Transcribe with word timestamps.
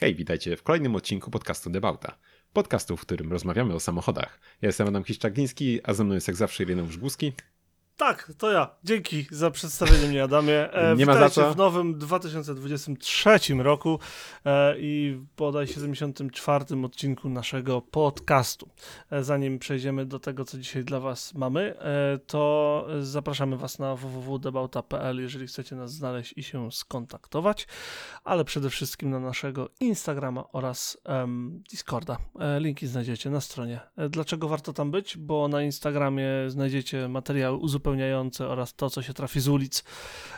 Hej, 0.00 0.14
witajcie 0.14 0.56
w 0.56 0.62
kolejnym 0.62 0.96
odcinku 0.96 1.30
podcastu 1.30 1.70
Debauta. 1.70 2.18
Podcastu, 2.52 2.96
w 2.96 3.00
którym 3.00 3.32
rozmawiamy 3.32 3.74
o 3.74 3.80
samochodach. 3.80 4.40
Ja 4.62 4.66
jestem 4.66 4.88
Adam 4.88 5.04
Kiszczagliński, 5.04 5.80
a 5.84 5.94
ze 5.94 6.04
mną 6.04 6.14
jest 6.14 6.28
jak 6.28 6.36
zawsze 6.36 6.62
Ireneusz 6.62 6.88
Grzbuski. 6.88 7.32
Tak, 7.98 8.32
to 8.38 8.50
ja. 8.50 8.70
Dzięki 8.84 9.26
za 9.30 9.50
przedstawienie 9.50 10.08
mnie, 10.08 10.22
Adamie. 10.22 10.72
E, 10.72 10.96
Nie 10.96 11.06
ma 11.06 11.14
za 11.14 11.30
co. 11.30 11.54
w 11.54 11.56
nowym 11.56 11.98
2023 11.98 13.30
roku 13.58 13.98
e, 14.44 14.74
i 14.78 15.20
bodaj 15.36 15.66
74 15.66 16.64
odcinku 16.84 17.28
naszego 17.28 17.82
podcastu. 17.82 18.68
E, 19.10 19.24
zanim 19.24 19.58
przejdziemy 19.58 20.06
do 20.06 20.18
tego, 20.18 20.44
co 20.44 20.58
dzisiaj 20.58 20.84
dla 20.84 21.00
Was 21.00 21.34
mamy, 21.34 21.78
e, 21.78 22.18
to 22.26 22.86
zapraszamy 23.00 23.56
Was 23.56 23.78
na 23.78 23.96
www.debauta.pl, 23.96 25.20
jeżeli 25.20 25.46
chcecie 25.46 25.76
nas 25.76 25.92
znaleźć 25.92 26.34
i 26.36 26.42
się 26.42 26.72
skontaktować, 26.72 27.66
ale 28.24 28.44
przede 28.44 28.70
wszystkim 28.70 29.10
na 29.10 29.20
naszego 29.20 29.68
Instagrama 29.80 30.44
oraz 30.52 30.98
Discorda. 31.70 32.16
E, 32.40 32.60
linki 32.60 32.86
znajdziecie 32.86 33.30
na 33.30 33.40
stronie. 33.40 33.80
E, 33.96 34.08
dlaczego 34.08 34.48
warto 34.48 34.72
tam 34.72 34.90
być? 34.90 35.16
Bo 35.16 35.48
na 35.48 35.62
Instagramie 35.62 36.28
znajdziecie 36.48 37.08
materiały 37.08 37.56
uzupełnione 37.56 37.87
uzupełniające 37.88 38.48
oraz 38.48 38.74
to, 38.74 38.90
co 38.90 39.02
się 39.02 39.14
trafi 39.14 39.40
z 39.40 39.48
ulic 39.48 39.84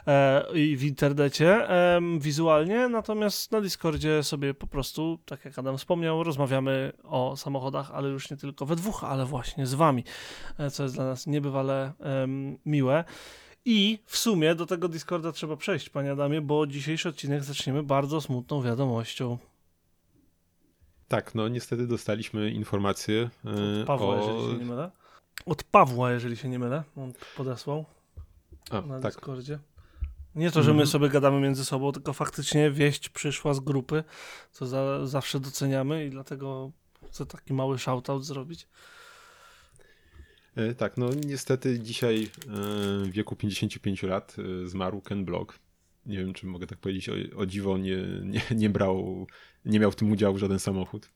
e, 0.06 0.44
i 0.54 0.76
w 0.76 0.84
internecie 0.84 1.70
e, 1.70 2.00
wizualnie, 2.18 2.88
natomiast 2.88 3.52
na 3.52 3.60
Discordzie 3.60 4.22
sobie 4.22 4.54
po 4.54 4.66
prostu, 4.66 5.18
tak 5.26 5.44
jak 5.44 5.58
Adam 5.58 5.78
wspomniał, 5.78 6.24
rozmawiamy 6.24 6.92
o 7.04 7.36
samochodach, 7.36 7.90
ale 7.90 8.08
już 8.08 8.30
nie 8.30 8.36
tylko 8.36 8.66
we 8.66 8.76
dwóch, 8.76 9.04
ale 9.04 9.24
właśnie 9.24 9.66
z 9.66 9.74
wami, 9.74 10.04
e, 10.58 10.70
co 10.70 10.82
jest 10.82 10.94
dla 10.94 11.04
nas 11.04 11.26
niebywale 11.26 11.92
miłe. 12.66 13.04
I 13.64 13.98
w 14.06 14.16
sumie 14.16 14.54
do 14.54 14.66
tego 14.66 14.88
Discorda 14.88 15.32
trzeba 15.32 15.56
przejść, 15.56 15.88
panie 15.88 16.12
Adamie, 16.12 16.40
bo 16.40 16.66
dzisiejszy 16.66 17.08
odcinek 17.08 17.44
zaczniemy 17.44 17.82
bardzo 17.82 18.20
smutną 18.20 18.62
wiadomością. 18.62 19.38
Tak, 21.08 21.34
no 21.34 21.48
niestety 21.48 21.86
dostaliśmy 21.86 22.50
informację 22.50 23.30
Od 23.80 23.86
Pawła, 23.86 24.14
o... 24.14 24.48
od 25.46 25.64
Pawła, 25.64 26.12
jeżeli 26.12 26.36
się 26.36 26.48
nie 26.48 26.58
mylę. 26.58 26.84
On 26.96 27.12
podesłał 27.36 27.84
A, 28.70 28.80
na 28.80 29.00
tak. 29.00 29.12
Discordzie. 29.12 29.58
Nie 30.34 30.50
to, 30.50 30.62
że 30.62 30.70
my 30.70 30.72
mhm. 30.72 30.86
sobie 30.86 31.08
gadamy 31.08 31.40
między 31.40 31.64
sobą, 31.64 31.92
tylko 31.92 32.12
faktycznie 32.12 32.70
wieść 32.70 33.08
przyszła 33.08 33.54
z 33.54 33.60
grupy, 33.60 34.04
co 34.52 34.66
za, 34.66 35.06
zawsze 35.06 35.40
doceniamy 35.40 36.06
i 36.06 36.10
dlatego 36.10 36.72
chcę 37.08 37.26
taki 37.26 37.54
mały 37.54 37.78
shoutout 37.78 38.24
zrobić. 38.24 38.68
E, 40.56 40.74
tak, 40.74 40.96
no 40.96 41.10
niestety 41.26 41.80
dzisiaj 41.80 42.22
e, 42.22 42.28
w 43.04 43.10
wieku 43.10 43.36
55 43.36 44.02
lat 44.02 44.36
e, 44.38 44.68
zmarł 44.68 45.00
Ken 45.00 45.24
Block. 45.24 45.58
Nie 46.06 46.18
wiem, 46.18 46.32
czy 46.32 46.46
mogę 46.46 46.66
tak 46.66 46.78
powiedzieć, 46.78 47.08
o, 47.08 47.12
o 47.36 47.46
dziwo 47.46 47.78
nie, 47.78 47.96
nie, 48.24 48.42
nie 48.56 48.70
brał, 48.70 49.26
nie 49.64 49.80
miał 49.80 49.90
w 49.90 49.96
tym 49.96 50.12
udziału 50.12 50.38
żaden 50.38 50.58
samochód. 50.58 51.10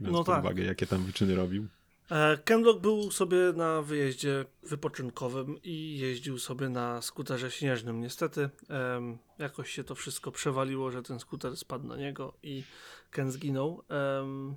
Biorąc 0.00 0.12
no 0.12 0.24
pod 0.24 0.34
tak. 0.34 0.44
uwagę, 0.44 0.64
jakie 0.64 0.86
tam 0.86 1.04
wyczyny 1.04 1.34
robił. 1.34 1.66
E, 2.10 2.38
Kenlock 2.44 2.80
był 2.80 3.10
sobie 3.10 3.38
na 3.56 3.82
wyjeździe 3.82 4.44
wypoczynkowym 4.62 5.62
i 5.62 5.98
jeździł 5.98 6.38
sobie 6.38 6.68
na 6.68 7.02
skuterze 7.02 7.50
śnieżnym. 7.50 8.00
Niestety 8.00 8.50
um, 8.68 9.18
jakoś 9.38 9.70
się 9.70 9.84
to 9.84 9.94
wszystko 9.94 10.32
przewaliło, 10.32 10.90
że 10.90 11.02
ten 11.02 11.18
skuter 11.18 11.56
spadł 11.56 11.86
na 11.86 11.96
niego 11.96 12.32
i 12.42 12.64
Ken 13.10 13.30
zginął. 13.30 13.82
Um, 14.18 14.56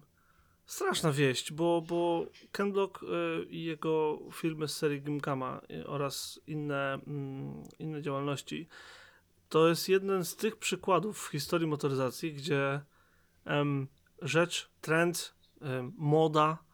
straszna 0.66 1.12
wieść, 1.12 1.52
bo, 1.52 1.84
bo 1.88 2.26
Ken 2.52 2.72
Block 2.72 3.04
y, 3.04 3.08
i 3.50 3.64
jego 3.64 4.20
filmy 4.34 4.68
z 4.68 4.78
serii 4.78 5.02
Gimkama 5.02 5.62
y, 5.72 5.88
oraz 5.88 6.40
inne, 6.48 6.94
mm, 6.94 7.64
inne 7.80 8.02
działalności 8.02 8.68
to 9.50 9.68
jest 9.68 9.90
jeden 9.90 10.26
z 10.26 10.36
tych 10.36 10.56
przykładów 10.56 11.20
w 11.20 11.32
historii 11.32 11.68
motoryzacji, 11.68 12.34
gdzie 12.34 12.82
rzecz, 14.22 14.70
trend, 14.82 15.36
moda 15.98 16.58
E, 16.62 16.67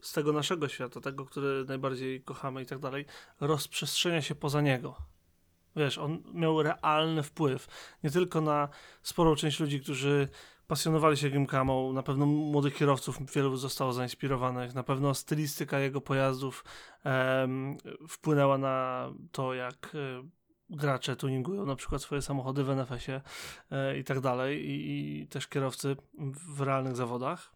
z 0.00 0.12
tego 0.12 0.32
naszego 0.32 0.68
świata, 0.68 1.00
tego, 1.00 1.24
który 1.24 1.64
najbardziej 1.64 2.22
kochamy 2.22 2.62
i 2.62 2.66
tak 2.66 2.78
dalej, 2.78 3.04
rozprzestrzenia 3.40 4.22
się 4.22 4.34
poza 4.34 4.60
niego. 4.60 4.96
Wiesz, 5.76 5.98
on 5.98 6.22
miał 6.34 6.62
realny 6.62 7.22
wpływ 7.22 7.66
nie 8.04 8.10
tylko 8.10 8.40
na 8.40 8.68
sporą 9.02 9.34
część 9.34 9.60
ludzi, 9.60 9.80
którzy 9.80 10.28
pasjonowali 10.66 11.16
się 11.16 11.30
gimkamą, 11.30 11.92
na 11.92 12.02
pewno 12.02 12.26
młodych 12.26 12.74
kierowców 12.74 13.32
wielu 13.32 13.56
zostało 13.56 13.92
zainspirowanych, 13.92 14.74
na 14.74 14.82
pewno 14.82 15.14
stylistyka 15.14 15.78
jego 15.78 16.00
pojazdów 16.00 16.64
wpłynęła 18.08 18.58
na 18.58 19.08
to, 19.32 19.54
jak 19.54 19.94
um, 19.94 20.30
gracze 20.70 21.16
tuningują 21.16 21.66
na 21.66 21.76
przykład 21.76 22.02
swoje 22.02 22.22
samochody 22.22 22.64
w 22.64 22.70
NFS-ie 22.70 23.20
e, 23.70 23.98
i 23.98 24.04
tak 24.04 24.20
dalej, 24.20 24.70
i, 24.70 25.20
i 25.22 25.26
też 25.26 25.48
kierowcy 25.48 25.96
w 26.48 26.60
realnych 26.60 26.96
zawodach, 26.96 27.52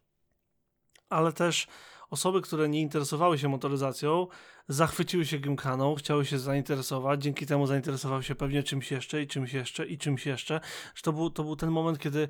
ale 1.09 1.33
też 1.33 1.67
osoby, 2.11 2.41
które 2.41 2.69
nie 2.69 2.81
interesowały 2.81 3.39
się 3.39 3.49
motoryzacją, 3.49 4.27
zachwyciły 4.69 5.27
się 5.27 5.39
gymkaną, 5.39 5.95
chciały 5.95 6.27
się 6.27 6.39
zainteresować, 6.39 7.23
dzięki 7.23 7.47
temu 7.47 7.67
zainteresowały 7.67 8.23
się 8.23 8.35
pewnie 8.35 8.63
czymś 8.63 8.91
jeszcze 8.91 9.23
i 9.23 9.27
czymś 9.27 9.53
jeszcze 9.53 9.87
i 9.87 9.99
czymś 9.99 10.27
jeszcze. 10.27 10.61
To 11.03 11.13
był, 11.13 11.31
to 11.31 11.45
był 11.45 11.57
ten 11.57 11.71
moment, 11.71 11.99
kiedy 11.99 12.29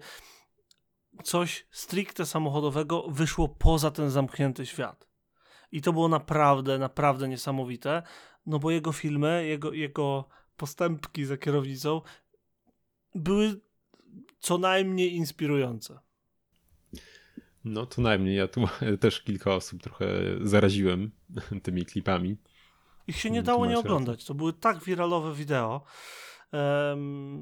coś 1.25 1.67
stricte 1.71 2.27
samochodowego 2.27 3.05
wyszło 3.09 3.49
poza 3.49 3.91
ten 3.91 4.11
zamknięty 4.11 4.67
świat. 4.67 5.09
I 5.73 5.83
to 5.83 5.93
było 5.93 6.09
naprawdę, 6.09 6.79
naprawdę 6.79 7.29
niesamowite, 7.29 8.03
no 8.47 8.59
bo 8.59 8.71
jego 8.71 8.93
filmy, 8.93 9.47
jego, 9.47 9.73
jego 9.73 10.29
postępki 10.57 11.25
za 11.25 11.37
kierownicą 11.37 12.01
były 13.15 13.61
co 14.39 14.59
najmniej 14.59 15.15
inspirujące. 15.15 16.01
No 17.65 17.87
to 17.87 18.03
najmniej. 18.03 18.37
Ja 18.37 18.49
tu 18.49 18.61
też 19.01 19.21
kilka 19.21 19.55
osób 19.55 19.83
trochę 19.83 20.07
zaraziłem 20.43 21.11
tymi 21.63 21.85
klipami. 21.85 22.37
Ich 23.07 23.17
się 23.17 23.31
nie 23.31 23.43
dało 23.43 23.67
nie 23.67 23.79
oglądać. 23.79 24.25
To 24.25 24.35
były 24.35 24.53
tak 24.53 24.85
wiralowe 24.85 25.35
wideo, 25.35 25.85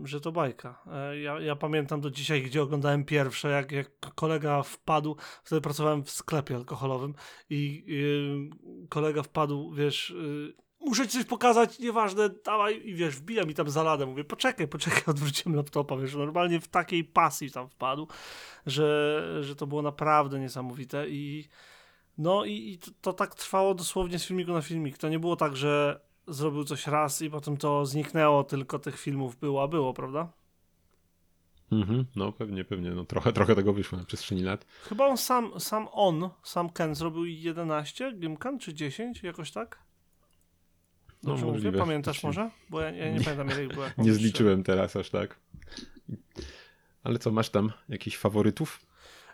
że 0.04 0.20
to 0.20 0.32
bajka. 0.32 0.82
E, 0.92 1.20
ja, 1.20 1.40
ja, 1.40 1.56
pamiętam 1.56 2.00
do 2.00 2.10
dzisiaj, 2.10 2.42
gdzie 2.42 2.62
oglądałem 2.62 3.04
pierwsze, 3.04 3.48
jak, 3.48 3.72
jak 3.72 3.90
kolega 4.14 4.62
wpadł, 4.62 5.16
wtedy 5.44 5.60
pracowałem 5.60 6.04
w 6.04 6.10
sklepie 6.10 6.56
alkoholowym 6.56 7.14
i 7.50 7.84
kolega 8.88 9.22
wpadł, 9.22 9.72
wiesz... 9.72 10.14
Muszę 10.80 11.08
ci 11.08 11.18
coś 11.18 11.24
pokazać, 11.24 11.78
nieważne, 11.78 12.28
dawaj 12.44 12.80
i 12.84 12.94
wiesz, 12.94 13.16
wbija 13.16 13.44
mi 13.44 13.54
tam 13.54 13.70
za 13.70 13.82
ladę, 13.82 14.06
mówię, 14.06 14.24
poczekaj, 14.24 14.68
poczekaj, 14.68 15.02
odwróciłem 15.14 15.56
laptopa, 15.56 15.96
wiesz, 15.96 16.14
normalnie 16.14 16.60
w 16.60 16.68
takiej 16.68 17.04
pasji 17.04 17.50
tam 17.50 17.68
wpadł, 17.68 18.08
że, 18.66 19.22
że 19.40 19.56
to 19.56 19.66
było 19.66 19.82
naprawdę 19.82 20.40
niesamowite 20.40 21.08
i 21.08 21.48
no 22.18 22.44
i, 22.44 22.72
i 22.72 22.78
to, 22.78 22.90
to, 23.00 23.12
tak 23.12 23.34
trwało 23.34 23.74
dosłownie 23.74 24.18
z 24.18 24.26
filmiku 24.26 24.52
na 24.52 24.62
filmik, 24.62 24.98
to 24.98 25.08
nie 25.08 25.18
było 25.18 25.36
tak, 25.36 25.56
że 25.56 26.00
zrobił 26.26 26.64
coś 26.64 26.86
raz 26.86 27.22
i 27.22 27.30
potem 27.30 27.56
to 27.56 27.86
zniknęło, 27.86 28.44
tylko 28.44 28.78
tych 28.78 29.00
filmów 29.00 29.36
było, 29.36 29.62
a 29.62 29.68
było, 29.68 29.94
prawda? 29.94 30.32
Mhm, 31.72 32.04
no 32.16 32.32
pewnie, 32.32 32.64
pewnie, 32.64 32.90
no 32.90 33.04
trochę, 33.04 33.32
trochę 33.32 33.54
tego 33.54 33.72
wyszło 33.72 33.98
na 33.98 34.04
przestrzeni 34.04 34.42
lat. 34.42 34.66
Chyba 34.82 35.06
on 35.06 35.16
sam, 35.16 35.60
sam 35.60 35.88
on, 35.92 36.30
sam 36.42 36.70
Ken 36.70 36.94
zrobił 36.94 37.24
11 37.24 38.12
Gimkan, 38.12 38.58
czy 38.58 38.74
10, 38.74 39.22
jakoś 39.22 39.50
tak? 39.50 39.88
No, 41.22 41.30
Dobrze 41.30 41.46
mówię? 41.46 41.72
Pamiętasz 41.72 42.22
może? 42.22 42.50
Bo 42.70 42.80
ja, 42.80 42.90
ja 42.90 43.10
nie, 43.10 43.18
nie, 43.18 43.24
pamiętam 43.24 43.50
ile 43.50 43.64
ich 43.64 43.72
było. 43.72 43.86
Nie 43.98 44.12
zliczyłem 44.12 44.62
teraz 44.62 44.96
aż 44.96 45.10
tak. 45.10 45.40
Ale 47.04 47.18
co, 47.18 47.30
masz 47.30 47.50
tam 47.50 47.72
jakichś 47.88 48.16
faworytów? 48.16 48.80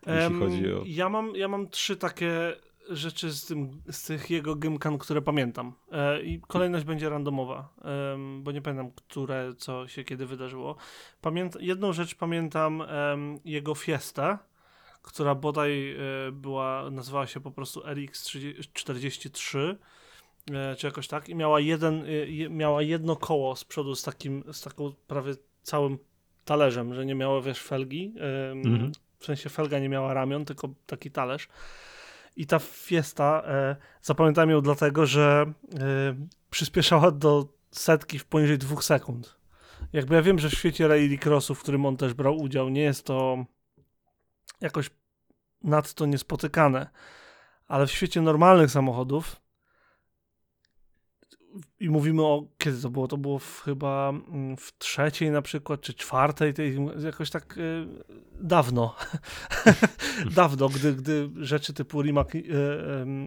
Jeśli 0.06 0.22
um, 0.22 0.40
chodzi 0.40 0.72
o... 0.72 0.82
ja, 0.86 1.08
mam, 1.08 1.36
ja 1.36 1.48
mam 1.48 1.68
trzy 1.68 1.96
takie 1.96 2.56
rzeczy 2.90 3.30
z, 3.30 3.46
tym, 3.46 3.82
z 3.90 4.02
tych 4.02 4.30
jego 4.30 4.56
gymkan, 4.56 4.98
które 4.98 5.22
pamiętam. 5.22 5.72
E, 5.92 6.22
I 6.22 6.40
kolejność 6.40 6.84
będzie 6.84 7.08
randomowa, 7.08 7.68
e, 7.84 8.16
bo 8.40 8.52
nie 8.52 8.62
pamiętam, 8.62 8.90
które, 8.90 9.52
co 9.58 9.88
się 9.88 10.04
kiedy 10.04 10.26
wydarzyło. 10.26 10.76
Pamięta, 11.20 11.58
jedną 11.62 11.92
rzecz 11.92 12.14
pamiętam 12.14 12.82
e, 12.82 12.86
jego 13.44 13.74
fiesta, 13.74 14.38
która 15.02 15.34
bodaj 15.34 15.92
e, 15.92 15.96
była, 16.32 16.90
nazywała 16.90 17.26
się 17.26 17.40
po 17.40 17.50
prostu 17.50 17.80
RX43 17.80 19.58
E, 19.58 19.76
czy 20.78 20.86
jakoś 20.86 21.08
tak, 21.08 21.28
i 21.28 21.34
miała 21.34 21.60
jeden, 21.60 22.04
e, 22.44 22.48
miała 22.50 22.82
jedno 22.82 23.16
koło 23.16 23.56
z 23.56 23.64
przodu 23.64 23.94
z 23.94 24.02
takim, 24.02 24.44
z 24.52 24.60
taką 24.60 24.92
prawie 25.06 25.34
całym 25.62 25.98
talerzem, 26.44 26.94
że 26.94 27.06
nie 27.06 27.14
miała, 27.14 27.40
wiesz, 27.40 27.62
felgi, 27.62 28.14
mhm. 28.52 28.92
w 29.18 29.24
sensie 29.24 29.50
felga 29.50 29.78
nie 29.78 29.88
miała 29.88 30.14
ramion, 30.14 30.44
tylko 30.44 30.68
taki 30.86 31.10
talerz. 31.10 31.48
I 32.36 32.46
ta 32.46 32.58
fiesta, 32.58 33.42
e, 33.46 33.76
zapamiętałem 34.02 34.50
ją 34.50 34.60
dlatego, 34.60 35.06
że 35.06 35.52
e, 35.80 36.14
przyspieszała 36.50 37.10
do 37.10 37.48
setki 37.70 38.18
w 38.18 38.24
poniżej 38.24 38.58
dwóch 38.58 38.84
sekund. 38.84 39.36
Jakby 39.92 40.14
ja 40.14 40.22
wiem, 40.22 40.38
że 40.38 40.50
w 40.50 40.54
świecie 40.54 40.88
rally 40.88 41.18
crossu, 41.18 41.54
w 41.54 41.62
którym 41.62 41.86
on 41.86 41.96
też 41.96 42.14
brał 42.14 42.36
udział, 42.36 42.68
nie 42.68 42.82
jest 42.82 43.06
to 43.06 43.44
jakoś 44.60 44.90
nadto 45.62 46.06
niespotykane, 46.06 46.90
ale 47.68 47.86
w 47.86 47.92
świecie 47.92 48.22
normalnych 48.22 48.70
samochodów 48.70 49.43
i 51.80 51.90
mówimy 51.90 52.22
o, 52.22 52.44
kiedy 52.58 52.82
to 52.82 52.90
było? 52.90 53.08
To 53.08 53.16
było 53.16 53.38
w, 53.38 53.62
chyba 53.64 54.08
mm, 54.08 54.56
w 54.56 54.78
trzeciej 54.78 55.30
na 55.30 55.42
przykład, 55.42 55.80
czy 55.80 55.94
czwartej, 55.94 56.54
tej, 56.54 56.76
jakoś 57.04 57.30
tak 57.30 57.58
y, 57.58 57.86
dawno. 58.40 58.94
dawno, 60.36 60.68
gdy, 60.68 60.92
gdy 60.92 61.30
rzeczy 61.36 61.74
typu 61.74 62.02
Rimac, 62.02 62.34
y, 62.34 62.38
y, 62.38 62.44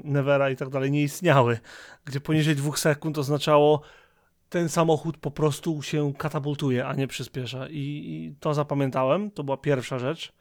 Nevera 0.03 0.49
i 0.49 0.55
tak 0.55 0.69
dalej 0.69 0.91
nie 0.91 1.03
istniały, 1.03 1.59
gdzie 2.05 2.21
poniżej 2.21 2.55
dwóch 2.55 2.79
sekund 2.79 3.17
oznaczało 3.17 3.81
ten 4.49 4.69
samochód 4.69 5.17
po 5.17 5.31
prostu 5.31 5.81
się 5.81 6.13
katapultuje, 6.13 6.87
a 6.87 6.93
nie 6.93 7.07
przyspiesza. 7.07 7.67
I, 7.69 7.75
I, 7.77 8.35
to 8.39 8.53
zapamiętałem, 8.53 9.31
to 9.31 9.43
była 9.43 9.57
pierwsza 9.57 9.99
rzecz. 9.99 10.33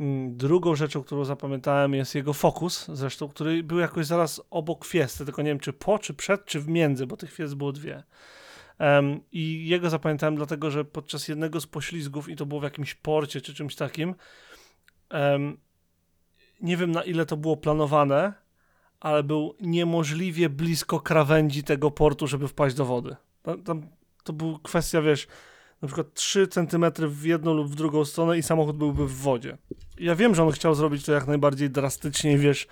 Mm, 0.00 0.36
drugą 0.36 0.74
rzeczą, 0.74 1.02
którą 1.02 1.24
zapamiętałem 1.24 1.94
jest 1.94 2.14
jego 2.14 2.32
fokus, 2.32 2.86
zresztą, 2.92 3.28
który 3.28 3.62
był 3.62 3.78
jakoś 3.78 4.06
zaraz 4.06 4.40
obok 4.50 4.84
fiesty, 4.84 5.24
tylko 5.24 5.42
nie 5.42 5.50
wiem 5.50 5.60
czy 5.60 5.72
po, 5.72 5.98
czy 5.98 6.14
przed, 6.14 6.44
czy 6.44 6.60
w 6.60 6.68
między, 6.68 7.06
bo 7.06 7.16
tych 7.16 7.32
fiest 7.32 7.54
było 7.54 7.72
dwie. 7.72 8.02
Um, 8.78 9.20
I 9.32 9.68
jego 9.68 9.90
zapamiętałem 9.90 10.36
dlatego, 10.36 10.70
że 10.70 10.84
podczas 10.84 11.28
jednego 11.28 11.60
z 11.60 11.66
poślizgów, 11.66 12.28
i 12.28 12.36
to 12.36 12.46
było 12.46 12.60
w 12.60 12.64
jakimś 12.64 12.94
porcie 12.94 13.40
czy 13.40 13.54
czymś 13.54 13.74
takim, 13.74 14.14
um, 15.10 15.58
nie 16.60 16.76
wiem 16.76 16.92
na 16.92 17.02
ile 17.02 17.26
to 17.26 17.36
było 17.36 17.56
planowane, 17.56 18.32
ale 19.00 19.22
był 19.22 19.56
niemożliwie 19.60 20.48
blisko 20.48 21.00
krawędzi 21.00 21.64
tego 21.64 21.90
portu, 21.90 22.26
żeby 22.26 22.48
wpaść 22.48 22.76
do 22.76 22.84
wody. 22.84 23.16
Tam, 23.42 23.62
tam 23.62 23.88
to 24.24 24.32
była 24.32 24.58
kwestia, 24.62 25.02
wiesz, 25.02 25.26
na 25.82 25.88
przykład 25.88 26.14
3 26.14 26.48
cm 26.48 26.84
w 27.08 27.24
jedną 27.24 27.54
lub 27.54 27.68
w 27.68 27.74
drugą 27.74 28.04
stronę 28.04 28.38
i 28.38 28.42
samochód 28.42 28.76
byłby 28.76 29.06
w 29.06 29.14
wodzie. 29.14 29.58
Ja 29.98 30.14
wiem, 30.14 30.34
że 30.34 30.42
on 30.42 30.52
chciał 30.52 30.74
zrobić 30.74 31.04
to 31.04 31.12
jak 31.12 31.26
najbardziej 31.26 31.70
drastycznie, 31.70 32.38
wiesz, 32.38 32.66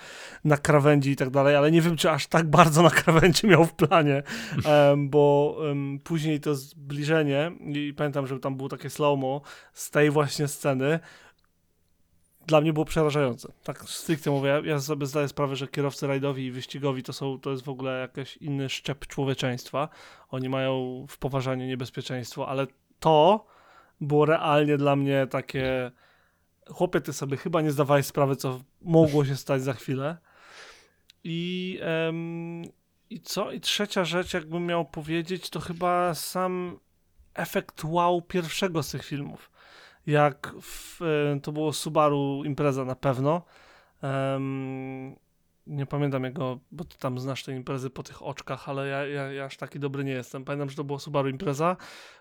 na 0.45 0.57
krawędzi 0.57 1.11
i 1.11 1.17
tak 1.17 1.31
dalej, 1.31 1.57
ale 1.57 1.71
nie 1.71 1.83
wiem, 1.83 1.97
czy 1.97 2.11
aż 2.11 2.27
tak 2.27 2.51
bardzo 2.51 2.83
na 2.83 2.91
krawędzi 2.91 3.47
miał 3.47 3.65
w 3.65 3.75
planie, 3.75 4.23
um, 4.65 5.11
bo 5.11 5.57
um, 5.59 5.99
później 6.05 6.41
to 6.41 6.55
zbliżenie 6.55 7.53
i 7.61 7.95
pamiętam, 7.97 8.27
że 8.27 8.39
tam 8.39 8.57
było 8.57 8.69
takie 8.69 8.91
slow-mo 8.91 9.41
z 9.73 9.91
tej 9.91 10.11
właśnie 10.11 10.49
sceny, 10.49 11.01
dla 12.47 12.61
mnie 12.61 12.73
było 12.73 12.85
przerażające. 12.85 13.53
Tak 13.65 13.83
stricte 13.83 14.31
mówię, 14.31 14.49
ja, 14.49 14.61
ja 14.65 14.81
sobie 14.81 15.07
zdaję 15.07 15.29
sprawę, 15.29 15.57
że 15.57 15.69
kierowcy 15.69 16.07
rajdowi 16.07 16.45
i 16.45 16.53
wyścigowi 16.53 17.03
to, 17.03 17.13
są, 17.13 17.41
to 17.41 17.51
jest 17.51 17.65
w 17.65 17.69
ogóle 17.69 18.01
jakiś 18.01 18.37
inny 18.37 18.69
szczep 18.69 19.07
człowieczeństwa. 19.07 19.89
Oni 20.31 20.49
mają 20.49 21.07
w 21.09 21.19
poważaniu 21.19 21.67
niebezpieczeństwo, 21.67 22.49
ale 22.49 22.67
to 23.01 23.47
było 24.01 24.27
realnie 24.27 24.77
dla 24.77 24.97
mnie 24.97 25.27
takie 25.27 25.91
chłopie, 26.71 27.01
ty 27.01 27.13
sobie 27.13 27.37
chyba 27.37 27.61
nie 27.61 27.71
zdawałeś 27.71 28.07
sprawy, 28.07 28.37
co 28.37 28.61
mogło 28.83 29.25
się 29.25 29.37
stać 29.37 29.63
za 29.63 29.73
chwilę. 29.73 30.17
I, 31.25 31.81
I 33.11 33.21
co? 33.21 33.53
I 33.53 33.61
trzecia 33.61 34.05
rzecz, 34.05 34.35
jakbym 34.35 34.67
miał 34.67 34.85
powiedzieć, 34.85 35.51
to 35.51 35.61
chyba 35.61 36.15
sam 36.15 36.79
efekt 37.35 37.85
wow 37.85 38.23
pierwszego 38.23 38.83
z 38.83 38.91
tych 38.91 39.05
filmów. 39.05 39.51
Jak 40.07 40.55
w, 40.61 41.03
e, 41.03 41.41
to 41.41 41.53
było 41.53 41.73
Subaru 41.73 42.43
impreza 42.45 42.85
na 42.85 42.95
pewno. 42.95 43.43
Um, 44.03 45.17
nie 45.69 45.87
pamiętam 45.87 46.25
jego, 46.25 46.59
bo 46.73 46.85
ty 46.85 46.99
tam 46.99 47.19
znasz 47.19 47.45
te 47.45 47.53
imprezy 47.53 47.91
po 47.91 48.03
tych 48.03 48.23
oczkach, 48.23 48.69
ale 48.69 48.89
ja, 48.89 49.07
ja, 49.07 49.33
ja 49.33 49.45
aż 49.45 49.57
taki 49.57 49.79
dobry 49.79 50.05
nie 50.05 50.13
jestem. 50.13 50.45
Pamiętam, 50.45 50.71
że 50.71 50.77
to 50.77 50.85
było 50.85 50.99
Subaru 50.99 51.29
impreza. 51.29 51.77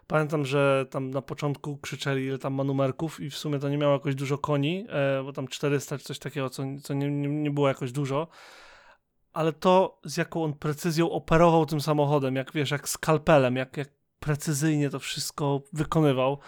Pamiętam, 0.07 0.45
że 0.45 0.85
tam 0.89 1.09
na 1.09 1.21
początku 1.21 1.77
krzyczeli, 1.77 2.25
ile 2.25 2.37
tam 2.37 2.53
ma 2.53 2.63
numerków 2.63 3.19
i 3.19 3.29
w 3.29 3.37
sumie 3.37 3.59
to 3.59 3.69
nie 3.69 3.77
miało 3.77 3.93
jakoś 3.93 4.15
dużo 4.15 4.37
koni, 4.37 4.85
e, 4.89 5.23
bo 5.23 5.33
tam 5.33 5.47
400 5.47 5.97
czy 5.97 6.03
coś 6.03 6.19
takiego, 6.19 6.49
co, 6.49 6.63
co 6.83 6.93
nie, 6.93 7.11
nie, 7.11 7.27
nie 7.27 7.51
było 7.51 7.67
jakoś 7.67 7.91
dużo. 7.91 8.27
Ale 9.33 9.53
to, 9.53 9.99
z 10.03 10.17
jaką 10.17 10.43
on 10.43 10.53
precyzją 10.53 11.11
operował 11.11 11.65
tym 11.65 11.81
samochodem, 11.81 12.35
jak 12.35 12.53
wiesz, 12.53 12.71
jak 12.71 12.89
skalpelem, 12.89 13.55
jak, 13.55 13.77
jak 13.77 13.89
precyzyjnie 14.19 14.89
to 14.89 14.99
wszystko 14.99 15.61
wykonywał, 15.73 16.39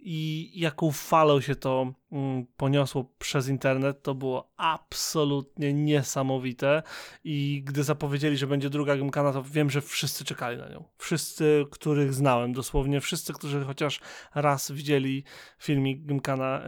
i 0.00 0.50
jaką 0.54 0.92
falą 0.92 1.40
się 1.40 1.54
to 1.54 1.92
mm, 2.12 2.46
poniosło 2.56 3.04
przez 3.18 3.48
internet, 3.48 4.02
to 4.02 4.14
było 4.14 4.52
absolutnie 4.56 5.72
niesamowite. 5.72 6.82
I 7.24 7.62
gdy 7.66 7.84
zapowiedzieli, 7.84 8.36
że 8.36 8.46
będzie 8.46 8.70
druga 8.70 8.96
Gymkana, 8.96 9.32
to 9.32 9.42
wiem, 9.42 9.70
że 9.70 9.80
wszyscy 9.80 10.24
czekali 10.24 10.58
na 10.58 10.68
nią. 10.68 10.84
Wszyscy, 10.98 11.66
których 11.70 12.14
znałem, 12.14 12.52
dosłownie 12.52 13.00
wszyscy, 13.00 13.32
którzy 13.32 13.64
chociaż 13.64 14.00
raz 14.34 14.72
widzieli 14.72 15.24
filmik 15.58 16.06
Gymkana, 16.06 16.62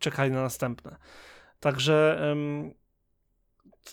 czekali 0.00 0.30
na 0.30 0.42
następne. 0.42 0.96
Także 1.60 2.20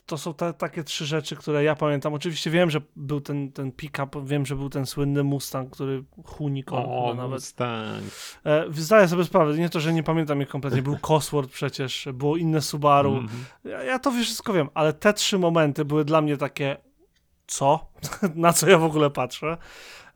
to 0.05 0.17
są 0.17 0.33
te, 0.33 0.53
takie 0.53 0.83
trzy 0.83 1.05
rzeczy, 1.05 1.35
które 1.35 1.63
ja 1.63 1.75
pamiętam. 1.75 2.13
Oczywiście 2.13 2.49
wiem, 2.51 2.69
że 2.69 2.81
był 2.95 3.21
ten, 3.21 3.51
ten 3.51 3.71
pick-up, 3.71 4.25
wiem, 4.25 4.45
że 4.45 4.55
był 4.55 4.69
ten 4.69 4.85
słynny 4.85 5.23
Mustang, 5.23 5.69
który 5.69 6.03
Hunikon 6.25 6.83
o, 6.87 7.13
nawet. 7.13 7.31
Mustang. 7.31 8.03
E, 8.45 8.65
zdaję 8.71 9.07
sobie 9.07 9.23
sprawę, 9.23 9.57
nie 9.57 9.69
to, 9.69 9.79
że 9.79 9.93
nie 9.93 10.03
pamiętam 10.03 10.41
ich 10.41 10.47
kompletnie. 10.47 10.81
Był 10.81 10.97
Cosworth 11.09 11.53
przecież, 11.53 12.07
było 12.13 12.37
inne 12.37 12.61
Subaru. 12.61 13.11
Mm 13.11 13.27
-hmm. 13.27 13.69
ja, 13.69 13.83
ja 13.83 13.99
to 13.99 14.11
wszystko 14.11 14.53
wiem, 14.53 14.69
ale 14.73 14.93
te 14.93 15.13
trzy 15.13 15.39
momenty 15.39 15.85
były 15.85 16.05
dla 16.05 16.21
mnie 16.21 16.37
takie 16.37 16.77
co? 17.47 17.91
Na 18.35 18.53
co 18.53 18.69
ja 18.69 18.77
w 18.77 18.83
ogóle 18.83 19.09
patrzę? 19.09 19.57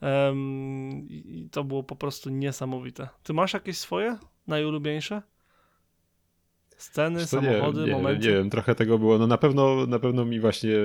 Um, 0.02 1.08
I 1.10 1.50
to 1.52 1.64
było 1.64 1.84
po 1.84 1.96
prostu 1.96 2.30
niesamowite. 2.30 3.10
Ty 3.24 3.34
masz 3.34 3.54
jakieś 3.54 3.78
swoje 3.78 4.18
najulubieńsze? 4.48 5.22
Sceny, 6.78 7.26
samochody, 7.26 7.80
nie, 7.80 7.86
nie, 7.86 7.92
momenty. 7.92 8.28
Nie 8.28 8.34
wiem, 8.34 8.50
trochę 8.50 8.76
tego 8.76 9.00
było. 9.00 9.18
No 9.18 9.28
na 9.28 9.38
pewno, 9.38 9.88
na 9.88 10.00
pewno 10.00 10.26
mi 10.26 10.40
właśnie 10.40 10.76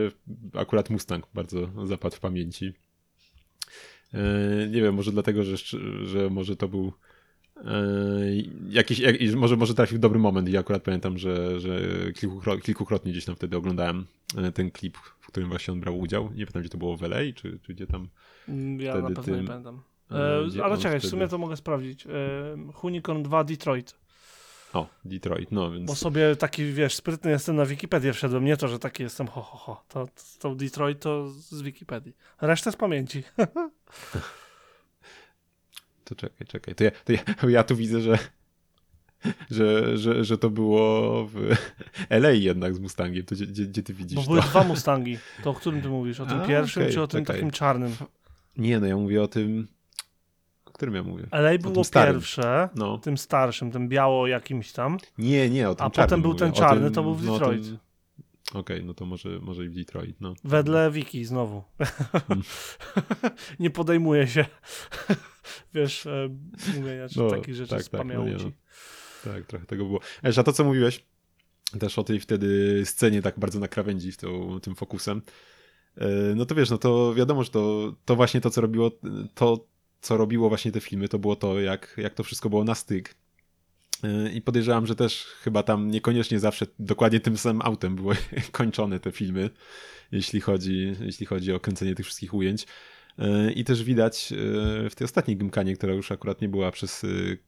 akurat 0.55 0.91
Mustang 0.91 1.27
bardzo 1.35 1.87
zapadł 1.87 2.17
w 2.17 2.21
pamięci. 2.21 2.73
E, 4.15 4.69
nie 4.69 4.83
wiem, 4.83 4.95
może 4.95 5.13
dlatego, 5.13 5.45
że, 5.45 5.57
że 6.07 6.31
może 6.31 6.57
to 6.57 6.69
był 6.69 6.93
e, 7.57 7.63
jakiś, 8.69 8.99
jak, 8.99 9.17
może, 9.37 9.57
może 9.57 9.75
trafił 9.75 9.99
dobry 9.99 10.19
moment 10.19 10.49
i 10.49 10.57
akurat 10.57 10.83
pamiętam, 10.83 11.19
że, 11.19 11.61
że 11.61 11.81
kilkukrotnie, 12.13 12.63
kilkukrotnie 12.63 13.13
gdzieś 13.13 13.25
tam 13.25 13.37
wtedy 13.37 13.57
oglądałem 13.57 14.07
e, 14.37 14.53
ten 14.53 14.71
klip, 14.71 14.97
w 15.21 15.27
którym 15.27 15.49
właśnie 15.49 15.73
on 15.73 15.81
brał 15.81 15.99
udział. 15.99 16.25
Nie 16.25 16.31
pamiętam, 16.31 16.63
gdzie 16.63 16.71
to 16.71 16.79
było 16.79 16.97
w 16.97 17.03
LA, 17.03 17.19
czy, 17.35 17.59
czy 17.63 17.75
gdzie 17.75 17.87
tam 17.87 18.09
mm, 18.49 18.81
Ja 18.81 18.95
na 18.95 19.03
pewno 19.03 19.23
tym, 19.23 19.41
nie 19.41 19.47
pamiętam. 19.47 19.83
E, 20.11 20.65
ale 20.65 20.77
czekaj, 20.77 20.99
wtedy... 20.99 21.07
w 21.07 21.11
sumie 21.11 21.29
to 21.29 21.39
mogę 21.39 21.57
sprawdzić. 21.57 22.07
E, 22.07 22.11
Hunicon 22.73 23.23
2 23.23 23.45
Detroit. 23.45 24.01
O, 24.73 24.87
Detroit, 25.05 25.53
no 25.53 25.71
więc... 25.71 25.87
Bo 25.87 25.95
sobie 25.95 26.37
taki, 26.37 26.73
wiesz, 26.73 26.95
sprytny 26.95 27.31
jestem 27.31 27.57
na 27.57 27.67
Wikipedię 27.67 28.13
wszedłem, 28.13 28.45
nie 28.45 28.57
to, 28.57 28.69
że 28.69 28.79
taki 28.79 29.03
jestem 29.03 29.27
ho, 29.27 29.43
ho, 29.43 29.59
ho. 29.59 29.85
To, 29.89 30.09
to 30.39 30.55
Detroit 30.55 31.01
to 31.01 31.31
z 31.31 31.63
Wikipedii. 31.63 32.17
Resztę 32.41 32.73
z 32.73 32.77
pamięci. 32.77 33.23
to 36.05 36.15
czekaj, 36.15 36.47
czekaj. 36.47 36.75
To 36.75 36.85
ja, 36.85 36.91
to 36.91 37.13
ja, 37.13 37.21
ja 37.59 37.65
tu 37.65 37.77
widzę, 37.77 38.01
że, 38.01 38.19
że, 39.51 39.99
że, 39.99 40.25
że 40.25 40.39
to 40.39 40.51
było 40.51 41.27
w 41.27 41.57
LA 42.11 42.31
jednak 42.31 42.75
z 42.75 42.79
Mustangiem. 42.79 43.25
To 43.25 43.35
gdzie, 43.35 43.47
gdzie, 43.47 43.83
ty 43.83 43.95
widzisz 43.95 44.17
Bo 44.17 44.23
to? 44.23 44.29
były 44.29 44.41
dwa 44.41 44.65
Mustangi. 44.65 45.19
To 45.43 45.51
o 45.51 45.55
którym 45.55 45.83
ty 45.83 45.89
mówisz? 45.89 46.21
O 46.21 46.27
tym 46.27 46.41
A, 46.41 46.47
pierwszym 46.47 46.83
okay, 46.83 46.95
czy 46.95 47.03
o 47.03 47.07
tym 47.07 47.25
takim 47.25 47.51
czarnym? 47.51 47.97
Nie, 48.57 48.81
no 48.81 48.87
ja 48.87 48.97
mówię 48.97 49.23
o 49.23 49.29
tym 49.29 49.69
którym 50.81 50.95
ja 50.95 51.03
mówię? 51.03 51.27
LA 51.31 51.59
było 51.59 51.83
pierwsze, 51.95 52.69
no. 52.75 52.99
tym 52.99 53.19
starszym, 53.19 53.71
tym 53.71 53.89
biało 53.89 54.27
jakimś 54.27 54.73
tam. 54.73 54.99
Nie, 55.19 55.51
nie, 55.51 55.69
o 55.69 55.75
tym 55.75 55.87
A 55.87 55.91
potem 55.91 56.23
był 56.23 56.35
ten 56.35 56.53
czarny, 56.53 56.85
tym, 56.85 56.95
to 56.95 57.03
był 57.03 57.15
w 57.15 57.25
no, 57.25 57.33
Detroit. 57.33 57.73
No, 57.73 58.61
Okej, 58.61 58.77
okay, 58.77 58.87
no 58.87 58.95
to 58.95 59.07
może, 59.07 59.39
może 59.41 59.65
i 59.65 59.69
w 59.69 59.75
Detroit. 59.75 60.21
No. 60.21 60.35
Wedle 60.45 60.91
Wiki 60.91 61.25
znowu. 61.25 61.63
Hmm. 62.29 62.43
nie 63.61 63.71
podejmuje 63.71 64.29
się, 64.29 64.45
wiesz, 65.75 66.07
e, 66.07 66.29
mówienia 66.77 67.09
czy 67.09 67.19
no, 67.19 67.31
takich 67.31 67.55
rzeczy 67.55 67.71
tak, 67.71 67.83
z 67.83 67.91
tak, 67.91 68.07
no, 68.07 68.25
no. 68.25 68.51
Tak, 69.25 69.47
trochę 69.47 69.67
tego 69.67 69.85
było. 69.85 70.01
Esz, 70.23 70.39
a 70.39 70.43
to 70.43 70.53
co 70.53 70.65
mówiłeś, 70.65 71.05
też 71.81 71.99
o 71.99 72.05
tej 72.05 72.21
wtedy 72.21 72.83
scenie 72.85 73.23
tak 73.23 73.39
bardzo 73.39 73.61
na 73.61 73.69
krawędzi, 73.69 74.13
tą, 74.13 74.61
tym 74.61 74.75
fokusem, 74.75 75.23
e, 75.97 76.09
no 76.37 76.47
to 76.47 76.55
wiesz, 76.55 76.71
no 76.71 76.79
to 76.79 77.15
wiadomo, 77.15 77.45
że 77.45 77.51
to, 77.51 77.95
to 78.05 78.17
właśnie 78.17 78.41
to, 78.41 78.51
co 78.51 78.61
robiło, 78.61 78.91
to 79.35 79.70
co 80.01 80.17
robiło 80.17 80.49
właśnie 80.49 80.73
te 80.73 80.81
filmy, 80.81 81.09
to 81.09 81.19
było 81.19 81.37
to, 81.37 81.61
jak, 81.61 81.95
jak 81.97 82.15
to 82.15 82.25
wszystko 82.25 82.51
było 82.51 82.65
na 82.65 82.75
styk. 82.75 83.15
Y, 84.05 84.33
I 84.33 84.43
podejrzewam, 84.43 84.87
że 84.87 84.97
też 84.97 85.25
chyba 85.25 85.63
tam 85.63 85.91
niekoniecznie 85.91 86.41
zawsze 86.41 86.67
dokładnie 86.79 87.21
tym 87.21 87.37
samym 87.37 87.63
autem 87.63 87.97
były 87.97 88.17
kończone 88.53 89.01
te 89.01 89.13
filmy, 89.13 89.51
jeśli 90.13 90.41
chodzi, 90.41 90.97
jeśli 91.01 91.27
chodzi 91.27 91.53
o 91.53 91.61
kręcenie 91.61 91.95
tych 91.95 92.07
wszystkich 92.07 92.35
ujęć. 92.35 92.67
Y, 93.19 93.53
I 93.53 93.65
też 93.65 93.85
widać 93.85 94.33
y, 94.33 94.91
w 94.91 94.95
tej 94.95 95.05
ostatniej 95.05 95.37
gymkanie, 95.37 95.77
która 95.77 95.95
już 95.95 96.13
akurat 96.13 96.41
nie 96.41 96.49
była 96.49 96.71
przez 96.71 97.07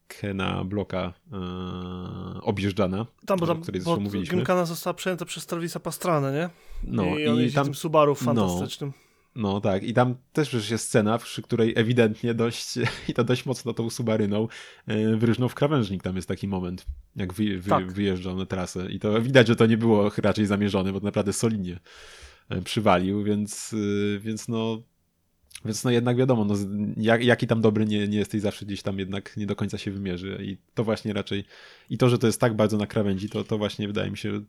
Kena 0.08 0.64
Bloka 0.64 1.12
objeżdżana, 2.42 3.06
tam, 3.26 3.38
bo 3.38 3.46
tam, 3.46 3.58
o 3.58 3.60
której 3.60 3.80
zresztą 3.80 4.00
mówiliśmy. 4.00 4.36
Gymkana 4.36 4.64
została 4.64 4.94
przejęta 4.94 5.24
przez 5.24 5.46
Travisa 5.46 5.80
Pastrana, 5.80 6.32
nie? 6.32 6.50
No 6.84 7.18
i, 7.18 7.46
i 7.46 7.52
tam 7.52 7.64
tym 7.64 7.74
Subaru 7.74 8.12
no. 8.12 8.26
fantastycznym. 8.26 8.92
No, 8.96 9.11
no 9.36 9.60
tak, 9.60 9.82
i 9.82 9.94
tam 9.94 10.14
też 10.32 10.48
przecież 10.48 10.70
jest 10.70 10.84
scena, 10.84 11.18
przy 11.18 11.42
której 11.42 11.72
ewidentnie 11.76 12.34
dość, 12.34 12.74
i 13.08 13.14
to 13.14 13.24
dość 13.24 13.46
mocno 13.46 13.74
tą 13.74 13.90
Subaryną 13.90 14.48
e, 14.86 15.16
wyrżnął 15.16 15.48
w 15.48 15.54
krawężnik. 15.54 16.02
Tam 16.02 16.16
jest 16.16 16.28
taki 16.28 16.48
moment, 16.48 16.86
jak 17.16 17.32
wy, 17.32 17.58
wy, 17.58 17.70
tak. 17.70 17.92
wyjeżdżał 17.92 18.36
na 18.36 18.46
trasę. 18.46 18.90
I 18.90 19.00
to 19.00 19.22
widać, 19.22 19.48
że 19.48 19.56
to 19.56 19.66
nie 19.66 19.76
było 19.76 20.10
raczej 20.18 20.46
zamierzone, 20.46 20.92
bo 20.92 21.00
naprawdę 21.00 21.32
solidnie 21.32 21.80
e, 22.48 22.62
przywalił, 22.62 23.24
więc, 23.24 23.74
e, 24.16 24.20
więc 24.20 24.48
no 24.48 24.82
Więc 25.64 25.84
no 25.84 25.90
jednak 25.90 26.16
wiadomo, 26.16 26.44
no, 26.44 26.54
jak, 26.96 27.24
jaki 27.24 27.46
tam 27.46 27.60
dobry 27.60 27.86
nie, 27.86 28.08
nie 28.08 28.18
jesteś, 28.18 28.40
zawsze 28.40 28.66
gdzieś 28.66 28.82
tam 28.82 28.98
jednak 28.98 29.36
nie 29.36 29.46
do 29.46 29.56
końca 29.56 29.78
się 29.78 29.90
wymierzy. 29.90 30.38
I 30.42 30.56
to 30.74 30.84
właśnie 30.84 31.12
raczej, 31.12 31.44
i 31.90 31.98
to, 31.98 32.08
że 32.08 32.18
to 32.18 32.26
jest 32.26 32.40
tak 32.40 32.56
bardzo 32.56 32.76
na 32.76 32.86
krawędzi, 32.86 33.28
to, 33.28 33.44
to 33.44 33.58
właśnie 33.58 33.86
wydaje 33.86 34.10
mi 34.10 34.16
się 34.16 34.40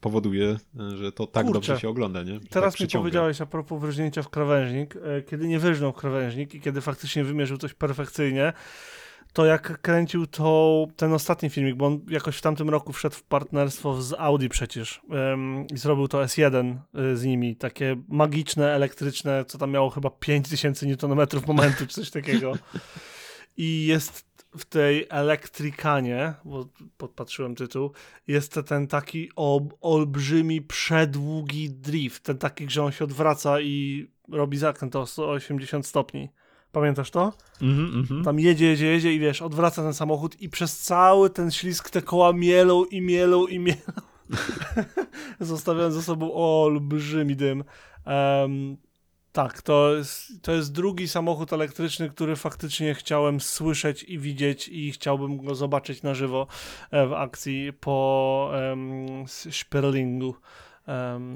powoduje, 0.00 0.56
że 0.94 1.12
to 1.12 1.26
tak 1.26 1.46
Kurczę. 1.46 1.54
dobrze 1.54 1.80
się 1.80 1.88
ogląda, 1.88 2.22
nie? 2.22 2.34
Że 2.34 2.40
Teraz 2.40 2.74
tak 2.74 2.80
mi 2.80 2.88
powiedziałeś 2.88 3.40
a 3.40 3.46
propos 3.46 3.80
wyrżnięcia 3.80 4.22
w 4.22 4.28
krawężnik. 4.28 4.96
E, 4.96 5.22
Kiedy 5.22 5.48
nie 5.48 5.58
wyrżnął 5.58 5.92
w 5.92 5.96
krawężnik 5.96 6.54
i 6.54 6.60
kiedy 6.60 6.80
faktycznie 6.80 7.24
wymierzył 7.24 7.58
coś 7.58 7.74
perfekcyjnie, 7.74 8.52
to 9.32 9.44
jak 9.46 9.80
kręcił 9.80 10.26
to, 10.26 10.86
ten 10.96 11.12
ostatni 11.12 11.50
filmik, 11.50 11.74
bo 11.74 11.86
on 11.86 12.00
jakoś 12.08 12.36
w 12.36 12.42
tamtym 12.42 12.70
roku 12.70 12.92
wszedł 12.92 13.16
w 13.16 13.22
partnerstwo 13.22 14.02
z 14.02 14.14
Audi 14.18 14.46
przecież 14.48 15.00
em, 15.10 15.66
i 15.74 15.78
zrobił 15.78 16.08
to 16.08 16.18
S1 16.18 16.76
y, 17.12 17.16
z 17.16 17.24
nimi, 17.24 17.56
takie 17.56 17.96
magiczne, 18.08 18.72
elektryczne, 18.74 19.44
co 19.44 19.58
tam 19.58 19.70
miało 19.70 19.90
chyba 19.90 20.10
5000 20.10 20.86
Nm 20.86 21.26
momentu, 21.46 21.86
czy 21.86 21.94
coś 21.94 22.10
takiego. 22.10 22.52
I 23.62 23.86
jest 23.86 24.24
w 24.56 24.64
tej 24.64 25.06
elektrykanie, 25.08 26.34
bo 26.44 26.68
podpatrzyłem 26.96 27.54
tytuł, 27.54 27.90
jest 28.26 28.60
ten 28.66 28.86
taki 28.86 29.30
ob, 29.36 29.74
olbrzymi, 29.80 30.62
przedługi 30.62 31.70
drift, 31.70 32.22
ten 32.22 32.38
taki, 32.38 32.70
że 32.70 32.84
on 32.84 32.92
się 32.92 33.04
odwraca 33.04 33.60
i 33.60 34.06
robi 34.28 34.58
zakręt 34.58 34.96
o 34.96 35.06
180 35.06 35.86
stopni. 35.86 36.28
Pamiętasz 36.72 37.10
to? 37.10 37.32
Mhm, 37.62 38.00
mhm. 38.00 38.24
Tam 38.24 38.40
jedzie, 38.40 38.66
jedzie, 38.66 38.86
jedzie 38.86 39.14
i 39.14 39.18
wiesz, 39.18 39.42
odwraca 39.42 39.82
ten 39.82 39.94
samochód 39.94 40.40
i 40.40 40.48
przez 40.48 40.78
cały 40.78 41.30
ten 41.30 41.50
ślisk 41.50 41.90
te 41.90 42.02
koła 42.02 42.32
mielą 42.32 42.84
i 42.84 43.00
mielą 43.00 43.46
i 43.46 43.58
mielą. 43.58 43.92
Zostawiając 45.40 45.94
za 45.94 46.02
sobą 46.02 46.34
olbrzymi 46.34 47.36
dym. 47.36 47.64
Em, 48.04 48.76
tak, 49.32 49.62
to 49.62 49.94
jest, 49.94 50.42
to 50.42 50.52
jest 50.52 50.72
drugi 50.72 51.08
samochód 51.08 51.52
elektryczny, 51.52 52.10
który 52.10 52.36
faktycznie 52.36 52.94
chciałem 52.94 53.40
słyszeć 53.40 54.02
i 54.02 54.18
widzieć 54.18 54.68
i 54.68 54.92
chciałbym 54.92 55.44
go 55.44 55.54
zobaczyć 55.54 56.02
na 56.02 56.14
żywo 56.14 56.46
e, 56.90 57.06
w 57.06 57.12
akcji 57.12 57.72
po 57.72 58.50
um, 58.52 59.24
Sperlingu 59.50 60.34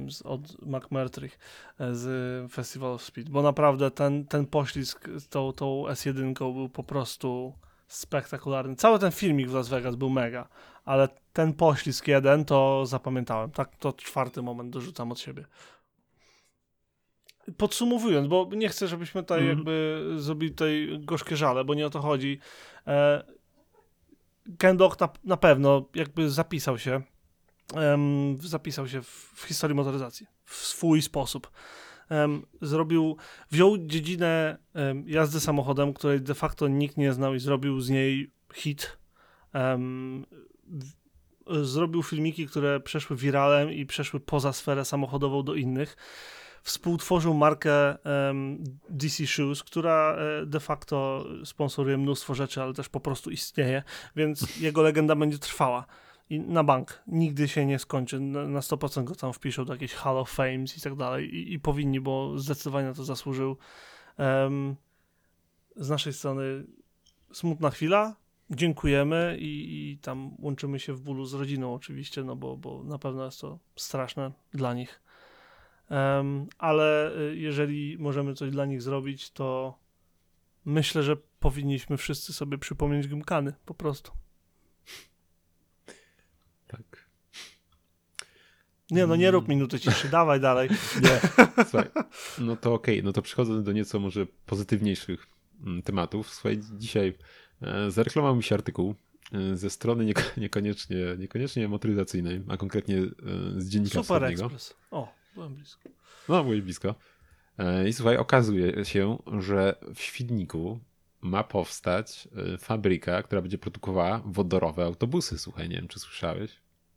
z, 0.08 0.22
od 0.22 0.62
McMurtry 0.62 1.30
e, 1.78 1.94
z 1.94 2.52
Festival 2.52 2.92
of 2.92 3.02
Speed, 3.02 3.30
bo 3.30 3.42
naprawdę 3.42 3.90
ten, 3.90 4.24
ten 4.24 4.46
poślizg 4.46 5.08
z 5.18 5.28
tą, 5.28 5.52
tą 5.52 5.84
S1 5.84 6.34
był 6.34 6.68
po 6.68 6.84
prostu 6.84 7.52
spektakularny. 7.88 8.76
Cały 8.76 8.98
ten 8.98 9.12
filmik 9.12 9.48
w 9.48 9.54
Las 9.54 9.68
Vegas 9.68 9.96
był 9.96 10.10
mega, 10.10 10.48
ale 10.84 11.08
ten 11.32 11.52
poślizg 11.52 12.08
jeden 12.08 12.44
to 12.44 12.86
zapamiętałem. 12.86 13.50
Tak, 13.50 13.76
to 13.76 13.92
czwarty 13.92 14.42
moment 14.42 14.70
dorzucam 14.70 15.12
od 15.12 15.20
siebie. 15.20 15.44
Podsumowując, 17.56 18.28
bo 18.28 18.50
nie 18.56 18.68
chcę, 18.68 18.88
żebyśmy 18.88 19.22
tutaj 19.22 19.38
Mhm. 19.38 19.58
jakby 19.58 20.06
zrobili 20.16 20.52
tutaj 20.52 20.88
gorzkie 21.00 21.36
żale, 21.36 21.64
bo 21.64 21.74
nie 21.74 21.86
o 21.86 21.90
to 21.90 22.00
chodzi. 22.00 22.38
E, 22.86 23.24
Ken 24.58 24.76
na, 25.00 25.08
na 25.24 25.36
pewno 25.36 25.88
jakby 25.94 26.30
zapisał 26.30 26.78
się 26.78 27.02
em, 27.74 28.36
zapisał 28.42 28.88
się 28.88 29.02
w, 29.02 29.06
w 29.34 29.42
historii 29.42 29.74
motoryzacji 29.76 30.26
w 30.44 30.54
swój 30.54 31.02
sposób. 31.02 31.50
Em, 32.08 32.46
zrobił, 32.62 33.16
wziął 33.50 33.78
dziedzinę 33.78 34.58
em, 34.74 35.08
jazdy 35.08 35.40
samochodem, 35.40 35.94
której 35.94 36.20
de 36.20 36.34
facto 36.34 36.68
nikt 36.68 36.96
nie 36.96 37.12
znał 37.12 37.34
i 37.34 37.38
zrobił 37.38 37.80
z 37.80 37.90
niej 37.90 38.30
hit. 38.54 38.98
W- 40.66 41.66
zrobił 41.66 42.02
filmiki, 42.02 42.46
które 42.46 42.80
przeszły 42.80 43.16
wiralem 43.16 43.72
i 43.72 43.86
przeszły 43.86 44.20
poza 44.20 44.52
sferę 44.52 44.84
samochodową 44.84 45.42
do 45.42 45.54
innych. 45.54 45.96
Współtworzył 46.64 47.34
markę 47.34 47.96
DC 48.88 49.26
Shoes, 49.26 49.62
która 49.62 50.16
e, 50.16 50.46
de 50.46 50.60
facto 50.60 51.26
sponsoruje 51.44 51.98
mnóstwo 51.98 52.34
rzeczy, 52.34 52.62
ale 52.62 52.74
też 52.74 52.88
po 52.88 53.00
prostu 53.00 53.30
istnieje, 53.30 53.82
więc 54.16 54.60
jego 54.60 54.82
legenda 54.82 55.16
będzie 55.16 55.38
trwała 55.38 55.86
i 56.30 56.40
na 56.40 56.64
bank. 56.64 57.02
Nigdy 57.06 57.48
się 57.48 57.66
nie 57.66 57.78
skończy. 57.78 58.20
Na, 58.20 58.48
na 58.48 58.60
100% 58.60 59.04
go 59.04 59.14
tam 59.14 59.32
wpiszą 59.32 59.64
do 59.64 59.72
jakichś 59.72 59.94
Hall 59.94 60.18
of 60.18 60.30
Fames 60.30 60.78
i 60.78 60.80
tak 60.80 60.96
dalej. 60.96 61.34
I, 61.34 61.52
i 61.52 61.60
powinni, 61.60 62.00
bo 62.00 62.38
zdecydowanie 62.38 62.88
na 62.88 62.94
to 62.94 63.04
zasłużył. 63.04 63.56
Em, 64.16 64.76
z 65.76 65.88
naszej 65.88 66.12
strony 66.12 66.64
smutna 67.32 67.70
chwila. 67.70 68.16
Dziękujemy 68.50 69.36
i, 69.40 69.90
i 69.90 69.98
tam 69.98 70.36
łączymy 70.38 70.80
się 70.80 70.92
w 70.92 71.00
bólu 71.00 71.26
z 71.26 71.34
rodziną 71.34 71.74
oczywiście, 71.74 72.24
no 72.24 72.36
bo, 72.36 72.56
bo 72.56 72.84
na 72.84 72.98
pewno 72.98 73.24
jest 73.24 73.40
to 73.40 73.58
straszne 73.76 74.32
dla 74.52 74.74
nich. 74.74 75.03
Ale 76.58 77.18
y, 77.18 77.36
jeżeli 77.36 77.98
możemy 77.98 78.34
coś 78.34 78.50
dla 78.50 78.66
nich 78.66 78.82
zrobić, 78.82 79.30
to 79.30 79.78
myślę, 80.64 81.02
że 81.02 81.16
powinniśmy 81.16 81.96
wszyscy 81.96 82.32
sobie 82.32 82.58
przypomnieć 82.58 83.08
Gymkany, 83.08 83.52
po 83.64 83.74
prostu. 83.74 84.12
Tak. 86.66 87.04
Nie, 88.90 89.06
no 89.06 89.16
nie 89.16 89.30
rób 89.30 89.48
minuty 89.48 89.80
ciszy, 89.80 90.08
dawaj 90.08 90.40
dalej. 90.40 90.68
Nie, 91.02 91.20
słuchaj, 91.64 91.90
no 92.38 92.56
to 92.56 92.74
okej, 92.74 93.02
no 93.02 93.12
to 93.12 93.22
przechodzę 93.22 93.62
do 93.62 93.72
nieco 93.72 94.00
może 94.00 94.26
pozytywniejszych 94.46 95.26
mm, 95.66 95.82
tematów. 95.82 96.34
Słuchaj, 96.34 96.60
dzisiaj 96.78 97.18
e, 97.62 97.90
zareklamował 97.90 98.36
mi 98.36 98.42
się 98.42 98.54
artykuł 98.54 98.94
e, 99.32 99.56
ze 99.56 99.70
strony 99.70 100.04
nieko- 100.04 100.40
niekoniecznie, 100.40 100.96
niekoniecznie 101.18 101.68
motoryzacyjnej, 101.68 102.42
a 102.48 102.56
konkretnie 102.56 102.96
e, 102.96 103.10
z 103.56 103.68
dziennika 103.68 104.02
Super 104.02 104.04
wschodniego. 104.04 104.44
Express. 104.44 104.76
O, 104.90 105.14
byłem 105.34 105.54
blisko. 105.54 105.88
No, 106.28 106.44
byłeś 106.44 106.60
blisko. 106.60 106.94
E, 107.58 107.88
I 107.88 107.92
słuchaj, 107.92 108.16
okazuje 108.16 108.84
się, 108.84 109.18
że 109.38 109.76
w 109.94 110.00
Świdniku 110.00 110.80
ma 111.20 111.44
powstać 111.44 112.28
e, 112.54 112.58
fabryka, 112.58 113.22
która 113.22 113.42
będzie 113.42 113.58
produkowała 113.58 114.22
wodorowe 114.24 114.84
autobusy. 114.84 115.38
Słuchaj, 115.38 115.68
nie 115.68 115.76
wiem, 115.76 115.88
czy 115.88 115.98
słyszałeś? 115.98 116.50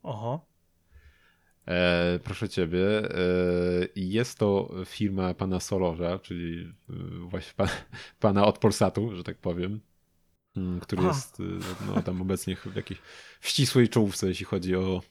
Oho. 0.03 0.45
E, 1.67 2.19
proszę 2.23 2.49
ciebie, 2.49 3.11
e, 3.11 3.17
jest 3.95 4.39
to 4.39 4.71
firma 4.85 5.33
pana 5.33 5.59
Solorza, 5.59 6.19
czyli 6.19 6.73
e, 6.89 6.93
właśnie 7.19 7.53
pa, 7.55 7.67
pana 8.19 8.45
od 8.45 8.57
Polsatu, 8.57 9.15
że 9.15 9.23
tak 9.23 9.37
powiem, 9.37 9.81
m, 10.57 10.79
który 10.79 11.01
Aha. 11.01 11.07
jest 11.07 11.41
no, 11.87 12.01
tam 12.01 12.21
obecnie 12.21 12.55
w 12.55 12.75
jakiejś 12.75 12.99
w 13.39 13.47
ścisłej 13.47 13.89
czołówce, 13.89 14.27
jeśli 14.27 14.45
chodzi 14.45 14.75
o, 14.75 15.01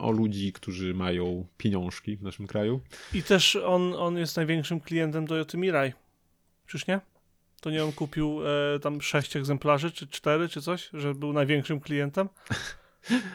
o 0.00 0.10
ludzi, 0.10 0.52
którzy 0.52 0.94
mają 0.94 1.46
pieniążki 1.56 2.16
w 2.16 2.22
naszym 2.22 2.46
kraju. 2.46 2.80
I 3.14 3.22
też 3.22 3.56
on, 3.56 3.94
on 3.94 4.16
jest 4.16 4.36
największym 4.36 4.80
klientem 4.80 5.26
Toyota 5.26 5.58
Mirai. 5.58 5.92
Czyż 6.66 6.86
nie? 6.86 7.00
To 7.60 7.70
nie 7.70 7.84
on 7.84 7.92
kupił 7.92 8.40
e, 8.46 8.78
tam 8.78 9.02
sześć 9.02 9.36
egzemplarzy, 9.36 9.90
czy 9.90 10.06
cztery, 10.06 10.48
czy 10.48 10.62
coś, 10.62 10.90
że 10.92 11.14
był 11.14 11.32
największym 11.32 11.80
klientem? 11.80 12.28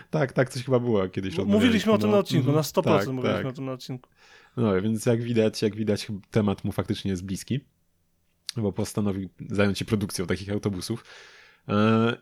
Tak, 0.09 0.33
tak, 0.33 0.49
coś 0.49 0.63
chyba 0.63 0.79
było 0.79 1.09
kiedyś. 1.09 1.37
Mówiliśmy 1.37 1.91
o 1.91 1.97
tym 1.97 2.11
na 2.11 2.17
odcinku, 2.17 2.49
mhm, 2.49 2.55
na 2.55 2.61
100% 2.61 2.83
tak, 2.83 3.07
mówiliśmy 3.07 3.43
tak. 3.43 3.45
o 3.45 3.51
tym 3.51 3.65
na 3.65 3.71
odcinku. 3.71 4.09
No 4.57 4.81
więc 4.81 5.05
jak 5.05 5.23
widać, 5.23 5.61
jak 5.61 5.75
widać, 5.75 6.07
temat 6.31 6.63
mu 6.63 6.71
faktycznie 6.71 7.11
jest 7.11 7.25
bliski, 7.25 7.59
bo 8.57 8.71
postanowił 8.71 9.29
zająć 9.49 9.79
się 9.79 9.85
produkcją 9.85 10.27
takich 10.27 10.49
autobusów. 10.49 11.05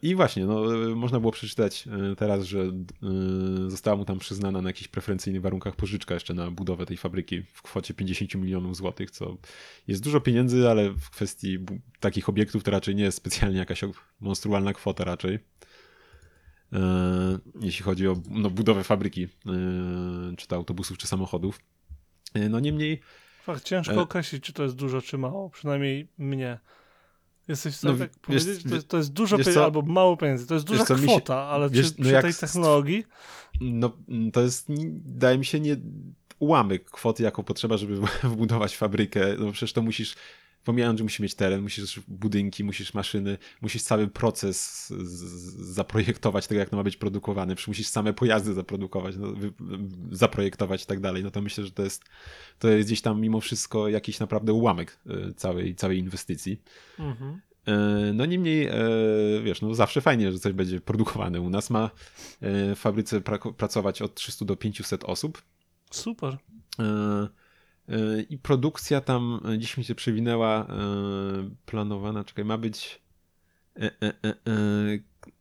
I 0.01 0.15
właśnie, 0.15 0.45
no, 0.45 0.63
można 0.95 1.19
było 1.19 1.31
przeczytać 1.31 1.87
e, 1.87 2.15
teraz, 2.15 2.43
że 2.43 2.59
e, 2.61 2.71
została 3.67 3.97
mu 3.97 4.05
tam 4.05 4.19
przyznana 4.19 4.61
na 4.61 4.69
jakichś 4.69 4.87
preferencyjnych 4.87 5.41
warunkach 5.41 5.75
pożyczka 5.75 6.13
jeszcze 6.13 6.33
na 6.33 6.51
budowę 6.51 6.85
tej 6.85 6.97
fabryki 6.97 7.43
w 7.53 7.61
kwocie 7.61 7.93
50 7.93 8.35
milionów 8.35 8.75
złotych, 8.75 9.11
co 9.11 9.37
jest 9.87 10.03
dużo 10.03 10.21
pieniędzy, 10.21 10.69
ale 10.69 10.89
w 10.89 11.09
kwestii 11.09 11.59
takich 11.99 12.29
obiektów 12.29 12.63
to 12.63 12.71
raczej 12.71 12.95
nie 12.95 13.03
jest 13.03 13.17
specjalnie 13.17 13.57
jakaś 13.57 13.81
monstrualna 14.19 14.73
kwota 14.73 15.03
raczej. 15.03 15.39
E, 16.73 17.39
Jeśli 17.61 17.83
chodzi 17.83 18.07
o 18.07 18.21
no, 18.29 18.49
budowę 18.49 18.83
fabryki, 18.83 19.27
czy 20.37 20.47
to 20.47 20.55
autobusów, 20.55 20.97
czy 20.97 21.07
samochodów. 21.07 21.59
No 22.49 22.59
niemniej, 22.59 23.01
Fakt, 23.43 23.63
ciężko 23.63 24.01
określić, 24.01 24.43
czy 24.43 24.53
to 24.53 24.63
jest 24.63 24.75
dużo, 24.75 25.01
czy 25.01 25.17
mało. 25.17 25.49
Przynajmniej 25.49 26.07
mnie. 26.17 26.59
Jesteś 27.47 27.73
w 27.73 27.77
stanie 27.77 27.93
No, 27.93 27.99
tak 27.99 28.09
wiesz- 28.09 28.19
powiedzieć, 28.21 28.63
to 28.69 28.75
jest, 28.75 28.87
to 28.87 28.97
jest 28.97 29.13
dużo 29.13 29.37
pieniędzy, 29.37 29.63
albo 29.63 29.81
mało 29.81 30.17
pieniędzy. 30.17 30.47
To 30.47 30.53
jest 30.53 30.65
duża 30.65 30.85
co, 30.85 30.95
mi 30.95 31.01
się- 31.01 31.07
kwota, 31.07 31.35
ale 31.35 31.69
wiesz, 31.69 31.95
czy 31.95 32.01
no 32.01 32.03
przy 32.09 32.21
tej 32.21 32.33
technologii... 32.33 33.03
no, 33.61 33.97
to 34.33 34.41
jest, 34.41 34.67
wydaje 35.05 35.37
mi 35.37 35.45
się, 35.45 35.59
nie 35.59 35.77
ułamek 36.39 36.89
kwoty, 36.91 37.23
jaką 37.23 37.43
potrzeba, 37.43 37.77
żeby 37.77 37.95
wbudować 38.23 38.77
fabrykę. 38.77 39.35
No 39.39 39.51
przecież 39.51 39.73
to 39.73 39.81
musisz, 39.81 40.15
pomijając, 40.63 40.97
że 40.97 41.03
musisz 41.03 41.19
mieć 41.19 41.35
teren, 41.35 41.61
musisz 41.61 41.99
budynki, 42.07 42.63
musisz 42.63 42.93
maszyny, 42.93 43.37
musisz 43.61 43.83
cały 43.83 44.07
proces 44.07 44.87
zaprojektować 45.59 46.47
tego, 46.47 46.59
jak 46.59 46.69
to 46.69 46.77
ma 46.77 46.83
być 46.83 46.97
produkowane, 46.97 47.55
musisz 47.67 47.87
same 47.87 48.13
pojazdy 48.13 48.53
zaprodukować, 48.53 49.15
no, 49.17 49.27
zaprojektować 50.11 50.83
i 50.83 50.85
tak 50.85 50.99
dalej. 50.99 51.23
No 51.23 51.31
to 51.31 51.41
myślę, 51.41 51.63
że 51.63 51.71
to 51.71 51.83
jest, 51.83 52.03
to 52.59 52.69
jest 52.69 52.87
gdzieś 52.87 53.01
tam 53.01 53.21
mimo 53.21 53.41
wszystko 53.41 53.89
jakiś 53.89 54.19
naprawdę 54.19 54.53
ułamek 54.53 54.99
y, 55.29 55.33
całej, 55.33 55.75
całej 55.75 55.99
inwestycji. 55.99 56.61
Mhm. 56.99 57.41
E, 57.67 58.13
No 58.13 58.25
niemniej, 58.25 58.67
e, 58.67 58.73
wiesz, 59.43 59.61
no 59.61 59.73
zawsze 59.75 60.01
fajnie, 60.01 60.31
że 60.31 60.39
coś 60.39 60.53
będzie 60.53 60.81
produkowane. 60.81 61.41
U 61.41 61.49
nas 61.49 61.69
ma 61.69 61.83
e, 61.83 61.89
w 62.75 62.79
fabryce 62.79 63.21
pra 63.21 63.37
pracować 63.37 64.01
od 64.01 64.15
300 64.15 64.45
do 64.45 64.55
500 64.55 65.03
osób. 65.03 65.41
Super. 65.91 66.37
E, 67.89 67.93
E, 67.93 68.21
I 68.21 68.37
produkcja 68.37 69.01
tam 69.01 69.39
e, 69.53 69.57
dziś 69.59 69.77
mi 69.77 69.83
się 69.83 69.95
przewinęła, 69.95 70.61
e, 70.61 70.65
planowana, 71.65 72.23
czekaj, 72.23 72.45
ma 72.45 72.57
być. 72.57 73.03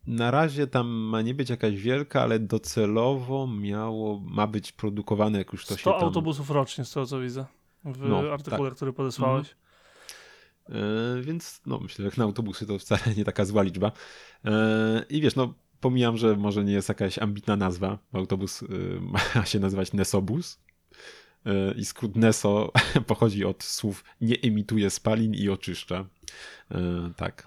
Na 0.06 0.30
razie 0.30 0.66
tam 0.66 0.88
ma 0.88 1.22
nie 1.22 1.34
być 1.34 1.50
jakaś 1.50 1.76
wielka, 1.76 2.22
ale 2.22 2.38
docelowo 2.38 3.46
miało, 3.46 4.20
ma 4.20 4.46
być 4.46 4.72
produkowane, 4.72 5.38
jak 5.38 5.52
już 5.52 5.66
to 5.66 5.74
100 5.74 5.76
się 5.76 5.98
tam... 5.98 6.04
autobusów 6.08 6.50
rocznie, 6.50 6.84
z 6.84 6.92
tego 6.92 7.06
co 7.06 7.20
widzę 7.20 7.46
w 7.84 8.08
No, 8.08 8.18
artykule, 8.32 8.70
tak. 8.70 8.76
który 8.76 8.92
podesłałeś. 8.92 9.56
Więc 11.22 11.62
no, 11.66 11.78
myślę, 11.78 11.96
że 11.96 12.04
jak 12.04 12.18
na 12.18 12.24
autobusy 12.24 12.66
to 12.66 12.78
wcale 12.78 13.00
nie 13.16 13.24
taka 13.24 13.44
zła 13.44 13.62
liczba. 13.62 13.92
I 15.10 15.20
wiesz, 15.20 15.36
no 15.36 15.54
pomijam, 15.80 16.16
że 16.16 16.36
może 16.36 16.64
nie 16.64 16.72
jest 16.72 16.88
jakaś 16.88 17.18
ambitna 17.18 17.56
nazwa. 17.56 17.98
Autobus 18.12 18.64
ma 19.34 19.44
się 19.44 19.60
nazywać 19.60 19.92
Nesobus. 19.92 20.58
I 21.76 21.84
skrót 21.84 22.16
NESO 22.16 22.72
pochodzi 23.06 23.44
od 23.44 23.62
słów 23.62 24.04
nie 24.20 24.36
emituje 24.40 24.90
spalin 24.90 25.34
i 25.34 25.48
oczyszcza. 25.48 26.06
Tak, 27.16 27.46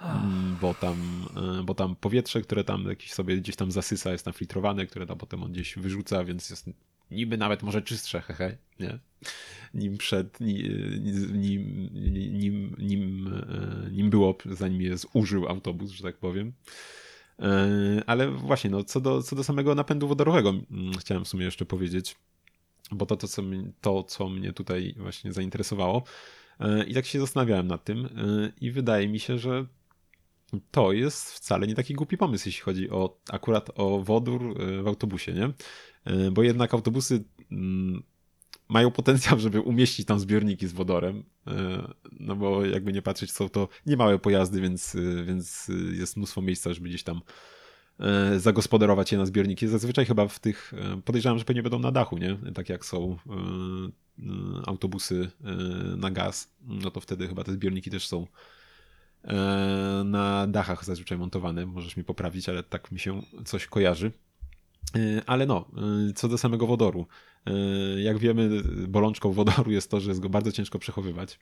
bo 0.61 0.73
tam, 0.73 1.25
bo 1.63 1.75
tam 1.75 1.95
powietrze, 1.95 2.41
które 2.41 2.63
tam 2.63 2.85
jakieś 2.89 3.13
sobie 3.13 3.37
gdzieś 3.37 3.55
tam 3.55 3.71
zasysa, 3.71 4.11
jest 4.11 4.25
tam 4.25 4.33
filtrowane, 4.33 4.85
które 4.85 5.05
tam 5.05 5.17
potem 5.17 5.43
on 5.43 5.51
gdzieś 5.51 5.75
wyrzuca, 5.75 6.23
więc 6.23 6.49
jest 6.49 6.69
niby 7.11 7.37
nawet 7.37 7.63
może 7.63 7.81
czystsze, 7.81 8.21
hehe, 8.21 8.57
nie? 8.79 8.99
Nim 9.73 9.97
przed, 9.97 10.39
nim, 10.39 11.41
nim, 11.41 11.95
nim, 12.33 12.75
nim, 12.77 13.29
nim 13.91 14.09
było, 14.09 14.37
zanim 14.45 14.81
je 14.81 14.97
zużył 14.97 15.47
autobus, 15.47 15.91
że 15.91 16.03
tak 16.03 16.17
powiem. 16.17 16.53
Ale 18.05 18.31
właśnie, 18.31 18.69
no, 18.69 18.83
co, 18.83 19.01
do, 19.01 19.23
co 19.23 19.35
do 19.35 19.43
samego 19.43 19.75
napędu 19.75 20.07
wodorowego 20.07 20.53
chciałem 20.99 21.25
w 21.25 21.27
sumie 21.27 21.45
jeszcze 21.45 21.65
powiedzieć, 21.65 22.15
bo 22.91 23.05
to, 23.05 23.17
to, 23.17 23.27
co, 23.27 23.41
to, 23.81 24.03
co 24.03 24.29
mnie 24.29 24.53
tutaj 24.53 24.95
właśnie 24.97 25.33
zainteresowało. 25.33 26.03
I 26.87 26.93
tak 26.93 27.05
się 27.05 27.19
zastanawiałem 27.19 27.67
nad 27.67 27.83
tym 27.83 28.09
i 28.61 28.71
wydaje 28.71 29.07
mi 29.07 29.19
się, 29.19 29.37
że 29.37 29.65
to 30.71 30.91
jest 30.91 31.31
wcale 31.31 31.67
nie 31.67 31.75
taki 31.75 31.93
głupi 31.93 32.17
pomysł, 32.17 32.47
jeśli 32.47 32.61
chodzi 32.61 32.89
o 32.89 33.17
akurat 33.29 33.69
o 33.75 33.99
wodór 33.99 34.57
w 34.83 34.87
autobusie, 34.87 35.33
nie? 35.33 35.49
Bo 36.31 36.43
jednak 36.43 36.73
autobusy 36.73 37.23
mają 38.69 38.91
potencjał, 38.91 39.39
żeby 39.39 39.61
umieścić 39.61 40.05
tam 40.05 40.19
zbiorniki 40.19 40.67
z 40.67 40.73
wodorem, 40.73 41.23
no 42.19 42.35
bo 42.35 42.65
jakby 42.65 42.93
nie 42.93 43.01
patrzeć, 43.01 43.31
są 43.31 43.49
to 43.49 43.67
niemałe 43.85 44.19
pojazdy, 44.19 44.61
więc, 44.61 44.95
więc 45.25 45.71
jest 45.91 46.17
mnóstwo 46.17 46.41
miejsca, 46.41 46.73
żeby 46.73 46.89
gdzieś 46.89 47.03
tam 47.03 47.21
zagospodarować 48.37 49.11
je 49.11 49.17
na 49.17 49.25
zbiorniki. 49.25 49.67
Zazwyczaj 49.67 50.05
chyba 50.05 50.27
w 50.27 50.39
tych, 50.39 50.73
podejrzewam, 51.05 51.39
że 51.39 51.45
pewnie 51.45 51.63
będą 51.63 51.79
na 51.79 51.91
dachu, 51.91 52.17
nie? 52.17 52.37
Tak 52.53 52.69
jak 52.69 52.85
są 52.85 53.17
autobusy 54.65 55.31
na 55.97 56.11
gaz, 56.11 56.53
no 56.61 56.91
to 56.91 56.99
wtedy 56.99 57.27
chyba 57.27 57.43
te 57.43 57.53
zbiorniki 57.53 57.91
też 57.91 58.07
są 58.07 58.27
na 60.05 60.47
dachach 60.47 60.85
zazwyczaj 60.85 61.17
montowane. 61.17 61.65
Możesz 61.65 61.97
mi 61.97 62.03
poprawić, 62.03 62.49
ale 62.49 62.63
tak 62.63 62.91
mi 62.91 62.99
się 62.99 63.21
coś 63.45 63.67
kojarzy. 63.67 64.11
Ale 65.25 65.45
no, 65.45 65.65
co 66.15 66.27
do 66.27 66.37
samego 66.37 66.67
wodoru. 66.67 67.07
Jak 67.97 68.17
wiemy, 68.17 68.63
bolączką 68.87 69.31
wodoru 69.31 69.71
jest 69.71 69.91
to, 69.91 69.99
że 69.99 70.11
jest 70.11 70.21
go 70.21 70.29
bardzo 70.29 70.51
ciężko 70.51 70.79
przechowywać. 70.79 71.39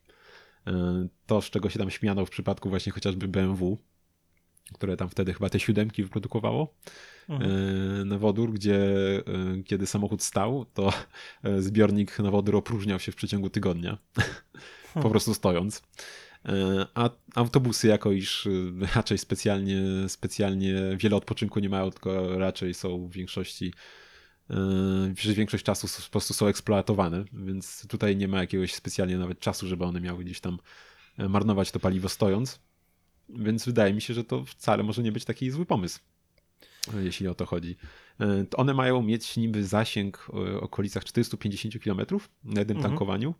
To, 1.25 1.41
z 1.41 1.50
czego 1.50 1.69
się 1.69 1.79
tam 1.79 1.89
śmiano 1.89 2.25
w 2.25 2.29
przypadku 2.29 2.69
właśnie 2.69 2.91
chociażby 2.91 3.27
BMW, 3.27 3.77
które 4.74 4.98
tam 4.98 5.10
wtedy 5.10 5.34
chyba 5.34 5.50
te 5.50 5.60
siódemki 5.60 6.03
wyprodukowało 6.03 6.74
mhm. 7.29 8.08
na 8.08 8.17
wodór, 8.17 8.53
gdzie 8.53 8.79
kiedy 9.65 9.88
samochód 9.88 10.24
stał, 10.24 10.65
to 10.74 10.93
zbiornik 11.60 12.20
na 12.20 12.32
wodór 12.32 12.55
opróżniał 12.55 13.00
się 13.00 13.12
w 13.12 13.15
przeciągu 13.15 13.50
tygodnia, 13.50 13.98
po 15.03 15.10
prostu 15.10 15.34
stojąc. 15.34 15.82
A 16.93 17.10
autobusy 17.36 17.88
jako 17.88 18.12
iż 18.12 18.48
raczej 18.96 19.17
specjalnie, 19.17 19.82
specjalnie 20.08 20.75
wiele 20.98 21.15
odpoczynku 21.15 21.60
nie 21.60 21.70
mają, 21.70 21.91
tylko 21.91 22.39
raczej 22.39 22.74
są 22.74 23.08
w 23.08 23.12
większości 23.12 23.74
przez 25.15 25.34
większość 25.34 25.63
czasu 25.63 25.88
po 26.06 26.12
prostu 26.12 26.34
są 26.34 26.47
eksploatowane, 26.47 27.26
więc 27.34 27.88
tutaj 27.88 28.17
nie 28.17 28.28
ma 28.28 28.39
jakiegoś 28.39 28.73
specjalnie 28.73 29.17
nawet 29.17 29.39
czasu, 29.39 29.67
żeby 29.67 29.86
one 29.86 30.02
miały 30.02 30.23
gdzieś 30.23 30.39
tam 30.39 30.60
marnować 31.17 31.71
to 31.71 31.80
paliwo 31.80 32.10
stojąc. 32.10 32.60
Więc 33.36 33.65
wydaje 33.65 33.93
mi 33.93 34.02
się, 34.02 34.13
że 34.13 34.24
to 34.24 34.46
wcale 34.46 34.84
może 34.84 35.04
nie 35.04 35.12
być 35.12 35.26
taki 35.26 35.52
zły 35.52 35.65
pomysł, 35.65 36.00
jeśli 37.02 37.28
o 37.28 37.36
to 37.36 37.46
chodzi. 37.46 37.78
To 38.50 38.58
one 38.58 38.74
mają 38.74 39.02
mieć 39.02 39.38
niby 39.38 39.63
zasięg 39.63 40.17
w 40.17 40.58
okolicach 40.62 41.06
450 41.06 41.84
km 41.84 42.02
na 42.43 42.62
jednym 42.62 42.78
mhm. 42.78 42.82
tankowaniu, 42.82 43.34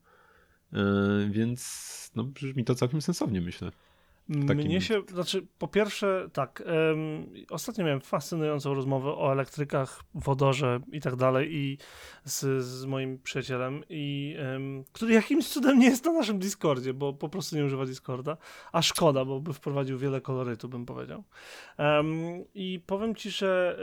więc 1.30 2.12
no, 2.16 2.24
brzmi 2.24 2.64
to 2.64 2.76
całkiem 2.76 3.02
sensownie, 3.02 3.42
myślę. 3.42 3.72
Mnie 4.28 4.82
się, 4.82 5.02
znaczy 5.08 5.48
po 5.58 5.68
pierwsze 5.68 6.30
tak, 6.34 6.64
um, 6.66 7.34
ostatnio 7.50 7.86
miałem 7.86 8.02
fascynującą 8.02 8.74
rozmowę 8.74 9.10
o 9.10 9.32
elektrykach, 9.32 10.04
wodorze 10.14 10.80
i 10.92 11.02
tak 11.02 11.16
dalej 11.16 11.56
i 11.56 11.78
z, 12.24 12.64
z 12.64 12.86
moim 12.86 13.20
przyjacielem 13.20 13.84
i 13.90 14.36
um, 14.54 14.84
który 14.92 15.14
jakimś 15.14 15.48
cudem 15.48 15.80
nie 15.80 15.86
jest 15.86 16.06
na 16.06 16.12
naszym 16.12 16.40
Discordzie, 16.40 16.94
bo 16.94 17.14
po 17.14 17.30
prostu 17.30 17.56
nie 17.56 17.66
używa 17.66 17.86
Discorda, 17.86 18.38
a 18.72 18.82
szkoda, 18.82 19.26
bo 19.26 19.40
by 19.40 19.54
wprowadził 19.54 19.98
wiele 19.98 20.22
kolorytu, 20.22 20.70
bym 20.70 20.86
powiedział. 20.86 21.24
Um, 21.78 22.16
I 22.54 22.80
powiem 22.86 23.16
ci, 23.16 23.32
że 23.32 23.80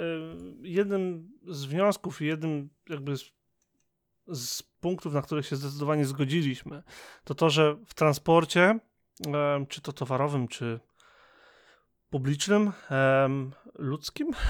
jednym 0.62 1.30
z 1.48 1.64
wniosków 1.64 2.22
i 2.22 2.26
jednym 2.26 2.68
jakby 2.88 3.16
z, 3.16 3.32
z 4.28 4.62
punktów, 4.62 5.12
na 5.12 5.22
których 5.22 5.46
się 5.46 5.56
zdecydowanie 5.56 6.04
zgodziliśmy, 6.04 6.82
to 7.24 7.34
to, 7.34 7.50
że 7.50 7.76
w 7.86 7.94
transporcie 7.94 8.78
czy 9.68 9.80
to 9.80 9.92
towarowym, 9.92 10.48
czy 10.48 10.80
publicznym, 12.10 12.72
ludzkim. 13.78 14.30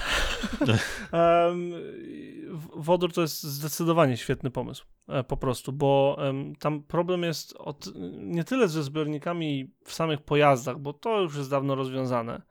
wodór 2.75 3.13
to 3.13 3.21
jest 3.21 3.43
zdecydowanie 3.43 4.17
świetny 4.17 4.51
pomysł, 4.51 4.85
e, 5.07 5.23
po 5.23 5.37
prostu, 5.37 5.73
bo 5.73 6.17
tam 6.59 6.83
problem 6.83 7.23
jest 7.23 7.53
od, 7.57 7.85
nie 8.17 8.43
tyle 8.43 8.67
ze 8.67 8.83
zbiornikami 8.83 9.73
w 9.85 9.93
samych 9.93 10.21
pojazdach, 10.21 10.79
bo 10.79 10.93
to 10.93 11.21
już 11.21 11.37
jest 11.37 11.49
dawno 11.49 11.75
rozwiązane. 11.75 12.41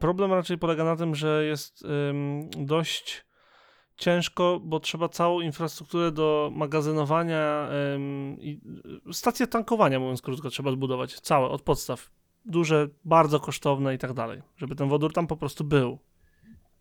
Problem 0.00 0.32
raczej 0.32 0.58
polega 0.58 0.84
na 0.84 0.96
tym, 0.96 1.14
że 1.14 1.44
jest 1.44 1.84
dość 2.58 3.25
ciężko, 3.96 4.60
bo 4.64 4.80
trzeba 4.80 5.08
całą 5.08 5.40
infrastrukturę 5.40 6.12
do 6.12 6.50
magazynowania 6.54 7.68
ym, 7.94 8.36
i 8.40 8.60
stacje 9.12 9.46
tankowania, 9.46 10.00
mówiąc 10.00 10.22
krótko, 10.22 10.50
trzeba 10.50 10.72
zbudować. 10.72 11.20
Całe, 11.20 11.48
od 11.48 11.62
podstaw. 11.62 12.10
Duże, 12.44 12.88
bardzo 13.04 13.40
kosztowne 13.40 13.94
i 13.94 13.98
tak 13.98 14.12
dalej. 14.12 14.42
Żeby 14.56 14.74
ten 14.74 14.88
wodór 14.88 15.12
tam 15.12 15.26
po 15.26 15.36
prostu 15.36 15.64
był. 15.64 15.98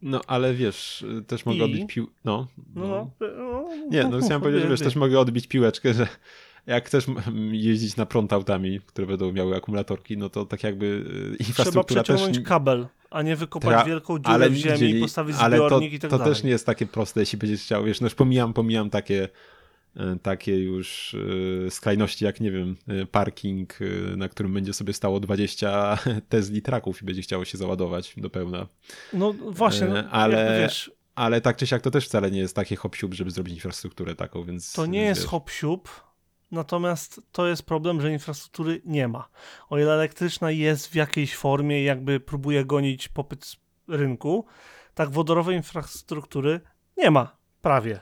No, 0.02 0.22
ale 0.28 0.54
wiesz, 0.54 1.06
też 1.28 1.46
mogę 1.46 1.58
I... 1.58 1.62
odbić 1.62 1.94
pił... 1.94 2.12
No, 2.26 2.48
no. 2.76 2.88
no, 2.88 3.28
no. 3.38 3.66
Nie, 3.90 4.04
no 4.04 4.20
chciałem 4.20 4.42
powiedzieć, 4.42 4.64
że 4.64 4.70
wiesz, 4.70 4.80
też 4.80 4.96
mogę 4.96 5.20
odbić 5.20 5.48
piłeczkę, 5.48 5.94
że 5.94 6.08
jak 6.68 6.88
chcesz 6.88 7.06
jeździć 7.52 7.96
na 7.96 8.06
prąd 8.06 8.34
autami, 8.34 8.80
które 8.86 9.08
będą 9.08 9.32
miały 9.32 9.56
akumulatorki, 9.56 10.18
no 10.18 10.30
to 10.30 10.46
tak 10.46 10.64
jakby 10.64 10.86
y, 10.86 11.44
infrastruktura 11.44 12.04
Trzeba 12.04 12.04
przeciągnąć 12.04 12.38
też... 12.38 12.48
kabel, 12.48 12.88
a 13.10 13.22
nie 13.22 13.36
wykopać 13.36 13.70
Tra... 13.70 13.84
wielką 13.84 14.20
dziurę 14.20 14.34
ale 14.34 14.50
w 14.50 14.56
ziemi 14.56 14.90
i 14.90 15.02
postawić 15.02 15.36
ale 15.40 15.58
zbiornik 15.58 15.92
to, 15.92 15.96
i 15.96 16.00
tak 16.00 16.12
to 16.12 16.18
dalej. 16.18 16.32
To 16.32 16.36
też 16.36 16.44
nie 16.44 16.50
jest 16.50 16.66
takie 16.66 16.86
proste, 16.86 17.20
jeśli 17.20 17.38
będziesz 17.38 17.62
chciał, 17.62 17.84
wiesz, 17.84 18.02
no 18.02 18.06
już 18.06 18.16
pomijam, 18.16 18.54
pomijam 18.54 18.90
takie 18.90 19.30
y, 19.98 20.00
takie 20.22 20.64
już 20.64 21.14
y, 21.14 21.68
skrajności, 21.70 22.26
jak 22.26 22.40
nie 22.40 22.52
wiem, 22.52 22.76
parking, 23.12 23.80
na 24.18 24.30
którym 24.30 24.54
będzie 24.54 24.74
sobie 24.74 24.94
stało 24.94 25.20
20 25.20 25.98
Tesli 26.30 26.62
traków 26.62 27.02
i 27.02 27.06
będzie 27.06 27.22
chciało 27.22 27.46
się 27.46 27.58
załadować 27.58 28.14
do 28.18 28.30
pełna. 28.30 28.68
No 29.14 29.34
właśnie, 29.34 29.88
no, 29.88 30.10
ale, 30.10 30.62
wiesz, 30.62 30.92
ale 31.16 31.42
tak 31.42 31.58
czy 31.58 31.68
siak 31.68 31.82
to 31.82 31.92
też 31.92 32.06
wcale 32.06 32.32
nie 32.32 32.40
jest 32.40 32.56
takie 32.56 32.76
hop 32.76 32.96
żeby 33.12 33.32
zrobić 33.32 33.54
infrastrukturę 33.54 34.16
taką, 34.16 34.44
więc... 34.44 34.74
To 34.74 34.86
nie 34.86 35.02
jest 35.02 35.26
hop 35.26 35.50
natomiast 36.56 37.22
to 37.32 37.48
jest 37.48 37.64
problem, 37.64 38.02
że 38.02 38.12
infrastruktury 38.12 38.82
nie 38.86 39.08
ma. 39.08 39.30
O 39.70 39.80
ile 39.80 39.94
elektryczna 39.94 40.52
jest 40.52 40.88
w 40.88 40.96
jakiejś 40.96 41.36
formie, 41.36 41.84
jakby 41.84 42.20
próbuje 42.20 42.66
gonić 42.66 43.08
popyt 43.08 43.46
z 43.46 43.58
rynku, 43.88 44.46
tak 44.94 45.10
wodorowej 45.10 45.56
infrastruktury 45.56 46.62
nie 46.98 47.12
ma. 47.12 47.38
Prawie. 47.62 48.00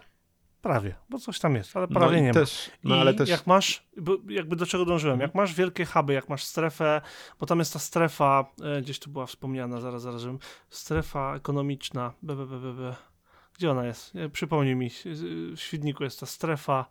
Prawie, 0.62 0.96
bo 1.10 1.20
coś 1.20 1.40
tam 1.40 1.56
jest, 1.56 1.78
ale 1.78 1.88
prawie 1.88 2.18
no 2.18 2.24
nie 2.24 2.34
też, 2.34 2.72
ma. 2.84 2.90
No, 2.90 2.96
I 2.96 3.00
ale 3.00 3.14
też... 3.14 3.30
jak 3.30 3.48
masz, 3.48 3.88
jakby 4.30 4.56
do 4.56 4.66
czego 4.66 4.86
dążyłem, 4.86 5.20
jak 5.20 5.36
masz 5.36 5.54
wielkie 5.54 5.86
huby, 5.86 6.14
jak 6.14 6.30
masz 6.30 6.44
strefę, 6.44 7.02
bo 7.40 7.46
tam 7.46 7.60
jest 7.60 7.74
ta 7.74 7.80
strefa, 7.80 8.46
e, 8.64 8.82
gdzieś 8.82 9.00
tu 9.00 9.10
była 9.10 9.26
wspomniana, 9.26 9.82
zaraz, 9.82 10.02
zaraz, 10.02 10.22
żebym, 10.22 10.40
strefa 10.70 11.36
ekonomiczna, 11.36 12.14
be, 12.22 12.36
be, 12.36 12.46
be, 12.46 12.74
be. 12.74 12.96
gdzie 13.58 13.72
ona 13.72 13.86
jest? 13.86 14.16
E, 14.16 14.30
przypomnij 14.30 14.76
mi, 14.76 14.90
w 15.56 15.60
Świdniku 15.60 16.04
jest 16.04 16.20
ta 16.20 16.26
strefa, 16.26 16.86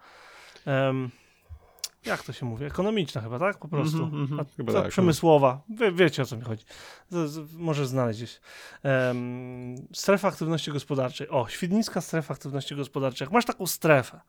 jak 2.07 2.23
to 2.23 2.33
się 2.33 2.47
mówi? 2.47 2.65
Ekonomiczna 2.65 3.21
chyba, 3.21 3.39
tak? 3.39 3.59
Po 3.59 3.69
prostu. 3.69 4.05
Mm 4.05 4.27
-hmm, 4.27 4.45
chyba 4.57 4.73
tak, 4.73 4.85
no. 4.85 4.91
przemysłowa. 4.91 5.63
Wie, 5.69 5.93
wiecie 5.93 6.23
o 6.23 6.27
co 6.27 6.37
mi 6.37 6.43
chodzi. 6.43 6.65
Z, 7.11 7.31
z, 7.31 7.55
możesz 7.57 7.87
znaleźć 7.87 8.19
gdzieś. 8.19 8.41
Um, 8.85 9.75
strefa 9.93 10.29
aktywności 10.29 10.73
gospodarczej. 10.73 11.29
O, 11.29 11.49
Świdnicka 11.49 12.01
strefa 12.01 12.35
aktywności 12.35 12.77
gospodarczej. 12.77 13.25
Jak 13.25 13.33
masz 13.33 13.45
taką 13.45 13.67
strefę 13.67 14.21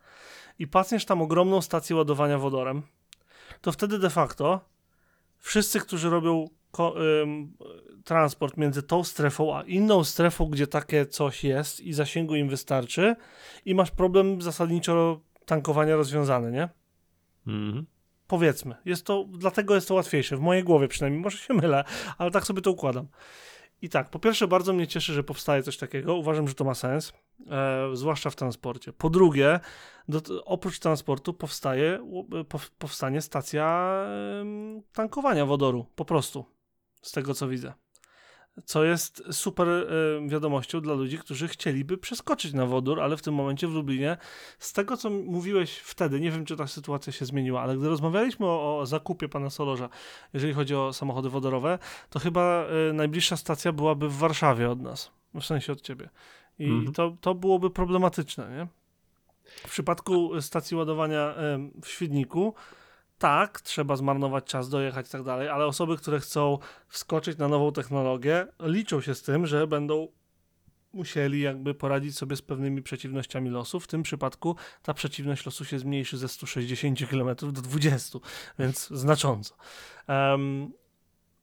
i 0.60 0.68
pacniesz 0.68 1.06
tam 1.06 1.22
ogromną 1.22 1.62
stację 1.62 1.96
ładowania 1.96 2.38
wodorem, 2.38 2.82
to 3.62 3.72
wtedy 3.72 4.00
de 4.00 4.10
facto 4.10 4.62
wszyscy, 5.40 5.80
którzy 5.80 6.10
robią 6.10 6.50
ym, 7.22 7.54
transport 8.04 8.58
między 8.58 8.84
tą 8.84 9.04
strefą 9.04 9.58
a 9.58 9.64
inną 9.64 10.04
strefą, 10.04 10.46
gdzie 10.46 10.68
takie 10.68 11.06
coś 11.06 11.44
jest 11.44 11.80
i 11.80 11.94
zasięgu 11.94 12.36
im 12.36 12.50
wystarczy 12.50 13.16
i 13.66 13.76
masz 13.76 13.92
problem 13.92 14.42
zasadniczo 14.42 15.20
tankowania 15.46 15.96
rozwiązany, 15.96 16.52
nie? 16.52 16.70
Mhm. 17.48 17.86
Powiedzmy. 18.28 18.76
Jest 18.86 19.06
to, 19.06 19.26
dlatego 19.30 19.76
jest 19.76 19.88
to 19.88 19.94
łatwiejsze. 19.94 20.38
W 20.38 20.40
mojej 20.40 20.64
głowie 20.64 20.88
przynajmniej. 20.88 21.22
Może 21.24 21.38
się 21.38 21.54
mylę, 21.54 21.84
ale 22.18 22.32
tak 22.32 22.46
sobie 22.46 22.62
to 22.62 22.72
układam. 22.72 23.08
I 23.82 23.90
tak, 23.90 24.10
po 24.10 24.20
pierwsze, 24.20 24.48
bardzo 24.48 24.74
mnie 24.74 24.88
cieszy, 24.88 25.14
że 25.14 25.24
powstaje 25.24 25.64
coś 25.64 25.78
takiego. 25.78 26.16
Uważam, 26.16 26.48
że 26.48 26.54
to 26.54 26.64
ma 26.64 26.74
sens, 26.74 27.14
e, 27.50 27.90
zwłaszcza 27.94 28.30
w 28.30 28.36
transporcie. 28.36 28.94
Po 28.94 29.10
drugie, 29.10 29.60
do, 30.08 30.46
oprócz 30.46 30.80
transportu 30.80 31.34
powstaje, 31.34 32.00
e, 32.40 32.44
pow, 32.44 32.72
powstanie 32.72 33.22
stacja 33.22 33.96
em, 34.42 34.82
tankowania 34.94 35.46
wodoru. 35.46 35.86
Po 35.96 36.06
prostu. 36.06 36.46
Z 37.02 37.12
tego 37.12 37.34
co 37.34 37.48
widzę. 37.48 37.74
Co 38.66 38.84
jest 38.84 39.24
super 39.32 39.68
e, 39.70 39.86
wiadomością 40.28 40.82
dla 40.82 40.94
ludzi, 40.94 41.18
którzy 41.18 41.48
chcieliby 41.48 41.98
przeskoczyć 41.98 42.54
na 42.54 42.66
wodór, 42.66 43.02
ale 43.02 43.18
w 43.18 43.22
tym 43.22 43.34
momencie 43.34 43.68
w 43.68 43.72
Lublinie, 43.72 44.18
z 44.60 44.74
tego 44.74 44.98
co 44.98 45.10
mówiłeś 45.10 45.78
wtedy, 45.78 46.20
nie 46.20 46.32
wiem 46.32 46.46
czy 46.46 46.56
ta 46.58 46.68
sytuacja 46.68 47.14
się 47.14 47.26
zmieniła, 47.26 47.62
ale 47.62 47.78
gdy 47.78 47.90
rozmawialiśmy 47.90 48.46
o, 48.46 48.80
o 48.80 48.86
zakupie 48.86 49.30
pana 49.30 49.50
Solorza, 49.50 49.90
jeżeli 50.34 50.54
chodzi 50.54 50.76
o 50.76 50.94
samochody 50.94 51.30
wodorowe, 51.30 51.80
to 52.10 52.20
chyba 52.20 52.66
e, 52.90 52.94
najbliższa 52.94 53.38
stacja 53.38 53.72
byłaby 53.72 54.10
w 54.10 54.18
Warszawie 54.18 54.70
od 54.70 54.82
nas, 54.82 55.12
w 55.34 55.44
sensie 55.44 55.74
od 55.74 55.82
ciebie. 55.82 56.10
I 56.60 56.66
Mhm. 56.66 56.94
to, 56.94 57.18
to 57.22 57.36
byłoby 57.36 57.70
problematyczne, 57.70 58.50
nie? 58.58 58.68
W 59.68 59.70
przypadku 59.72 60.42
stacji 60.42 60.78
ładowania 60.78 61.36
em, 61.36 61.72
w 61.82 61.88
Świdniku, 61.88 62.54
tak, 63.18 63.62
trzeba 63.62 63.96
zmarnować 63.96 64.44
czas, 64.46 64.70
dojechać 64.70 65.08
i 65.08 65.12
tak 65.12 65.24
dalej, 65.24 65.50
ale 65.50 65.66
osoby, 65.66 65.98
które 65.98 66.20
chcą 66.20 66.58
wskoczyć 66.88 67.38
na 67.38 67.48
nową 67.48 67.72
technologię, 67.72 68.48
liczą 68.60 69.02
się 69.02 69.16
z 69.16 69.22
tym, 69.22 69.48
że 69.48 69.68
będą 69.68 70.08
musieli 70.94 71.42
jakby 71.42 71.74
poradzić 71.74 72.18
sobie 72.18 72.36
z 72.36 72.42
pewnymi 72.42 72.82
przeciwnościami 72.82 73.50
losu. 73.50 73.80
W 73.80 73.88
tym 73.88 74.04
przypadku 74.04 74.56
ta 74.82 74.94
przeciwność 74.94 75.46
losu 75.46 75.66
się 75.66 75.80
zmniejszy 75.80 76.18
ze 76.18 76.28
160 76.28 77.10
km 77.10 77.36
do 77.36 77.52
20, 77.52 78.20
więc 78.60 78.88
znacząco. 78.88 79.56
Em, 80.08 80.72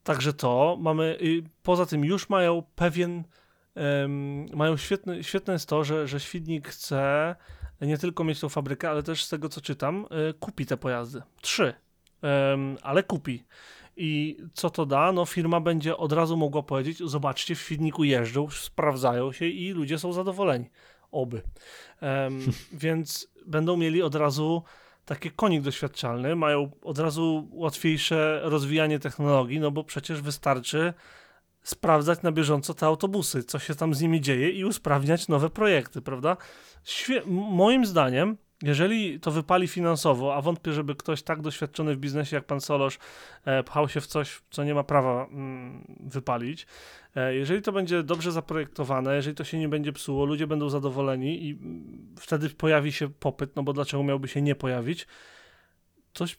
także 0.05 0.33
to 0.33 0.79
mamy. 0.81 1.19
Poza 1.63 1.87
tym 1.87 2.05
już 2.05 2.29
mają 2.29 2.63
pewien. 2.75 3.25
em, 3.75 4.47
mają 4.57 4.77
świetny, 4.77 5.25
świetne 5.25 5.53
jest 5.53 5.69
to, 5.69 5.85
że, 5.85 6.09
że 6.09 6.21
Świdnik 6.21 6.69
chce 6.69 7.37
nie 7.81 7.99
tylko 7.99 8.25
mieć 8.25 8.41
tą 8.41 8.49
fabrykę, 8.49 8.91
ale 8.91 9.03
też 9.03 9.25
z 9.25 9.29
tego 9.29 9.49
co 9.49 9.61
czytam, 9.61 10.07
y, 10.31 10.35
kupi 10.35 10.67
te 10.67 10.77
pojazdy. 10.77 11.23
Trzy. 11.41 11.75
Ale 12.83 13.03
kupi. 13.03 13.45
I 13.97 14.37
co 14.55 14.71
to 14.71 14.87
da? 14.87 15.13
No 15.13 15.27
firma 15.27 15.61
będzie 15.61 15.97
od 15.97 16.13
razu 16.13 16.37
mogła 16.37 16.63
powiedzieć, 16.63 16.99
zobaczcie, 16.99 17.55
w 17.55 17.61
Świdniku 17.61 18.05
jeżdżą, 18.05 18.51
sprawdzają 18.51 19.33
się 19.33 19.47
i 19.47 19.71
ludzie 19.73 19.99
są 19.99 20.13
zadowoleni. 20.13 20.71
Oby. 21.13 21.43
Więc 22.73 23.29
będą 23.47 23.77
mieli 23.77 24.03
od 24.03 24.15
razu 24.15 24.63
taki 25.05 25.31
konik 25.31 25.63
doświadczalny, 25.63 26.37
mają 26.37 26.71
od 26.83 26.99
razu 26.99 27.49
łatwiejsze 27.53 28.41
rozwijanie 28.45 28.99
technologii, 28.99 29.61
no 29.61 29.71
bo 29.71 29.85
przecież 29.85 30.23
wystarczy 30.23 30.95
sprawdzać 31.63 32.23
na 32.23 32.33
bieżąco 32.33 32.75
te 32.75 32.87
autobusy, 32.87 33.45
co 33.45 33.59
się 33.59 33.75
tam 33.75 33.95
z 33.95 34.01
nimi 34.01 34.21
dzieje 34.21 34.51
i 34.51 34.65
usprawniać 34.65 35.29
nowe 35.29 35.51
projekty, 35.51 36.03
prawda? 36.03 36.37
Świe- 36.85 37.27
moim 37.51 37.87
zdaniem, 37.87 38.37
jeżeli 38.63 39.21
to 39.21 39.31
wypali 39.31 39.69
finansowo, 39.69 40.35
a 40.35 40.43
wątpię, 40.43 40.73
żeby 40.73 40.95
ktoś 40.95 41.23
tak 41.23 41.41
doświadczony 41.41 41.95
w 41.95 41.99
biznesie 41.99 42.37
jak 42.37 42.45
pan 42.45 42.61
Solosz 42.61 42.99
e, 43.45 43.63
pchał 43.63 43.89
się 43.89 44.01
w 44.01 44.07
coś, 44.07 44.43
co 44.51 44.65
nie 44.65 44.75
ma 44.75 44.85
prawa 44.85 45.27
mm, 45.27 45.97
wypalić, 46.01 46.67
e, 47.17 47.35
jeżeli 47.35 47.63
to 47.63 47.73
będzie 47.73 48.03
dobrze 48.03 48.33
zaprojektowane, 48.33 49.17
jeżeli 49.17 49.37
to 49.37 49.45
się 49.45 49.59
nie 49.59 49.69
będzie 49.69 49.93
psuło, 49.93 50.25
ludzie 50.25 50.47
będą 50.47 50.69
zadowoleni 50.69 51.47
i 51.49 51.51
mm, 51.53 52.15
wtedy 52.19 52.51
pojawi 52.51 52.93
się 52.93 53.09
popyt, 53.09 53.57
no 53.57 53.63
bo 53.63 53.73
dlaczego 53.73 54.03
miałby 54.03 54.29
się 54.29 54.43
nie 54.43 54.55
pojawić, 54.55 55.07
coś 56.15 56.39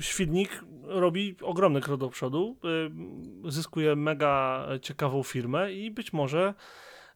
Świdnik 0.00 0.64
robi 0.82 1.36
ogromny 1.42 1.80
krok 1.80 2.00
do 2.00 2.08
przodu, 2.08 2.56
zyskuje 3.48 3.96
mega 3.96 4.66
ciekawą 4.82 5.22
firmę 5.22 5.72
i 5.72 5.90
być 5.90 6.12
może 6.12 6.54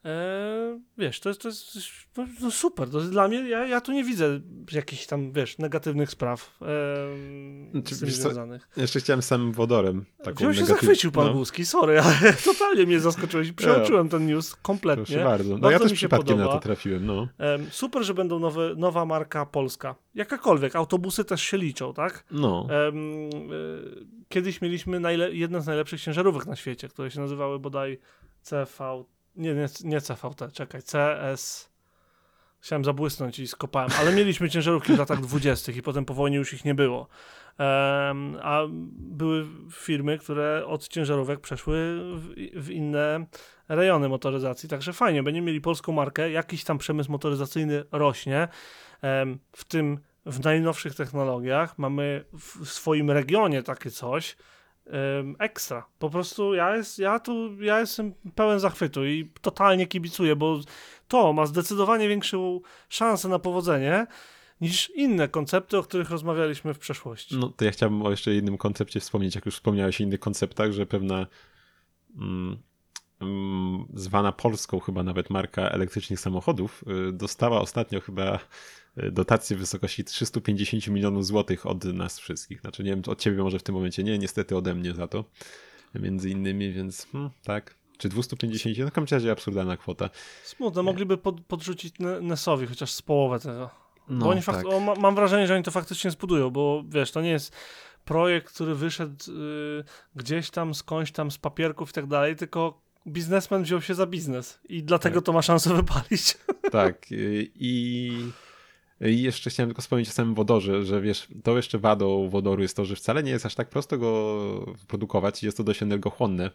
e, 0.05 0.81
wiesz, 0.99 1.21
to 1.21 1.29
jest, 1.29 1.43
to 1.43 1.49
jest 1.49 1.77
no, 2.17 2.27
no 2.41 2.51
super, 2.51 2.91
to 2.91 2.99
jest 2.99 3.11
dla 3.11 3.29
mnie, 3.29 3.49
ja, 3.49 3.67
ja 3.67 3.81
tu 3.81 3.93
nie 3.93 4.05
widzę 4.05 4.41
jakichś 4.73 5.07
tam, 5.07 5.33
wiesz, 5.33 5.59
negatywnych 5.59 6.11
spraw 6.11 6.59
e, 6.63 6.67
Znaczy, 7.73 7.95
z 7.95 7.99
tym 7.99 8.09
wiesz 8.09 8.17
co, 8.19 8.23
związanych. 8.23 8.69
Jeszcze 8.77 9.01
chciałem 9.01 9.23
samym 9.23 9.53
wodorem. 9.53 10.05
Taką 10.23 10.37
Wziął 10.37 10.55
się 10.55 10.61
negatyw- 10.61 10.69
zachwycił 10.69 11.13
pan 11.13 11.27
no, 11.27 11.33
Głuski, 11.33 11.67
sorry, 11.67 12.01
ale 12.01 12.33
totalnie 12.45 12.87
mnie 12.87 13.01
zaskoczyłeś 13.01 13.49
i 13.49 13.53
przeoczyłem 13.55 14.09
ten 14.09 14.27
news 14.27 14.49
Proszę 14.51 14.63
kompletnie. 14.63 15.19
bardzo. 15.25 15.51
No 15.53 15.59
Bardzo 15.59 15.71
ja 15.71 15.79
też 15.79 15.91
mi 15.91 15.97
się 15.97 16.09
przypadkiem 16.09 16.39
na 16.39 16.47
to 16.47 16.61
trafiłem, 16.61 17.07
no. 17.07 17.29
Em, 17.39 17.67
super, 17.71 18.03
że 18.05 18.15
będą 18.15 18.39
nowe, 18.39 18.75
nowa 18.77 19.05
marka 19.05 19.47
polska. 19.47 19.95
Jakakolwiek, 20.15 20.77
autobusy 20.77 21.25
też 21.25 21.43
się 21.43 21.57
liczą, 21.59 21.95
tak? 21.95 22.25
No. 22.31 22.67
Y, 22.71 24.07
kiedyś 24.29 24.61
mieliśmy 24.61 25.01
najle- 25.01 25.33
jedne 25.33 25.61
z 25.63 25.67
najlepszych 25.67 26.01
ciężarówek 26.01 26.47
na 26.47 26.57
świecie, 26.57 26.89
które 26.89 27.11
się 27.11 27.21
nazywały 27.21 27.59
bodaj 27.59 27.99
CV. 28.43 29.05
Nie, 29.37 29.55
nie, 29.55 29.69
nie 29.85 30.01
CVT, 30.01 30.53
czekaj, 30.53 30.83
CS. 30.83 31.73
Chciałem 32.61 32.85
zabłysnąć 32.85 33.39
i 33.39 33.49
skopałem, 33.49 33.91
ale 33.99 34.13
mieliśmy 34.13 34.51
ciężarówki 34.51 34.93
w 34.93 34.99
latach 34.99 35.21
20. 35.27 35.73
i 35.73 35.83
potem 35.83 36.05
po 36.05 36.15
wojnie 36.15 36.37
już 36.37 36.53
ich 36.53 36.65
nie 36.65 36.75
było. 36.75 37.09
Em, 37.59 38.37
a 38.43 38.61
były 38.93 39.47
firmy, 39.73 40.19
które 40.19 40.67
od 40.67 40.89
ciężarówek 40.89 41.41
przeszły 41.41 42.01
w, 42.15 42.35
w 42.55 42.71
inne 42.71 43.27
rejony 43.69 44.09
motoryzacji. 44.09 44.69
Także 44.69 44.93
fajnie, 44.93 45.23
będziemy 45.23 45.47
mieli 45.47 45.61
polską 45.61 45.93
markę, 45.93 46.31
jakiś 46.31 46.65
tam 46.65 46.79
przemysł 46.79 47.13
motoryzacyjny 47.13 47.85
rośnie, 47.93 48.49
em, 49.03 49.39
w 49.53 49.65
tym 49.65 49.99
w 50.27 50.45
najnowszych 50.45 50.95
technologiach. 50.95 51.79
Mamy 51.79 52.25
w 52.33 52.69
swoim 52.69 53.11
regionie 53.11 53.63
takie 53.63 53.91
coś 53.91 54.37
ekstra. 55.39 55.87
Po 55.99 56.11
prostu 56.11 56.55
ja, 56.55 56.77
jest, 56.77 56.99
ja 56.99 57.21
tu 57.21 57.63
ja 57.63 57.81
jestem 57.81 58.15
pełen 58.35 58.61
zachwytu 58.61 59.07
i 59.07 59.31
totalnie 59.41 59.87
kibicuję, 59.87 60.37
bo 60.37 60.61
to 61.09 61.33
ma 61.33 61.47
zdecydowanie 61.47 62.09
większą 62.09 62.61
szansę 62.89 63.29
na 63.29 63.39
powodzenie 63.39 64.07
niż 64.61 64.91
inne 64.91 65.29
koncepty, 65.29 65.79
o 65.79 65.83
których 65.83 66.11
rozmawialiśmy 66.11 66.75
w 66.75 66.79
przeszłości. 66.79 67.37
No 67.37 67.49
to 67.49 67.65
ja 67.65 67.71
chciałbym 67.71 68.03
o 68.03 68.11
jeszcze 68.11 68.35
jednym 68.35 68.59
koncepcie 68.59 69.01
wspomnieć, 69.01 69.35
jak 69.35 69.47
już 69.47 69.55
wspomniałeś 69.55 70.01
o 70.01 70.05
innych 70.05 70.21
konceptach, 70.21 70.73
że 70.73 70.87
pewna 70.87 71.27
mm, 72.17 72.59
mm, 73.21 73.85
zwana 73.95 74.33
polską 74.33 74.81
chyba 74.81 75.03
nawet 75.03 75.31
marka 75.31 75.63
elektrycznych 75.63 76.21
samochodów 76.21 76.85
y, 77.09 77.13
dostała 77.13 77.61
ostatnio 77.61 78.01
chyba 78.01 78.39
dotację 78.97 79.57
w 79.57 79.61
wysokości 79.61 80.05
350 80.05 80.89
milionów 80.89 81.27
złotych 81.27 81.67
od 81.67 81.85
nas 81.85 82.19
wszystkich. 82.19 82.61
Znaczy 82.61 82.85
nie 82.85 82.91
wiem, 82.91 83.03
od 83.07 83.21
ciebie 83.21 83.43
może 83.43 83.59
w 83.59 83.63
tym 83.63 83.75
momencie 83.75 84.05
nie, 84.05 84.19
niestety 84.19 84.57
ode 84.57 84.75
mnie 84.75 84.95
za 84.95 85.07
to. 85.09 85.25
Między 85.95 86.31
innymi, 86.31 86.73
więc 86.73 87.07
hmm, 87.13 87.31
tak. 87.45 87.75
Czy 87.99 88.09
250? 88.09 88.79
No 88.79 88.87
w 88.87 88.93
każdym 88.93 89.17
razie 89.17 89.33
absurdalna 89.33 89.77
kwota. 89.77 90.11
Smutne, 90.45 90.83
mogliby 90.83 91.19
pod, 91.19 91.41
podrzucić 91.41 91.99
Ne- 91.99 92.21
Nesowi 92.21 92.67
chociaż 92.67 92.93
z 92.93 93.03
połowę 93.03 93.41
tego. 93.41 93.71
No, 94.09 94.25
bo 94.25 94.31
oni 94.31 94.43
fakt, 94.43 94.59
tak. 94.59 94.67
o, 94.67 94.81
ma, 94.81 94.95
mam 94.95 95.15
wrażenie, 95.15 95.47
że 95.47 95.55
oni 95.55 95.65
to 95.65 95.71
faktycznie 95.71 96.11
zbudują, 96.11 96.51
bo 96.51 96.85
wiesz, 96.89 97.13
to 97.13 97.21
nie 97.23 97.31
jest 97.31 97.57
projekt, 98.05 98.53
który 98.55 98.75
wyszedł 98.75 99.33
y, 99.33 99.85
gdzieś 100.17 100.51
tam, 100.51 100.75
skądś 100.75 101.13
tam, 101.13 101.31
z 101.31 101.39
papierków 101.39 101.91
i 101.91 101.93
tak 101.93 102.07
dalej, 102.07 102.37
tylko 102.37 102.81
biznesmen 103.07 103.63
wziął 103.63 103.81
się 103.83 103.95
za 103.95 104.07
biznes 104.07 104.61
i 104.69 104.83
dlatego 104.83 105.21
Tak. 105.21 105.27
to 105.27 105.33
ma 105.33 105.43
szansę 105.43 105.75
wypalić. 105.75 106.39
Tak. 106.73 107.13
y, 107.13 107.51
I, 107.55 108.13
I 109.09 109.23
jeszcze 109.23 109.51
chciałem 109.51 109.69
tylko 109.71 109.83
wspomnieć 109.83 110.09
o 110.09 110.13
samym 110.13 110.35
wodorze, 110.35 110.85
że 110.85 111.01
wiesz, 111.01 111.29
to 111.43 111.57
jeszcze 111.57 111.79
wadą 111.79 112.29
wodoru 112.29 112.63
jest 112.63 112.77
to, 112.77 112.85
że 112.85 112.97
wcale 112.97 113.23
nie 113.23 113.31
jest 113.31 113.47
aż 113.47 113.55
tak 113.55 113.69
prosto 113.69 113.99
go 113.99 114.75
produkować, 114.89 115.43
jest 115.43 115.57
to 115.57 115.65
dość 115.65 115.83
energochłonne. 115.83 116.51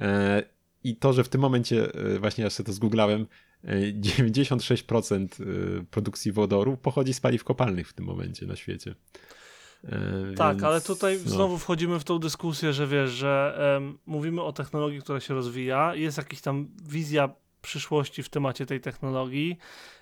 E, 0.00 0.42
I 0.84 0.96
to, 0.96 1.12
że 1.12 1.24
w 1.24 1.28
tym 1.28 1.40
momencie, 1.40 1.94
e, 1.94 2.18
właśnie 2.18 2.44
ja 2.44 2.50
sobie 2.50 2.66
to 2.66 2.72
zgooglałem, 2.72 3.26
e, 3.64 3.92
96% 3.92 5.40
e, 5.40 5.44
produkcji 5.90 6.32
wodoru 6.32 6.76
pochodzi 6.76 7.14
z 7.14 7.20
paliw 7.20 7.44
kopalnych 7.44 7.88
w 7.88 7.92
tym 7.92 8.04
momencie 8.04 8.46
na 8.46 8.56
świecie. 8.56 8.94
Tak, 10.36 10.56
więc, 10.56 10.64
ale 10.64 10.80
tutaj 10.80 11.18
no. 11.24 11.30
znowu 11.30 11.58
wchodzimy 11.58 12.00
w 12.00 12.04
tą 12.04 12.18
dyskusję, 12.18 12.72
że 12.72 12.86
wiesz, 12.86 13.10
że 13.10 13.56
em, 13.76 13.98
mówimy 14.06 14.42
o 14.42 14.52
technologii, 14.52 15.00
która 15.00 15.20
się 15.20 15.34
rozwija, 15.34 15.94
jest 15.94 16.18
jakaś 16.18 16.40
tam 16.40 16.68
wizja 16.88 17.28
przyszłości 17.62 18.22
w 18.22 18.28
temacie 18.28 18.66
tej 18.66 18.80
technologii 18.80 19.58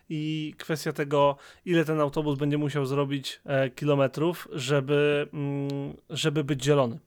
i 0.08 0.54
kwestia 0.58 0.92
tego, 0.92 1.36
ile 1.64 1.84
ten 1.84 2.00
autobus 2.00 2.38
będzie 2.38 2.58
musiał 2.58 2.86
zrobić 2.86 3.40
e, 3.44 3.70
kilometrów, 3.70 4.48
żeby, 4.52 5.28
mm, 5.32 5.68
żeby 6.10 6.44
być 6.44 6.64
zielony. 6.64 6.98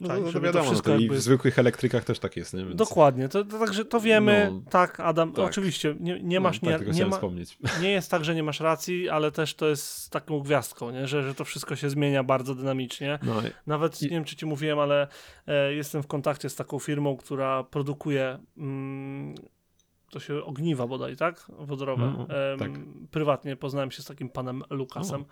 No, 0.00 0.08
Tak, 0.08 0.18
no, 0.18 0.24
to 0.24 0.30
żeby 0.32 0.46
to 0.46 0.52
wiadomo, 0.52 0.64
no, 0.64 0.70
wszystko 0.70 0.90
to 0.90 0.96
i 0.98 1.02
jakby- 1.02 1.16
w 1.16 1.20
zwykłych 1.20 1.58
elektrykach 1.58 2.04
też 2.04 2.18
tak 2.18 2.36
jest, 2.36 2.54
nie? 2.54 2.64
Więc... 2.64 2.76
Dokładnie, 2.76 3.28
to, 3.28 3.44
to, 3.44 3.58
także 3.58 3.84
to 3.84 4.00
wiemy, 4.00 4.48
No, 4.52 4.70
tak 4.70 5.00
Adam, 5.00 5.32
tak. 5.32 5.44
oczywiście, 5.44 5.94
nie, 6.00 6.20
nie 6.22 6.36
No, 6.36 6.42
masz, 6.42 6.60
tak, 6.60 6.86
nie, 6.86 6.92
nie, 6.92 7.06
ma, 7.06 7.16
wspomnieć. 7.16 7.58
nie 7.82 7.90
jest 7.90 8.10
tak, 8.10 8.24
że 8.24 8.34
nie 8.34 8.42
masz 8.42 8.60
racji, 8.60 9.08
ale 9.08 9.32
też 9.32 9.54
to 9.54 9.68
jest 9.68 10.10
taką 10.10 10.40
gwiazdką, 10.40 10.90
nie? 10.90 11.06
Że, 11.08 11.22
że 11.22 11.34
to 11.34 11.44
wszystko 11.44 11.76
się 11.76 11.90
zmienia 11.90 12.24
bardzo 12.24 12.54
dynamicznie. 12.54 13.18
No, 13.22 13.34
Nawet 13.66 14.02
I- 14.02 14.04
nie 14.04 14.10
wiem, 14.10 14.24
czy 14.24 14.36
ci 14.36 14.46
mówiłem, 14.46 14.78
ale 14.78 15.08
e, 15.46 15.74
jestem 15.74 16.02
w 16.02 16.06
kontakcie 16.06 16.48
z 16.48 16.54
taką 16.56 16.78
firmą, 16.78 17.16
która 17.16 17.64
produkuje. 17.64 18.38
Mm, 18.56 19.34
to 20.10 20.20
się 20.20 20.44
ogniwa 20.44 20.86
bodaj, 20.86 21.16
tak? 21.16 21.46
Wodorowe. 21.58 22.14
No, 22.18 22.26
tak. 22.58 22.70
Prywatnie 23.10 23.56
poznałem 23.56 23.90
się 23.90 24.02
z 24.02 24.06
takim 24.06 24.28
panem 24.28 24.62
Lukasem. 24.70 25.24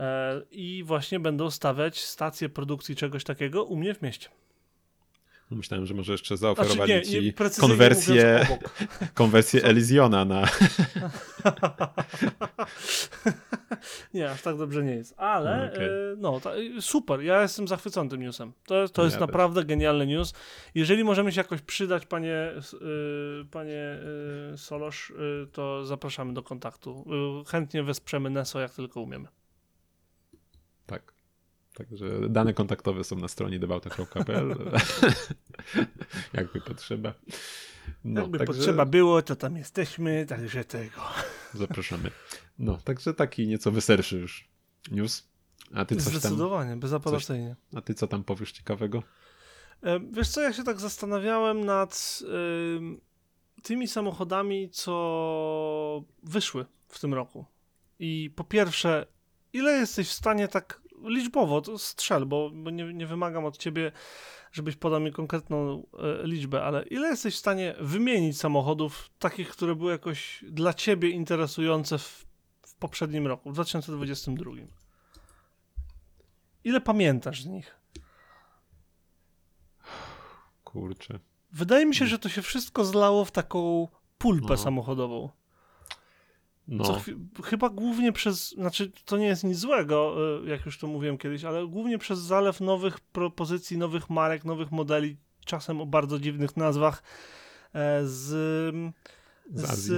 E, 0.00 0.42
I 0.50 0.82
właśnie 0.86 1.20
będą 1.20 1.50
stawiać 1.50 2.04
stację 2.04 2.48
produkcji 2.48 2.96
czegoś 2.96 3.24
takiego 3.24 3.64
u 3.64 3.76
mnie 3.76 3.94
w 3.94 4.02
mieście. 4.02 4.28
Myślałem, 5.56 5.86
że 5.86 5.94
może 5.94 6.12
jeszcze 6.12 6.36
Znaczy, 6.36 6.56
zaoferowali 6.56 6.92
nie, 6.92 7.02
ci 7.02 7.24
nie, 7.24 7.32
precyzyjnie 7.32 7.68
konwersję, 7.68 8.46
konwersję 9.14 9.64
Elysiona 9.64 10.24
na... 10.24 10.44
nie, 14.14 14.30
aż 14.30 14.42
tak 14.42 14.56
dobrze 14.56 14.84
nie 14.84 14.94
jest. 14.94 15.14
Ale 15.16 15.72
okej. 15.72 15.86
e, 15.86 15.90
no, 16.16 16.40
ta, 16.40 16.50
super, 16.80 17.20
ja 17.20 17.42
jestem 17.42 17.68
zachwycony 17.68 18.10
tym 18.10 18.20
newsem. 18.20 18.52
To, 18.66 18.88
to 18.88 19.04
jest 19.04 19.16
Ja 19.16 19.20
naprawdę 19.20 19.64
genialny 19.64 20.06
news. 20.06 20.32
Jeżeli 20.74 21.04
możemy 21.04 21.32
się 21.32 21.40
jakoś 21.40 21.62
przydać, 21.62 22.06
panie, 22.06 22.52
y, 22.82 23.44
panie 23.50 23.98
y, 24.54 24.58
Solosz, 24.58 25.10
y, 25.10 25.46
to 25.52 25.86
zapraszamy 25.86 26.34
do 26.34 26.42
kontaktu. 26.42 27.04
Y, 27.42 27.50
chętnie 27.50 27.82
wesprzemy 27.82 28.30
Neso, 28.30 28.60
jak 28.60 28.74
tylko 28.74 29.00
umiemy. 29.00 29.28
Tak. 31.80 31.88
Także 31.88 32.28
dane 32.28 32.54
kontaktowe 32.54 33.04
są 33.04 33.16
na 33.16 33.28
stronie 33.28 33.58
debauta.pl. 33.58 34.56
Jakby 36.32 36.60
potrzeba. 36.60 37.14
No, 38.04 38.20
Jakby 38.20 38.38
także 38.38 38.54
potrzeba 38.54 38.86
było, 38.86 39.22
to 39.22 39.36
tam 39.36 39.56
jesteśmy, 39.56 40.26
także 40.26 40.64
tego. 40.64 41.00
Zapraszamy. 41.54 42.10
No, 42.58 42.76
także 42.84 43.14
taki 43.14 43.46
nieco 43.46 43.70
weselszy 43.72 44.18
już 44.18 44.48
news. 44.90 45.28
A 45.74 45.84
ty 45.84 45.96
coś 45.96 46.04
tam, 46.04 46.12
Zdecydowanie, 46.20 46.76
bezapelacyjnie. 46.76 47.56
a 47.76 47.80
ty 47.80 47.94
co 47.94 48.06
tam 48.06 48.24
powiesz 48.24 48.52
ciekawego? 48.52 49.02
E, 49.82 50.00
Wiesz 50.12 50.28
co, 50.28 50.40
ja 50.40 50.52
się 50.52 50.64
tak 50.64 50.80
zastanawiałem 50.80 51.64
nad 51.64 52.22
ym, 52.76 53.00
tymi 53.62 53.88
samochodami, 53.88 54.70
co 54.70 56.04
wyszły 56.22 56.66
w 56.88 57.00
tym 57.00 57.14
roku. 57.14 57.44
I 57.98 58.30
po 58.36 58.44
pierwsze, 58.44 59.06
ile 59.52 59.72
jesteś 59.72 60.08
w 60.08 60.12
stanie 60.12 60.48
tak 60.48 60.79
liczbowo, 61.04 61.60
to 61.60 61.78
strzel, 61.78 62.26
bo, 62.26 62.50
bo 62.54 62.70
nie, 62.70 62.94
nie 62.94 63.06
wymagam 63.06 63.44
od 63.44 63.56
ciebie, 63.58 63.92
żebyś 64.52 64.76
podał 64.76 65.00
mi 65.00 65.12
konkretną 65.12 65.86
e, 66.22 66.26
liczbę, 66.26 66.64
ale 66.64 66.82
ile 66.82 67.08
jesteś 67.08 67.34
w 67.34 67.38
stanie 67.38 67.74
wymienić 67.80 68.38
samochodów 68.40 69.10
takich, 69.18 69.48
które 69.48 69.74
były 69.74 69.92
jakoś 69.92 70.44
dla 70.48 70.74
ciebie 70.74 71.08
interesujące 71.10 71.98
w, 71.98 72.26
w 72.66 72.74
poprzednim 72.74 73.26
roku, 73.26 73.50
w 73.50 73.54
2022? 73.54 74.50
Ile 76.64 76.80
pamiętasz 76.80 77.42
z 77.42 77.46
nich? 77.46 77.74
Kurczę. 80.64 81.18
Wydaje 81.52 81.86
mi 81.86 81.94
się, 81.94 82.06
że 82.06 82.18
to 82.18 82.28
się 82.28 82.42
wszystko 82.42 82.84
zlało 82.84 83.24
w 83.24 83.30
taką 83.30 83.88
pulpę 84.18 84.46
No. 84.50 84.56
samochodową. 84.56 85.30
No, 86.70 87.00
chyba 87.44 87.68
głównie 87.68 88.12
przez, 88.12 88.50
znaczy 88.50 88.92
to 89.04 89.16
nie 89.18 89.26
jest 89.26 89.44
nic 89.44 89.58
złego, 89.58 90.16
y, 90.44 90.48
jak 90.48 90.66
już 90.66 90.78
to 90.78 90.86
mówiłem 90.86 91.18
kiedyś, 91.18 91.44
ale 91.44 91.66
głównie 91.66 91.98
przez 91.98 92.18
zalew 92.18 92.60
nowych 92.60 93.00
propozycji, 93.00 93.78
nowych 93.78 94.10
marek, 94.10 94.44
nowych 94.44 94.72
modeli, 94.72 95.16
czasem 95.44 95.80
o 95.80 95.86
bardzo 95.86 96.18
dziwnych 96.18 96.56
nazwach 96.56 97.02
e, 97.74 98.00
z, 98.04 98.28
z 99.50 99.60
z, 99.60 99.70
Azji. 99.70 99.94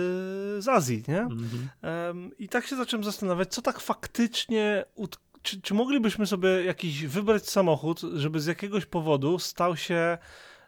z 0.58 0.68
Azji, 0.68 1.04
nie? 1.08 1.20
Mhm. 1.20 2.30
I 2.38 2.48
tak 2.48 2.66
się 2.66 2.76
zacząłem 2.76 3.04
zastanawiać, 3.04 3.54
co 3.54 3.62
tak 3.62 3.80
faktycznie. 3.80 4.85
Czy, 5.42 5.61
czy 5.61 5.74
moglibyśmy 5.74 6.26
sobie 6.26 6.48
jakiś 6.48 7.06
wybrać 7.06 7.48
samochód, 7.48 8.00
żeby 8.14 8.40
z 8.40 8.46
jakiegoś 8.46 8.87
powodu 8.87 9.38
stał 9.38 9.76
się 9.76 10.18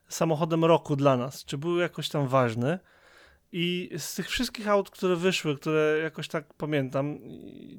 samochodem 0.09 0.65
roku 0.65 0.97
dla 0.97 1.17
nas? 1.17 1.45
Czy 1.45 1.59
był 1.59 1.79
jakoś 1.79 2.09
tam 2.09 2.29
ważny? 2.29 2.79
I 3.57 3.91
z 3.99 4.15
tych 4.15 4.29
wszystkich 4.29 4.69
aut, 4.69 4.91
które 4.91 5.17
wyszły, 5.17 5.57
które 5.57 5.99
jakoś 6.03 6.29
tak 6.29 6.55
pamiętam, 6.55 7.19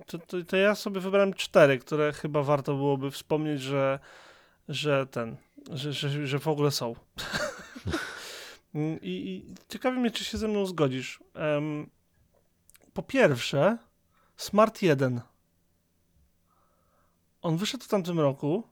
to, 0.06 0.20
to, 0.20 0.44
to 0.44 0.58
ja 0.58 0.76
sobie 0.76 1.02
wybrałem 1.02 1.34
cztery, 1.34 1.80
które 1.80 2.14
chyba 2.14 2.44
warto 2.44 2.76
byłoby 2.76 3.12
wspomnieć, 3.12 3.62
że, 3.62 4.00
że 4.70 5.06
ten, 5.06 5.38
że, 5.72 5.94
że, 5.94 6.28
że 6.28 6.40
w 6.40 6.48
ogóle 6.48 6.72
są. 6.72 6.96
I, 9.02 9.10
I 9.12 9.54
ciekawi 9.70 10.00
mnie, 10.00 10.12
czy 10.12 10.24
się 10.24 10.38
ze 10.38 10.48
mną 10.48 10.66
zgodzisz. 10.66 11.20
Em, 11.34 11.90
po 12.94 13.04
pierwsze, 13.04 13.78
Smart 14.38 14.82
1. 14.82 15.22
On 17.42 17.58
wyszedł 17.58 17.84
w 17.84 17.88
tamtym 17.88 18.20
roku. 18.20 18.64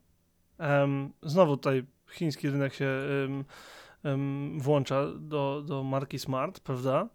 Em, 0.57 1.13
znowu 1.23 1.57
tutaj 1.57 1.85
chiński 2.11 2.49
rynek 2.49 2.73
się 2.73 2.87
em, 3.25 3.45
włącza 4.57 5.05
do, 5.19 5.63
do 5.65 5.83
marki 5.83 6.19
Smart, 6.19 6.59
prawda? 6.59 7.09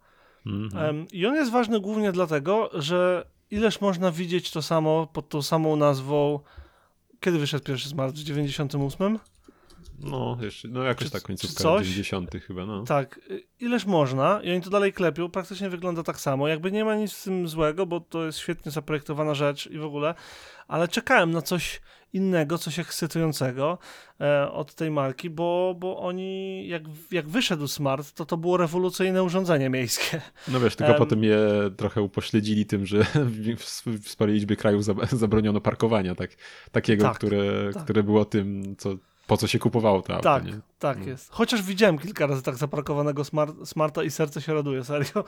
Mhm. 0.47 1.07
I 1.13 1.27
on 1.27 1.35
jest 1.35 1.51
ważny 1.51 1.81
głównie 1.81 2.13
dlatego, 2.13 2.71
że 2.75 3.27
ileż 3.51 3.81
można 3.81 4.11
widzieć 4.11 4.51
to 4.51 4.63
samo 4.63 5.07
pod 5.07 5.29
tą 5.29 5.43
samą 5.43 5.77
nazwą. 5.77 6.41
Kiedy 7.21 7.39
wyszedł 7.39 7.65
pierwszy 7.65 7.89
Smart? 7.89 8.15
W 8.15 8.23
98? 8.23 9.19
No, 10.01 10.39
jeszcze, 10.41 10.69
no 10.69 10.83
jakoś 10.83 11.05
Czy- 11.07 11.13
tak 11.13 11.23
końcówka 11.23 11.63
coś? 11.63 11.87
90 11.87 12.31
chyba, 12.47 12.67
no. 12.67 12.85
Tak, 12.85 13.21
y, 13.31 13.43
ileż 13.61 13.87
można 13.87 14.41
i 14.43 14.53
oni 14.53 14.61
to 14.63 14.71
dalej 14.71 14.93
klepią, 14.93 15.31
praktycznie 15.31 15.71
wygląda 15.71 16.03
tak 16.03 16.21
samo, 16.21 16.49
jakby 16.49 16.73
nie 16.73 16.85
ma 16.85 16.97
nic 16.97 17.13
w 17.13 17.25
tym 17.25 17.49
złego, 17.49 17.87
bo 17.87 18.01
to 18.01 18.25
jest 18.25 18.39
świetnie 18.39 18.73
zaprojektowana 18.73 19.35
rzecz 19.35 19.67
i 19.67 19.79
w 19.79 19.85
ogóle, 19.85 20.15
ale 20.69 20.89
czekałem 20.89 21.31
na 21.31 21.43
coś 21.43 21.81
innego, 22.13 22.59
coś 22.59 22.79
ekscytującego 22.79 23.79
e, 24.21 24.51
od 24.53 24.75
tej 24.75 24.91
marki, 24.91 25.31
bo, 25.31 25.75
bo 25.79 25.99
oni, 26.01 26.69
jak, 26.69 26.83
jak 27.11 27.29
wyszedł 27.29 27.69
Smart, 27.69 28.13
to 28.13 28.27
to 28.27 28.37
było 28.37 28.57
rewolucyjne 28.57 29.23
urządzenie 29.23 29.71
miejskie. 29.71 30.21
No 30.49 30.61
wiesz, 30.61 30.77
tylko 30.77 30.93
Em. 30.93 30.99
potem 30.99 31.25
je 31.25 31.39
trochę 31.77 32.03
upośledzili 32.03 32.67
tym, 32.67 32.87
że 32.87 33.05
w, 33.15 33.87
w 33.87 34.09
sporej 34.09 34.35
liczbie 34.35 34.57
krajów 34.57 34.83
zab- 34.83 35.15
zabroniono 35.17 35.61
parkowania 35.61 36.15
tak, 36.15 36.31
takiego, 36.73 37.05
Tak, 37.05 37.17
które, 37.17 37.71
tak. 37.75 37.85
które 37.85 38.03
było 38.03 38.25
tym, 38.25 38.77
co, 38.79 38.91
po 39.29 39.37
co 39.37 39.47
się 39.47 39.59
kupowało 39.59 40.03
to 40.03 40.15
auto, 40.15 40.23
Tak, 40.23 40.45
nie? 40.45 40.61
tak 40.79 40.99
No. 41.01 41.07
jest. 41.07 41.31
Chociaż 41.33 41.63
widziałem 41.63 41.99
kilka 41.99 42.27
razy 42.27 42.43
tak 42.43 42.55
zaparkowanego 42.57 43.25
smart, 43.25 43.55
Smarta 43.65 44.03
i 44.03 44.11
serce 44.11 44.43
się 44.43 44.55
raduje, 44.55 44.85
serio. 44.85 45.07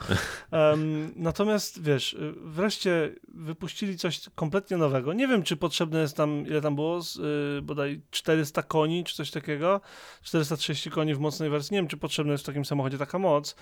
Em, 0.51 1.13
natomiast 1.15 1.83
wiesz, 1.83 2.13
y, 2.13 2.33
wreszcie 2.41 3.15
wypuścili 3.27 3.97
coś 3.97 4.21
kompletnie 4.35 4.77
nowego. 4.77 5.13
Nie 5.13 5.27
wiem, 5.27 5.43
czy 5.43 5.57
potrzebne 5.57 5.99
jest 6.01 6.17
tam, 6.17 6.47
ile 6.47 6.61
tam 6.61 6.75
było, 6.75 7.01
z, 7.01 7.15
y, 7.59 7.61
bodaj 7.61 8.01
400 8.11 8.63
koni, 8.63 9.03
czy 9.03 9.15
coś 9.15 9.31
takiego. 9.31 9.81
430 10.21 10.89
koni 10.91 11.15
w 11.15 11.19
mocnej 11.19 11.49
wersji. 11.49 11.73
Nie 11.73 11.79
wiem, 11.79 11.87
czy 11.87 11.97
potrzebna 11.97 12.31
jest 12.31 12.43
w 12.43 12.47
takim 12.47 12.65
samochodzie 12.65 12.97
taka 12.97 13.19
moc. 13.19 13.55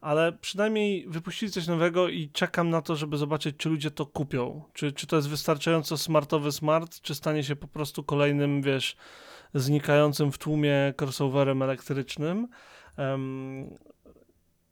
Ale 0.00 0.32
przynajmniej 0.32 1.06
wypuścili 1.08 1.52
coś 1.52 1.66
nowego 1.66 2.08
i 2.08 2.30
czekam 2.32 2.70
na 2.70 2.82
to, 2.82 2.96
żeby 2.96 3.16
zobaczyć, 3.16 3.56
czy 3.56 3.68
ludzie 3.68 3.90
to 3.90 4.06
kupią. 4.06 4.62
Czy, 4.72 4.92
czy 4.92 5.06
to 5.06 5.16
jest 5.16 5.28
wystarczająco 5.28 5.98
smartowy 5.98 6.52
smart, 6.52 7.00
czy 7.00 7.14
stanie 7.14 7.44
się 7.44 7.56
po 7.56 7.68
prostu 7.68 8.04
kolejnym, 8.04 8.62
wiesz, 8.62 8.96
znikającym 9.54 10.32
w 10.32 10.38
tłumie 10.38 10.94
crossoverem 11.00 11.62
elektrycznym. 11.62 12.48
Em, 12.96 13.78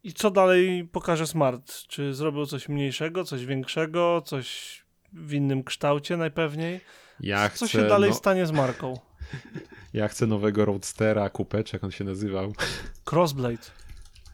I 0.02 0.12
co 0.12 0.30
dalej 0.30 0.84
pokaże 0.92 1.26
Smart? 1.26 1.72
Czy 1.88 2.14
zrobił 2.14 2.46
coś 2.46 2.68
mniejszego, 2.68 3.24
coś 3.24 3.46
większego, 3.46 4.22
coś 4.24 4.80
w 5.12 5.32
innym 5.32 5.64
kształcie 5.64 6.16
najpewniej? 6.16 6.80
Ja 7.20 7.48
Co 7.48 7.54
chcę, 7.54 7.68
się 7.68 7.82
dalej 7.86 8.10
no, 8.10 8.16
stanie 8.16 8.46
z 8.46 8.52
marką? 8.52 8.98
ja 9.94 10.08
chcę 10.08 10.26
nowego 10.26 10.64
Roadstera, 10.64 11.30
Coupe, 11.30 11.64
czy 11.64 11.76
jak 11.76 11.84
on 11.84 11.90
się 11.90 12.04
nazywał. 12.04 12.52
Crossblade. 13.10 13.70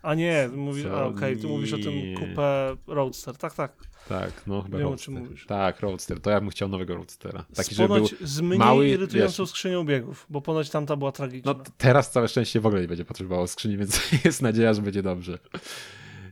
A 0.03 0.15
nie, 0.15 0.49
mówi, 0.55 0.83
Co? 0.83 1.01
a, 1.01 1.05
okej, 1.05 1.37
ty 1.37 1.47
mówisz 1.47 1.73
o 1.73 1.79
tym. 1.79 1.93
Coupé 2.15 2.77
Roadster. 2.87 3.37
Tak, 3.37 3.55
tak. 3.55 3.73
Tak, 4.09 4.31
no 4.47 4.63
chyba 4.63 4.79
Wiem, 4.79 4.89
o 4.89 4.97
czym 4.97 5.15
mówisz. 5.15 5.47
Tak, 5.47 5.81
Roadster, 5.81 6.21
to 6.21 6.31
ja 6.31 6.41
bym 6.41 6.51
chciał 6.51 6.69
nowego 6.69 6.95
Roadstera. 6.95 7.45
Taki, 7.55 7.75
z 7.75 7.79
żeby 7.79 7.95
był... 7.95 8.09
z 8.21 8.41
mniej 8.41 8.59
mały, 8.59 8.89
irytującą 8.89 9.43
wiesz- 9.43 9.51
skrzynią 9.51 9.85
biegów, 9.85 10.27
bo 10.29 10.41
ponoć 10.41 10.71
tamta 10.71 10.97
była 10.97 11.13
tragiczna. 11.13 11.53
No 11.53 11.65
teraz 11.79 12.11
całe 12.11 12.29
szczęście 12.29 12.61
w 12.61 12.67
ogóle 12.67 12.83
nie 12.83 12.89
będzie 12.89 13.05
potrzebowało 13.05 13.47
skrzyni, 13.47 13.77
więc 13.77 14.01
jest 14.25 14.43
nadzieja, 14.43 14.75
że 14.75 14.83
będzie 14.83 15.03
dobrze. 15.03 15.39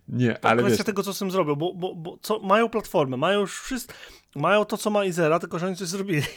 Nie, 0.08 0.34
To 0.34 0.48
ale 0.48 0.62
kwestia 0.62 0.78
wiesz, 0.78 0.86
tego, 0.86 1.02
co 1.02 1.14
z 1.14 1.18
tym 1.18 1.30
zrobią, 1.30 1.54
bo, 1.54 1.74
bo, 1.74 1.94
bo 1.94 2.18
co, 2.22 2.38
mają 2.38 2.68
platformę, 2.68 3.16
mają 3.16 3.40
już 3.40 3.60
wszystko, 3.60 3.94
mają 4.36 4.64
to, 4.64 4.76
co 4.76 4.90
ma 4.90 5.04
Izera, 5.04 5.38
tylko 5.38 5.58
że 5.58 5.66
oni 5.66 5.76
coś 5.76 5.88
zrobili. 5.88 6.22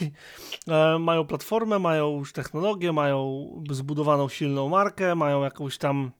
E, 0.67 0.99
mają 0.99 1.25
platformę, 1.25 1.79
mają 1.79 2.11
już 2.19 2.33
technologię, 2.33 2.93
mają 2.93 3.49
zbudowaną 3.71 4.29
silną 4.29 4.69
markę, 4.69 5.15
mają 5.15 5.43
jakąś 5.43 5.77
tam, 5.77 6.11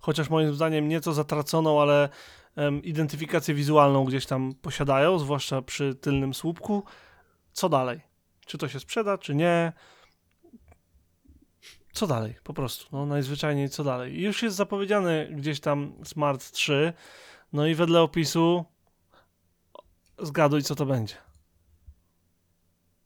chociaż 0.00 0.30
moim 0.30 0.54
zdaniem 0.54 0.88
nieco 0.88 1.12
zatraconą, 1.12 1.82
ale 1.82 2.08
identyfikację 2.82 3.54
wizualną 3.54 4.04
gdzieś 4.04 4.26
tam 4.26 4.54
posiadają, 4.62 5.18
zwłaszcza 5.18 5.62
przy 5.62 5.94
tylnym 5.94 6.34
słupku. 6.34 6.84
Co 7.52 7.68
dalej? 7.68 8.00
Czy 8.46 8.58
to 8.58 8.68
się 8.68 8.80
sprzeda, 8.80 9.18
czy 9.18 9.34
nie? 9.34 9.72
co 11.92 12.06
dalej, 12.06 12.34
po 12.44 12.54
prostu, 12.54 12.86
no 12.92 13.06
najzwyczajniej 13.06 13.68
co 13.68 13.84
dalej. 13.84 14.20
Już 14.20 14.42
jest 14.42 14.56
zapowiedziany 14.56 15.28
gdzieś 15.32 15.60
tam 15.60 15.92
Smart 16.04 16.50
3, 16.50 16.92
no 17.52 17.66
i 17.66 17.74
wedle 17.74 18.00
opisu 18.00 18.64
zgaduj, 20.18 20.62
co 20.62 20.74
to 20.74 20.86
będzie. 20.86 21.14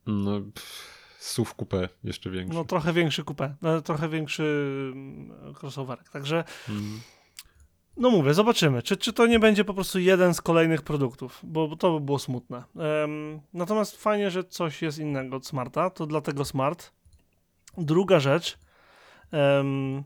No, 0.06 0.40
pff, 0.40 0.88
SUV 1.18 1.50
coupé 1.50 1.88
jeszcze 2.04 2.30
większy. 2.30 2.54
No 2.54 2.64
trochę 2.64 2.92
większy 2.92 3.22
coupé, 3.24 3.54
no, 3.62 3.80
trochę 3.80 4.08
większy 4.08 4.42
mm, 4.92 5.54
crossoverek, 5.60 6.08
także 6.08 6.44
Mm. 6.68 7.00
No 7.96 8.10
mówię, 8.10 8.34
zobaczymy, 8.34 8.82
czy, 8.82 8.96
czy 8.96 9.12
to 9.12 9.26
nie 9.26 9.38
będzie 9.38 9.64
po 9.64 9.74
prostu 9.74 9.98
jeden 9.98 10.34
z 10.34 10.40
kolejnych 10.40 10.82
produktów, 10.82 11.40
bo, 11.42 11.76
to 11.76 11.92
by 11.92 12.04
było 12.04 12.18
smutne. 12.18 12.62
Em, 13.04 13.40
natomiast 13.52 14.02
fajnie, 14.02 14.30
że 14.30 14.44
coś 14.44 14.82
jest 14.82 14.98
innego 14.98 15.36
od 15.36 15.46
Smarta, 15.46 15.90
to 15.90 16.06
dlatego 16.06 16.44
Smart. 16.44 16.92
Druga 17.78 18.20
rzecz, 18.20 18.58
em, 19.32 20.04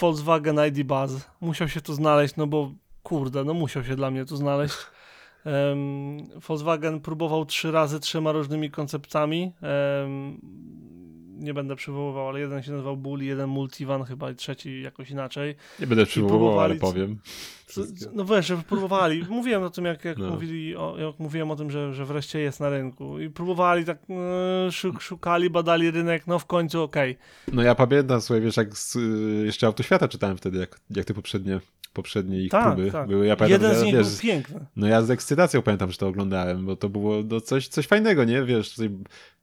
Volkswagen 0.00 0.60
ID 0.68 0.82
Buzz 0.82 1.12
musiał 1.40 1.68
się 1.68 1.80
tu 1.80 1.94
znaleźć, 1.94 2.36
no 2.36 2.46
bo 2.46 2.72
kurde, 3.02 3.44
no 3.44 3.54
musiał 3.54 3.84
się 3.84 3.96
dla 3.96 4.10
mnie 4.10 4.24
tu 4.24 4.36
znaleźć. 4.36 4.76
Em, 5.44 6.40
Volkswagen 6.48 7.00
próbował 7.00 7.46
trzy 7.46 7.70
razy 7.70 8.00
trzema 8.00 8.32
różnymi 8.32 8.70
konceptami. 8.70 9.52
Em, 9.62 10.40
nie 11.40 11.54
będę 11.54 11.76
przywoływał, 11.76 12.28
ale 12.28 12.40
jeden 12.40 12.62
się 12.62 12.72
nazywał 12.72 12.96
Bully, 12.96 13.24
jeden 13.24 13.48
Multivan 13.48 14.04
chyba 14.04 14.30
i 14.30 14.34
trzeci 14.34 14.82
jakoś 14.82 15.10
inaczej. 15.10 15.54
Nie 15.80 15.86
będę 15.86 16.06
przywoływał, 16.06 16.60
ale 16.60 16.74
powiem. 16.74 17.18
Co-. 17.66 17.82
No 18.12 18.24
wiesz, 18.24 18.46
że 18.46 18.56
próbowali. 18.56 19.24
Mówiłem 19.30 19.62
o 19.62 19.70
tym, 19.70 19.84
jak, 19.84 20.04
jak, 20.04 20.18
No. 20.18 20.30
mówili 20.30 20.76
o, 20.76 20.98
jak 20.98 21.18
mówiłem 21.18 21.50
o 21.50 21.56
tym, 21.56 21.70
że, 21.70 21.94
że 21.94 22.04
wreszcie 22.04 22.38
jest 22.38 22.60
na 22.60 22.68
rynku. 22.68 23.20
I 23.20 23.30
próbowali 23.30 23.84
tak, 23.84 23.98
szuk, 24.70 25.02
szukali, 25.02 25.50
badali 25.50 25.90
rynek, 25.90 26.26
no 26.26 26.38
w 26.38 26.46
końcu 26.46 26.82
okej. 26.82 27.18
No 27.52 27.62
ja 27.62 27.74
pamiętam, 27.74 28.20
słuchaj, 28.20 28.42
wiesz, 28.42 28.56
jak 28.56 28.78
z, 28.78 28.96
y, 28.96 29.42
jeszcze 29.46 29.66
Autoświata 29.66 30.08
czytałem 30.08 30.36
wtedy, 30.36 30.58
jak, 30.58 30.80
jak 30.90 31.04
te 31.04 31.14
poprzednie, 31.14 31.60
poprzednie 31.92 32.40
ich 32.40 32.50
Tak, 32.50 32.74
próby 32.74 32.90
tak. 32.90 33.08
były. 33.08 33.26
Ja 33.26 33.36
pamiętam, 33.36 33.62
Jeden 33.62 33.80
z 33.80 33.84
nich 33.84 33.94
wiesz, 33.94 34.08
był 34.08 34.18
piękny. 34.18 34.66
No 34.76 34.86
ja 34.86 35.02
z 35.02 35.10
ekscytacją 35.10 35.62
pamiętam, 35.62 35.90
że 35.90 35.98
to 35.98 36.08
oglądałem, 36.08 36.66
bo 36.66 36.76
to 36.76 36.88
było 36.88 37.16
no, 37.30 37.40
coś, 37.40 37.68
coś 37.68 37.86
fajnego, 37.86 38.24
nie? 38.24 38.44
Wiesz, 38.44 38.74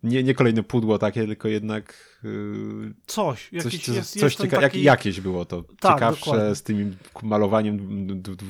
nie, 0.04 0.24
nie 0.24 0.34
kolejne 0.34 0.64
pudło 0.64 0.98
takie, 1.00 1.26
tylko 1.28 1.48
jednak 1.48 2.18
yy, 2.24 2.94
Coś, 3.06 3.54
jakiś 3.54 3.86
coś, 3.86 3.96
jest, 3.96 4.20
coś 4.20 4.36
cieka- 4.36 4.50
taki... 4.50 4.62
jak, 4.62 4.76
jakieś 4.76 5.22
było 5.22 5.46
to. 5.46 5.64
Tak, 5.80 5.94
Ciekawsze, 5.96 6.26
dokładnie. 6.26 6.56
z 6.56 6.64
tym 6.64 6.98
malowaniem 7.24 7.78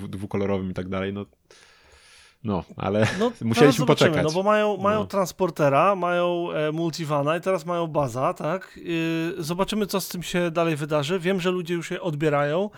dwukolorowym 0.09 0.71
i 0.71 0.73
tak 0.73 0.89
dalej, 0.89 1.13
no. 1.13 1.25
No, 2.43 2.63
ale 2.77 3.07
No, 3.19 3.31
Musieliśmy 3.41 3.85
poczekać. 3.85 4.23
No 4.23 4.31
bo 4.31 4.43
mają, 4.43 4.77
mają 4.77 4.99
No. 4.99 5.05
transportera, 5.05 5.95
mają 5.95 6.51
e, 6.51 6.71
multivana 6.71 7.37
i 7.37 7.41
teraz 7.41 7.65
mają 7.65 7.87
baza, 7.87 8.33
tak? 8.33 8.79
Yy, 8.83 9.43
zobaczymy, 9.43 9.87
co 9.87 10.01
z 10.01 10.07
tym 10.07 10.23
się 10.23 10.51
dalej 10.51 10.75
wydarzy. 10.75 11.19
Wiem, 11.19 11.41
że 11.41 11.51
ludzie 11.51 11.73
już 11.73 11.91
je 11.91 12.01
odbierają. 12.01 12.69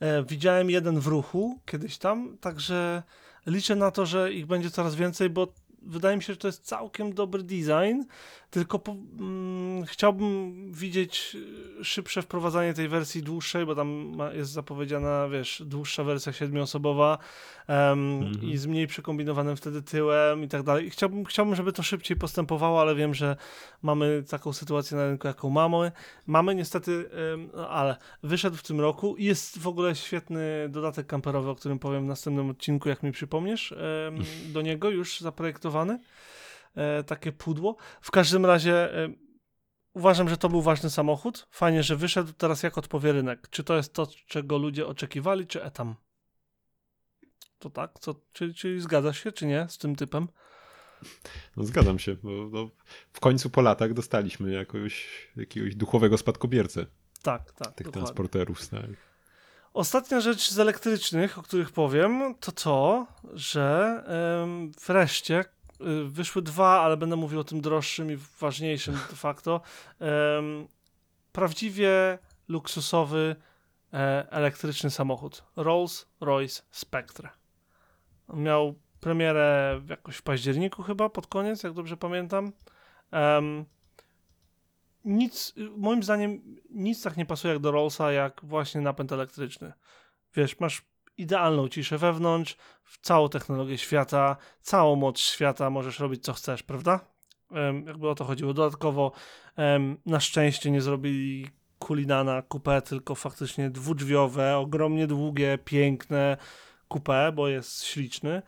E, 0.00 0.24
widziałem 0.24 0.70
jeden 0.70 1.00
w 1.00 1.06
ruchu 1.06 1.60
kiedyś 1.66 1.98
tam, 1.98 2.36
także 2.40 3.02
liczę 3.46 3.76
na 3.76 3.90
to, 3.90 4.06
że 4.06 4.32
ich 4.32 4.46
będzie 4.46 4.70
coraz 4.70 4.94
więcej, 4.94 5.30
bo 5.30 5.52
wydaje 5.82 6.16
mi 6.16 6.22
się, 6.22 6.32
że 6.32 6.36
to 6.36 6.48
jest 6.48 6.64
całkiem 6.64 7.12
dobry 7.14 7.42
design, 7.42 8.02
tylko 8.50 8.78
po, 8.78 8.92
mm, 8.92 9.84
chciałbym 9.84 10.54
widzieć 10.72 11.36
e, 11.80 11.84
szybsze 11.84 12.22
wprowadzanie 12.22 12.74
tej 12.74 12.88
wersji 12.88 13.22
dłuższej, 13.22 13.66
bo 13.66 13.74
tam 13.74 13.88
ma, 14.16 14.32
jest 14.32 14.50
zapowiedziana, 14.52 15.28
wiesz, 15.28 15.62
dłuższa 15.66 16.04
wersja 16.04 16.32
siedmioosobowa 16.32 17.18
em, 17.66 18.00
Mhm. 18.20 18.42
i 18.50 18.56
z 18.56 18.66
mniej 18.66 18.86
przekombinowanym 18.86 19.56
wtedy 19.56 19.82
tyłem 19.82 20.44
i 20.44 20.48
tak 20.48 20.62
dalej. 20.62 20.86
I 20.86 20.90
Chciałbym, 20.90 21.24
chciałbym, 21.24 21.54
żeby 21.54 21.72
to 21.72 21.82
szybciej 21.82 22.16
postępowało, 22.16 22.80
ale 22.80 22.94
wiem, 22.94 23.14
że 23.14 23.36
mamy 23.82 24.22
taką 24.30 24.52
sytuację 24.52 24.96
na 24.96 25.06
rynku, 25.06 25.26
jaką 25.26 25.50
mamy. 25.50 25.92
Mamy 26.26 26.54
niestety, 26.54 27.10
no, 27.54 27.68
ale 27.68 27.96
wyszedł 28.22 28.56
w 28.56 28.62
tym 28.62 28.80
roku 28.80 29.16
i 29.16 29.24
jest 29.24 29.58
w 29.58 29.66
ogóle 29.66 29.94
świetny 29.96 30.68
dodatek 30.68 31.06
kamperowy, 31.06 31.50
o 31.50 31.54
którym 31.54 31.78
powiem 31.78 32.04
w 32.04 32.08
następnym 32.08 32.50
odcinku, 32.50 32.88
jak 32.88 33.02
mi 33.02 33.12
przypomniesz, 33.12 33.72
em, 33.72 33.78
do 34.54 34.62
niego 34.62 34.90
już 34.90 35.20
zaprojektowany. 35.20 35.98
E, 36.74 37.04
takie 37.04 37.32
pudło. 37.32 37.76
W 38.00 38.10
każdym 38.10 38.46
razie 38.46 39.04
e, 39.04 39.08
uważam, 39.94 40.28
że 40.28 40.36
to 40.36 40.48
był 40.48 40.62
ważny 40.62 40.90
samochód. 40.90 41.46
Fajnie, 41.50 41.82
że 41.82 41.96
wyszedł. 41.96 42.32
Teraz 42.32 42.62
jak 42.62 42.78
odpowie 42.78 43.12
rynek? 43.12 43.48
Czy 43.50 43.64
to 43.64 43.76
jest 43.76 43.94
to, 43.94 44.06
czego 44.26 44.58
ludzie 44.58 44.86
oczekiwali, 44.86 45.46
czy 45.46 45.62
etam? 45.62 45.94
To 47.58 47.70
tak? 47.70 47.90
Co, 48.00 48.14
czy, 48.32 48.54
czy 48.54 48.80
zgadzasz 48.80 49.22
się, 49.24 49.32
czy 49.32 49.46
nie 49.46 49.66
z 49.68 49.78
tym 49.78 49.96
typem? 49.96 50.28
no, 51.56 51.64
zgadzam 51.64 51.98
się, 51.98 52.16
bo 52.22 52.30
no, 52.52 52.70
w 53.12 53.20
końcu 53.20 53.50
po 53.50 53.60
latach 53.60 53.94
dostaliśmy 53.94 54.52
jakoś, 54.52 55.08
jakiegoś 55.36 55.74
duchowego 55.74 56.18
spadkobiercę 56.18 56.86
Tak, 57.22 57.52
tak. 57.52 57.74
tych 57.74 57.86
dokładnie. 57.86 57.92
transporterów 57.92 58.62
stałych. 58.62 59.10
Ostatnia 59.74 60.20
rzecz 60.20 60.50
z 60.50 60.58
elektrycznych, 60.58 61.38
o 61.38 61.42
których 61.42 61.72
powiem, 61.72 62.34
to 62.40 62.52
to, 62.52 63.06
że 63.32 64.02
em, 64.42 64.72
wreszcie 64.86 65.44
wyszły 66.04 66.42
dwa, 66.42 66.80
ale 66.80 66.96
będę 66.96 67.16
mówił 67.16 67.40
o 67.40 67.44
tym 67.44 67.60
droższym 67.60 68.12
i 68.12 68.16
ważniejszym 68.40 68.94
de 68.94 69.16
facto. 69.16 69.60
prawdziwie 71.32 72.18
luksusowy 72.48 73.36
e, 73.92 74.26
elektryczny 74.30 74.90
samochód. 74.90 75.44
Rolls-Royce 75.56 76.62
Spectre. 76.70 77.28
Miał 78.34 78.74
premierę 79.00 79.80
jakoś 79.88 80.16
w 80.16 80.22
październiku 80.22 80.82
chyba, 80.82 81.08
pod 81.08 81.26
koniec, 81.26 81.62
jak 81.62 81.72
dobrze 81.72 81.96
pamiętam. 81.96 82.52
Nic, 85.04 85.54
y, 85.56 85.70
moim 85.76 86.02
zdaniem, 86.02 86.56
nic 86.70 87.02
tak 87.02 87.16
nie 87.16 87.26
pasuje 87.26 87.54
jak 87.54 87.62
do 87.62 87.70
Rollsa, 87.70 88.12
jak 88.12 88.40
właśnie 88.44 88.80
napęd 88.80 89.12
elektryczny. 89.12 89.72
Wiesz, 90.34 90.60
masz 90.60 90.82
idealną 91.20 91.68
ciszę 91.68 91.98
wewnątrz, 91.98 92.56
całą 93.02 93.28
technologię 93.28 93.78
świata, 93.78 94.36
całą 94.62 94.96
moc 94.96 95.18
świata, 95.18 95.70
możesz 95.70 95.98
robić 95.98 96.24
co 96.24 96.32
chcesz, 96.32 96.62
prawda? 96.62 97.00
Jakby 97.86 98.08
o 98.08 98.14
to 98.14 98.24
chodziło. 98.24 98.54
Dodatkowo 98.54 99.12
na 100.06 100.20
szczęście 100.20 100.70
nie 100.70 100.80
zrobili 100.80 101.46
kulinana 101.78 102.42
coupé, 102.42 102.82
tylko 102.82 103.14
faktycznie 103.14 103.70
dwudrzwiowe, 103.70 104.56
ogromnie 104.56 105.06
długie, 105.06 105.58
piękne 105.64 106.36
coupé, 106.90 107.32
bo 107.32 107.48
jest 107.48 107.84
śliczny. 107.84 108.42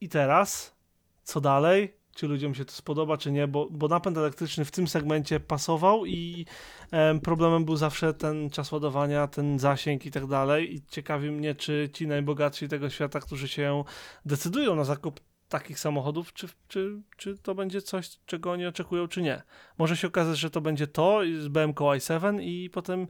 I 0.00 0.08
teraz, 0.08 0.76
co 1.24 1.40
dalej? 1.40 1.97
Czy 2.18 2.28
ludziom 2.28 2.54
się 2.54 2.64
to 2.64 2.72
spodoba, 2.72 3.16
czy 3.16 3.32
nie? 3.32 3.48
Bo, 3.48 3.68
bo 3.70 3.88
napęd 3.88 4.18
elektryczny 4.18 4.64
w 4.64 4.70
tym 4.70 4.88
segmencie 4.88 5.40
pasował 5.40 6.06
i 6.06 6.46
em, 6.90 7.20
problemem 7.20 7.64
był 7.64 7.76
zawsze 7.76 8.14
ten 8.14 8.50
czas 8.50 8.72
ładowania, 8.72 9.26
ten 9.26 9.58
zasięg 9.58 10.06
i 10.06 10.10
tak 10.10 10.26
dalej. 10.26 10.74
I 10.74 10.82
ciekawi 10.90 11.30
mnie, 11.30 11.54
czy 11.54 11.90
ci 11.92 12.06
najbogatsi 12.06 12.68
tego 12.68 12.90
świata, 12.90 13.20
którzy 13.20 13.48
się 13.48 13.84
decydują 14.24 14.74
na 14.74 14.84
zakup 14.84 15.20
takich 15.48 15.80
samochodów, 15.80 16.32
czy, 16.32 16.48
czy, 16.68 17.02
czy 17.16 17.38
to 17.38 17.54
będzie 17.54 17.82
coś, 17.82 18.10
czego 18.26 18.50
oni 18.50 18.66
oczekują, 18.66 19.08
czy 19.08 19.22
nie. 19.22 19.42
Może 19.78 19.96
się 19.96 20.08
okazać, 20.08 20.38
że 20.38 20.50
to 20.50 20.60
będzie 20.60 20.86
to 20.86 21.20
z 21.40 21.48
BMK 21.48 21.80
i7 21.80 22.42
i 22.42 22.70
potem 22.70 23.06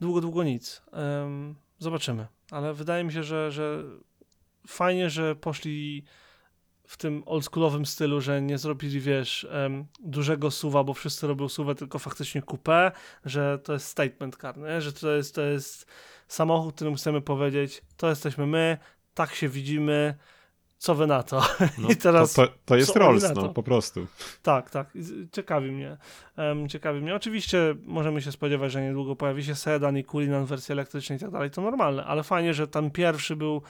długo, 0.00 0.20
długo 0.20 0.42
nic. 0.42 0.82
Zobaczymy. 1.78 2.26
Ale 2.50 2.74
wydaje 2.74 3.04
mi 3.04 3.12
się, 3.12 3.22
że, 3.22 3.50
że 3.50 3.84
fajnie, 4.66 5.10
że 5.10 5.36
poszli 5.36 6.04
w 6.86 6.96
tym 6.96 7.22
oldschoolowym 7.26 7.86
stylu, 7.86 8.20
że 8.20 8.42
nie 8.42 8.58
zrobili, 8.58 9.00
wiesz, 9.00 9.46
dużego 10.00 10.50
suwa, 10.50 10.84
bo 10.84 10.94
wszyscy 10.94 11.26
robią 11.26 11.48
suwę, 11.48 11.74
tylko 11.74 11.98
faktycznie 11.98 12.42
coupé, 12.42 12.90
że 13.24 13.58
to 13.58 13.72
jest 13.72 13.86
statement 13.86 14.36
car, 14.36 14.58
nie? 14.58 14.80
że 14.80 14.92
to 14.92 15.10
jest, 15.10 15.34
to 15.34 15.42
jest 15.42 15.86
samochód, 16.28 16.74
którym 16.74 16.94
chcemy 16.94 17.20
powiedzieć, 17.20 17.82
to 17.96 18.08
jesteśmy 18.08 18.46
my, 18.46 18.78
tak 19.14 19.34
się 19.34 19.48
widzimy, 19.48 20.14
co 20.78 20.94
wy 20.94 21.06
na 21.06 21.22
to? 21.22 21.42
No, 21.78 21.88
I 21.88 21.96
teraz 21.96 22.32
to, 22.32 22.46
to, 22.46 22.52
to 22.64 22.76
jest 22.76 22.96
Rolls, 22.96 23.24
no, 23.34 23.48
po 23.48 23.62
prostu. 23.62 24.06
Tak, 24.42 24.70
tak. 24.70 24.90
Ciekawi 25.32 25.72
mnie. 25.72 25.96
Em, 26.36 26.68
ciekawi 26.68 27.00
mnie. 27.00 27.14
Oczywiście 27.14 27.74
możemy 27.84 28.22
się 28.22 28.32
spodziewać, 28.32 28.72
że 28.72 28.82
niedługo 28.82 29.16
pojawi 29.16 29.44
się 29.44 29.54
sedan 29.54 29.98
i 29.98 30.04
kulinan 30.04 30.44
w 30.44 30.48
wersji 30.48 30.72
elektrycznej 30.72 31.18
i 31.18 31.20
tak 31.20 31.30
dalej. 31.30 31.50
To 31.50 31.62
normalne, 31.62 32.04
ale 32.04 32.22
fajnie, 32.22 32.54
że 32.54 32.68
ten 32.68 32.90
pierwszy 32.90 33.36
był 33.36 33.62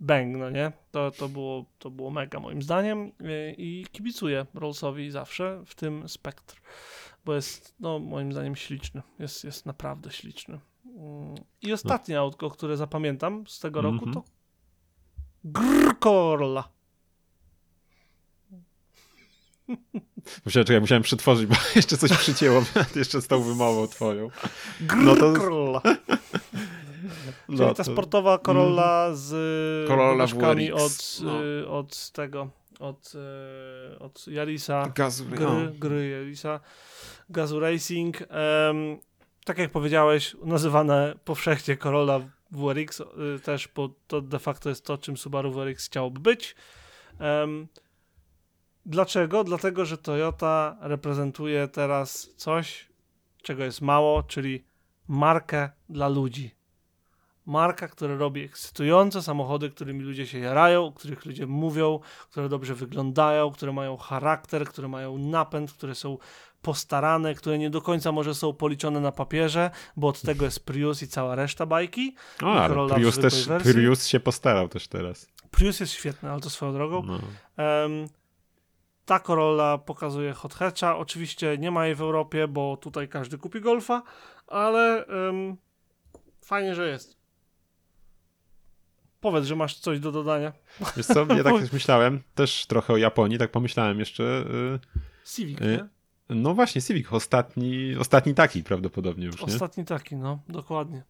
bang, 0.00 0.36
no 0.36 0.50
nie? 0.50 0.72
To, 0.90 1.10
to, 1.10 1.28
było, 1.28 1.64
to 1.78 1.90
było 1.90 2.10
mega 2.10 2.40
moim 2.40 2.62
zdaniem 2.62 3.12
i 3.56 3.86
kibicuję 3.92 4.46
Rollsowi 4.54 5.10
zawsze, 5.10 5.62
w 5.66 5.74
tym 5.74 6.08
Spectre, 6.08 6.60
bo 7.24 7.34
jest, 7.34 7.74
no 7.80 7.98
moim 7.98 8.32
zdaniem 8.32 8.56
śliczny. 8.56 9.02
Jest, 9.18 9.44
jest 9.44 9.66
naprawdę 9.66 10.10
śliczny. 10.10 10.60
Mm, 10.86 11.34
I 11.62 11.72
ostatnie 11.72 12.18
autko, 12.18 12.50
które 12.50 12.76
zapamiętam 12.76 13.44
z 13.46 13.60
tego 13.60 13.82
roku 13.82 14.04
Mhm. 14.04 14.12
to 14.14 14.24
Grr 15.44 15.98
Corolla. 15.98 16.68
Musiałem, 20.44 20.66
czekaj, 20.66 20.80
musiałem 20.80 21.02
przetworzyć, 21.02 21.46
bo 21.46 21.54
jeszcze 21.76 21.96
coś 21.96 22.12
przycięło, 22.12 22.64
jeszcze 22.96 23.22
z 23.22 23.26
tą 23.26 23.42
wymową 23.42 23.86
twoją. 23.86 24.28
No 24.96 25.16
to- 25.16 25.32
Corolla. 27.32 27.44
No, 27.48 27.56
Czyli 27.56 27.76
ta 27.76 27.84
to- 27.84 27.92
sportowa 27.92 28.38
Corolla 28.38 29.14
z 29.14 29.88
Corolla 29.88 30.26
WRX, 30.26 30.72
od, 30.74 31.24
no. 31.24 31.44
y, 31.44 31.68
od 31.68 32.10
tego, 32.10 32.50
od, 32.80 33.12
e, 33.94 33.98
od 33.98 34.26
Yarisa, 34.28 34.92
Gazu, 34.94 35.24
gry, 35.24 35.72
gry 35.78 36.08
Yarisa, 36.08 36.60
Gazu 37.30 37.60
Racing. 37.60 38.22
Em, 38.22 38.26
tak 39.44 39.58
jak 39.58 39.70
powiedziałeś, 39.70 40.36
nazywane 40.44 41.14
powszechnie 41.24 41.76
Corolla 41.76 42.20
WRX, 42.50 43.00
y, 43.00 43.04
też, 43.44 43.68
bo 43.74 43.88
to 44.06 44.20
de 44.20 44.38
facto 44.38 44.68
jest 44.68 44.84
to, 44.84 44.98
czym 44.98 45.16
Subaru 45.16 45.52
WRX 45.52 45.86
chciałoby 45.86 46.20
być. 46.20 46.56
Em, 47.18 47.68
dlaczego? 48.86 49.44
Dlatego, 49.44 49.84
że 49.84 49.98
Toyota 49.98 50.76
reprezentuje 50.80 51.68
teraz 51.68 52.30
coś, 52.36 52.88
czego 53.42 53.64
jest 53.64 53.80
mało, 53.80 54.22
czyli 54.22 54.64
markę 55.08 55.70
dla 55.88 56.08
ludzi. 56.08 56.50
Marka, 57.46 57.88
która 57.88 58.16
robi 58.16 58.42
ekscytujące 58.42 59.22
samochody, 59.22 59.70
którymi 59.70 60.04
ludzie 60.04 60.26
się 60.26 60.38
jarają, 60.38 60.84
o 60.84 60.92
których 60.92 61.26
ludzie 61.26 61.46
mówią, 61.46 62.00
które 62.30 62.48
dobrze 62.48 62.74
wyglądają, 62.74 63.50
które 63.50 63.72
mają 63.72 63.96
charakter, 63.96 64.66
które 64.66 64.88
mają 64.88 65.18
napęd, 65.18 65.72
które 65.72 65.94
są 65.94 66.18
postarane, 66.62 67.34
które 67.34 67.58
nie 67.58 67.70
do 67.70 67.82
końca 67.82 68.12
może 68.12 68.34
są 68.34 68.52
policzone 68.52 69.00
na 69.00 69.12
papierze, 69.12 69.70
bo 69.96 70.08
od 70.08 70.20
tego 70.20 70.44
jest 70.44 70.66
Prius 70.66 71.02
i 71.02 71.08
cała 71.08 71.34
reszta 71.34 71.66
bajki. 71.66 72.14
O, 72.42 72.46
ale 72.46 72.68
Corolla 72.68 72.94
w 72.94 72.98
Prius 72.98 73.18
też, 73.18 73.48
wersji. 73.48 73.72
Prius 73.72 74.06
się 74.06 74.20
postarał 74.20 74.68
też 74.68 74.88
teraz. 74.88 75.28
Prius 75.50 75.80
jest 75.80 75.92
świetny, 75.92 76.30
ale 76.30 76.40
to 76.40 76.50
swoją 76.50 76.72
drogą. 76.72 77.02
No. 77.02 77.18
Em, 77.64 78.08
ta 79.04 79.20
Corolla 79.20 79.78
pokazuje 79.78 80.32
hot 80.32 80.54
hatcha. 80.54 80.96
Oczywiście 80.96 81.58
nie 81.58 81.70
ma 81.70 81.86
jej 81.86 81.94
w 81.94 82.00
Europie, 82.00 82.48
bo 82.48 82.76
tutaj 82.76 83.08
każdy 83.08 83.38
kupi 83.38 83.60
Golfa, 83.60 84.02
ale 84.46 85.06
em, 85.06 85.56
fajnie, 86.42 86.74
że 86.74 86.88
jest. 86.88 87.16
Powiedz, 89.26 89.44
że 89.44 89.56
masz 89.56 89.74
coś 89.78 90.00
do 90.00 90.12
dodania. 90.12 90.52
Wiesz 90.96 91.06
co, 91.06 91.26
ja 91.34 91.44
tak 91.44 91.60
też 91.60 91.72
myślałem, 91.72 92.22
też 92.34 92.66
trochę 92.66 92.92
o 92.92 92.96
Japonii, 92.96 93.38
tak 93.38 93.50
pomyślałem 93.50 93.98
jeszcze. 93.98 94.22
y, 94.24 94.78
Civic, 95.24 95.60
Y, 95.60 95.64
nie? 95.64 95.86
No 96.28 96.54
właśnie, 96.54 96.82
Civic, 96.82 97.12
ostatni, 97.12 97.96
ostatni 98.00 98.34
taki 98.34 98.62
prawdopodobnie 98.62 99.26
już, 99.26 99.40
nie? 99.40 99.46
Ostatni 99.46 99.84
taki, 99.84 100.16
no, 100.16 100.38
dokładnie. 100.48 101.02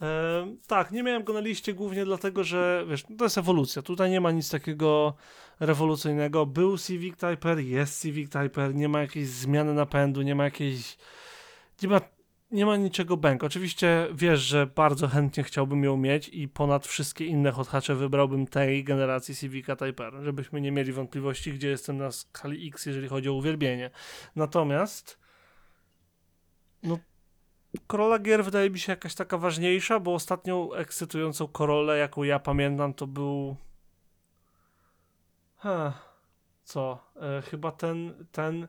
Em, 0.00 0.58
tak, 0.66 0.90
nie 0.90 1.02
miałem 1.02 1.24
go 1.24 1.32
na 1.32 1.40
liście 1.40 1.74
głównie 1.74 2.04
dlatego, 2.04 2.44
że 2.44 2.84
wiesz, 2.88 3.04
to 3.18 3.24
jest 3.24 3.38
ewolucja. 3.38 3.82
Tutaj 3.82 4.10
nie 4.10 4.20
ma 4.20 4.30
nic 4.30 4.50
takiego 4.50 5.14
rewolucyjnego. 5.60 6.46
Był 6.46 6.78
Civic 6.78 7.14
Type 7.16 7.50
R, 7.50 7.58
jest 7.58 8.02
Civic 8.02 8.30
Type 8.30 8.62
R, 8.62 8.74
nie 8.74 8.88
ma 8.88 9.00
jakiejś 9.00 9.28
zmiany 9.28 9.74
napędu, 9.74 10.22
nie 10.22 10.34
ma 10.34 10.44
jakiejś. 10.44 10.96
Nie 11.82 11.88
ma, 11.88 12.00
nie 12.54 12.66
ma 12.66 12.76
niczego 12.76 13.16
bęk. 13.16 13.44
Oczywiście 13.44 14.08
wiesz, 14.12 14.40
że 14.40 14.66
bardzo 14.66 15.08
chętnie 15.08 15.44
chciałbym 15.44 15.84
ją 15.84 15.96
mieć 15.96 16.28
i 16.28 16.48
ponad 16.48 16.86
wszystkie 16.86 17.26
inne 17.26 17.52
hothacze 17.52 17.94
wybrałbym 17.94 18.46
tej 18.46 18.84
generacji 18.84 19.36
Civica 19.36 19.76
Type 19.76 20.06
R, 20.06 20.14
żebyśmy 20.22 20.60
nie 20.60 20.72
mieli 20.72 20.92
wątpliwości, 20.92 21.52
gdzie 21.52 21.68
jestem 21.68 21.98
na 21.98 22.10
skali 22.10 22.68
X, 22.68 22.86
jeżeli 22.86 23.08
chodzi 23.08 23.28
o 23.28 23.32
uwielbienie. 23.32 23.90
Natomiast 24.36 25.18
no 26.82 26.98
Corolla 27.86 28.18
Gier 28.18 28.44
wydaje 28.44 28.70
mi 28.70 28.78
się 28.78 28.92
jakaś 28.92 29.14
taka 29.14 29.38
ważniejsza, 29.38 30.00
bo 30.00 30.14
ostatnią 30.14 30.72
ekscytującą 30.72 31.48
Corollę, 31.48 31.98
jaką 31.98 32.22
ja 32.22 32.38
pamiętam, 32.38 32.94
to 32.94 33.06
był. 33.06 33.56
Ha, 35.56 35.92
co? 36.64 36.98
E, 37.16 37.42
chyba 37.42 37.72
ten, 37.72 38.26
ten 38.32 38.68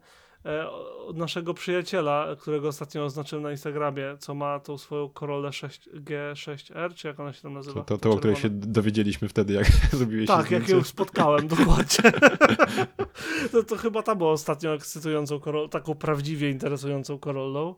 od 1.06 1.18
naszego 1.18 1.54
przyjaciela, 1.54 2.36
którego 2.40 2.68
ostatnio 2.68 3.04
oznaczyłem 3.04 3.44
na 3.44 3.52
Instagramie, 3.52 4.18
co 4.20 4.36
ma 4.36 4.60
tą 4.60 4.78
swoją 4.78 5.10
Corollę 5.10 5.54
6, 5.54 5.90
G6R, 5.90 6.94
czy 6.94 7.08
jak 7.08 7.20
ona 7.20 7.34
się 7.34 7.42
tam 7.42 7.54
nazywa? 7.54 7.84
To, 7.84 7.86
to, 7.86 7.98
to 7.98 8.12
o 8.12 8.18
której 8.18 8.36
się 8.36 8.50
dowiedzieliśmy 8.50 9.30
wtedy, 9.30 9.54
jak 9.54 9.68
zrobiłeś 9.92 10.28
Tak, 10.28 10.52
jak 10.52 10.70
ją 10.70 10.84
spotkałem, 10.84 11.48
dokładnie. 11.48 12.12
to, 13.52 13.64
to 13.64 13.78
chyba 13.78 14.04
ta 14.04 14.16
była 14.16 14.32
ostatnio 14.32 14.74
ekscytującą 14.74 15.40
Corollą, 15.40 15.70
taką 15.70 15.96
prawdziwie 15.96 16.50
interesującą 16.50 17.20
Corollą. 17.20 17.76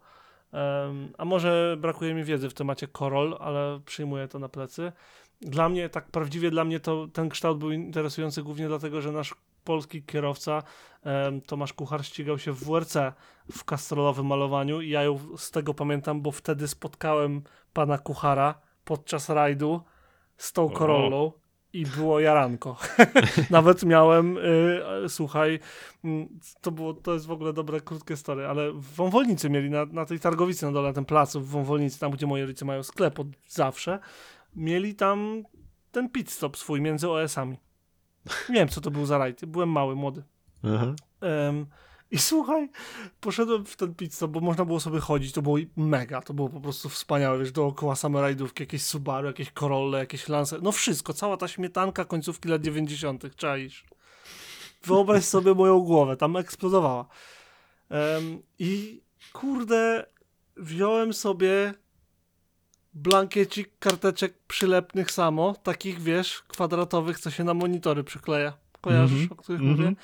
Em, 0.52 1.14
a 1.18 1.26
może 1.26 1.78
brakuje 1.80 2.14
mi 2.14 2.24
wiedzy 2.24 2.50
w 2.50 2.54
temacie 2.54 2.88
Coroll, 2.88 3.38
ale 3.40 3.80
przyjmuję 3.86 4.28
to 4.28 4.40
na 4.40 4.50
plecy. 4.50 4.92
Dla 5.42 5.70
mnie, 5.70 5.90
tak 5.90 6.12
prawdziwie 6.12 6.52
dla 6.52 6.66
mnie 6.66 6.80
to 6.80 7.08
ten 7.14 7.30
kształt 7.30 7.58
był 7.58 7.72
interesujący 7.72 8.44
głównie 8.44 8.68
dlatego, 8.68 9.02
że 9.02 9.12
nasz 9.12 9.36
polski 9.68 10.04
kierowca 10.04 10.64
Tomasz 11.46 11.74
Kuchar 11.74 12.06
ścigał 12.06 12.40
się 12.40 12.52
w 12.52 12.64
WRC 12.64 12.96
w 13.52 13.64
kastrolowym 13.64 14.26
malowaniu 14.26 14.82
i 14.82 14.90
ja 14.90 15.04
ją 15.04 15.20
z 15.38 15.52
tego 15.52 15.74
pamiętam, 15.74 16.22
bo 16.22 16.32
wtedy 16.32 16.68
spotkałem 16.68 17.42
pana 17.74 17.98
Kuchara 17.98 18.62
podczas 18.86 19.30
rajdu 19.30 19.82
z 20.38 20.54
tą. 20.54 20.70
Corollą 20.70 21.32
i 21.74 21.86
było 21.86 22.20
jaranko. 22.20 22.78
Nawet 23.50 23.84
miałem, 23.84 24.38
y, 24.38 24.42
y, 25.06 25.10
słuchaj, 25.10 25.60
to, 26.62 26.72
było, 26.72 26.94
to 26.94 27.14
jest 27.14 27.26
w 27.26 27.32
ogóle 27.32 27.54
dobre, 27.54 27.82
krótkie 27.82 28.18
story, 28.18 28.48
ale 28.48 28.72
w 28.72 28.96
Wąwolnicy 28.96 29.50
mieli 29.50 29.70
na, 29.70 29.86
na 29.86 30.06
tej 30.06 30.20
targowicy 30.20 30.66
na 30.66 30.72
dole, 30.72 30.88
na 30.88 30.94
tym 30.94 31.06
placu 31.06 31.42
w 31.42 31.48
Wąwolnicy, 31.48 32.00
tam 32.00 32.12
gdzie 32.12 32.28
moi 32.28 32.42
rodzice 32.42 32.66
mają 32.66 32.84
sklep 32.84 33.20
od 33.20 33.28
zawsze, 33.48 34.00
mieli 34.56 34.96
tam 34.96 35.44
ten 35.92 36.10
pit 36.10 36.32
stop 36.32 36.58
swój 36.58 36.82
między 36.82 37.10
OS-ami. 37.10 37.58
Nie 38.50 38.56
wiem, 38.56 38.68
co 38.68 38.82
to 38.82 38.92
był 38.92 39.06
za 39.06 39.18
rajd. 39.18 39.46
Byłem 39.46 39.70
mały, 39.70 39.96
młody. 39.96 40.24
Em, 41.22 41.66
I 42.12 42.18
słuchaj, 42.18 42.70
poszedłem 43.22 43.66
w 43.66 43.76
ten 43.76 43.94
stop, 44.10 44.32
bo 44.32 44.40
można 44.40 44.66
było 44.66 44.80
sobie 44.80 45.00
chodzić, 45.00 45.32
to 45.34 45.42
było 45.42 45.58
mega, 45.78 46.22
to 46.22 46.34
było 46.34 46.50
po 46.50 46.60
prostu 46.62 46.90
wspaniałe, 46.90 47.40
wiesz, 47.40 47.52
dookoła 47.52 47.96
same 47.96 48.22
rajdówki, 48.22 48.64
jakieś 48.64 48.82
Subaru, 48.82 49.28
jakieś 49.28 49.52
Corolle, 49.52 50.00
jakieś 50.00 50.30
Lancer, 50.30 50.64
no 50.64 50.72
wszystko, 50.72 51.14
cała 51.14 51.38
ta 51.38 51.48
śmietanka 51.48 52.06
końcówki 52.06 52.50
lat 52.50 52.62
90., 52.62 53.36
czaisz. 53.36 53.86
Wyobraź 54.84 55.26
sobie 55.36 55.54
moją 55.54 55.80
głowę, 55.80 56.18
tam 56.18 56.36
eksplodowała. 56.36 57.06
Em, 57.90 58.42
I 58.60 59.02
kurde, 59.34 60.06
wziąłem 60.58 61.14
sobie 61.14 61.74
blankiecik 62.98 63.70
karteczek 63.80 64.34
przylepnych 64.48 65.12
samo, 65.12 65.56
takich 65.64 66.02
wiesz, 66.02 66.44
kwadratowych, 66.48 67.20
co 67.20 67.32
się 67.32 67.44
na 67.44 67.54
monitory 67.54 68.04
przykleja. 68.04 68.54
Kojarzysz, 68.82 69.22
Mhm, 69.22 69.32
o 69.32 69.36
których 69.36 69.62
mhm. 69.62 69.80
mówię? 69.80 69.96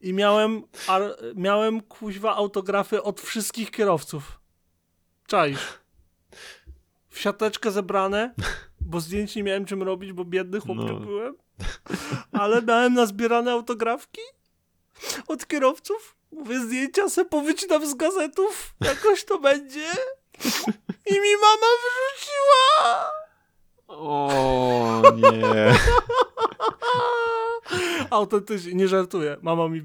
I 0.00 0.12
miałem, 0.12 0.62
ar, 0.88 1.02
miałem 1.34 1.80
kuźwa 1.80 2.36
autografy 2.36 3.02
od 3.02 3.20
wszystkich 3.20 3.70
kierowców. 3.70 4.40
Czaisz. 5.26 5.78
W 7.08 7.18
siateczkę 7.20 7.70
zebrane, 7.70 8.34
bo 8.80 9.00
zdjęć 9.00 9.36
nie 9.36 9.42
miałem 9.42 9.64
czym 9.64 9.82
robić, 9.82 10.12
bo 10.12 10.24
biedny 10.24 10.60
chłopczyk 10.60 10.88
No. 10.92 11.00
byłem. 11.00 11.34
Ale 12.32 12.62
miałem 12.62 12.94
nazbierane 12.94 13.52
autografki 13.52 14.20
od 15.28 15.46
kierowców. 15.46 16.16
Mówię, 16.32 16.60
zdjęcia 16.60 17.08
se 17.08 17.24
powycinam 17.24 17.86
z 17.90 17.94
gazetów. 17.94 18.74
Jakoś 18.80 19.24
to 19.24 19.38
będzie. 19.38 19.86
I 21.06 21.12
mi 21.14 21.36
mama 21.40 21.66
wyrzuciła. 21.84 23.10
O 23.88 25.02
nie. 25.16 25.74
Autentycznie, 28.10 28.74
nie 28.74 28.88
żartuję. 28.88 29.36
Mama 29.42 29.68
mi... 29.68 29.82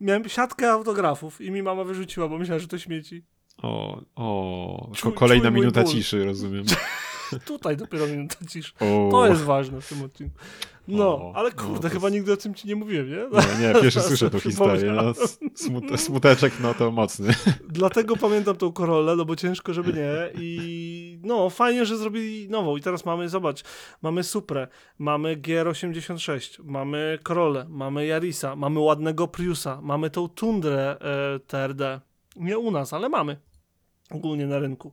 Miałem 0.00 0.28
siatkę 0.28 0.70
autografów 0.70 1.40
i 1.40 1.50
mi 1.50 1.62
mama 1.62 1.84
wyrzuciła, 1.84 2.28
bo 2.28 2.38
myślała, 2.38 2.58
że 2.58 2.68
to 2.68 2.78
śmieci. 2.78 3.24
O, 3.62 4.00
o. 4.16 4.90
Ko- 5.02 5.12
kolejna 5.12 5.50
minuta 5.50 5.84
ciszy, 5.84 6.24
rozumiem. 6.24 6.64
Tutaj 7.46 7.76
dopiero 7.76 8.06
minuta 8.06 8.36
ciszy. 8.48 8.72
O. 8.80 9.08
To 9.10 9.26
jest 9.26 9.42
ważne 9.42 9.80
w 9.80 9.88
tym 9.88 10.02
odcinku. 10.02 10.36
No, 10.88 11.04
O, 11.16 11.32
ale 11.34 11.50
no, 11.56 11.62
kurde, 11.62 11.80
to 11.80 11.88
chyba 11.94 12.06
jest- 12.08 12.14
nigdy 12.14 12.32
o 12.32 12.36
tym 12.36 12.54
ci 12.54 12.68
nie 12.68 12.76
mówiłem, 12.76 13.10
nie? 13.10 13.16
Nie, 13.16 13.68
nie, 13.74 13.80
pierwszy 13.80 14.00
słyszę 14.08 14.30
tą 14.30 14.38
historię. 14.40 14.92
No, 14.92 15.12
przypomniałem. 15.14 15.14
smut, 15.54 16.00
smuteczek, 16.00 16.52
no 16.60 16.74
to 16.74 16.90
mocny. 16.90 17.34
Dlatego 17.68 18.16
pamiętam 18.16 18.56
tą 18.56 18.72
Corollę, 18.72 19.16
no 19.16 19.24
bo 19.24 19.36
ciężko, 19.36 19.74
żeby 19.74 19.92
nie. 19.92 20.40
I 20.42 21.18
no, 21.22 21.50
fajnie, 21.50 21.86
że 21.86 21.96
zrobili 21.96 22.48
nową. 22.48 22.76
I 22.76 22.80
teraz 22.80 23.04
mamy, 23.04 23.28
zobacz, 23.28 23.62
mamy 24.02 24.22
Suprę, 24.24 24.68
mamy 24.98 25.36
GR86, 25.36 26.60
mamy 26.64 27.18
Corollę, 27.22 27.66
mamy 27.68 28.06
Yarisa, 28.06 28.56
mamy 28.56 28.80
ładnego 28.80 29.28
Priusa, 29.28 29.80
mamy 29.82 30.10
tą 30.10 30.28
Tundrę 30.28 30.96
e, 31.00 31.38
TRD. 31.38 32.00
Nie 32.36 32.58
u 32.58 32.70
nas, 32.70 32.92
ale 32.92 33.08
mamy. 33.08 33.36
Ogólnie 34.10 34.46
na 34.46 34.58
rynku. 34.58 34.92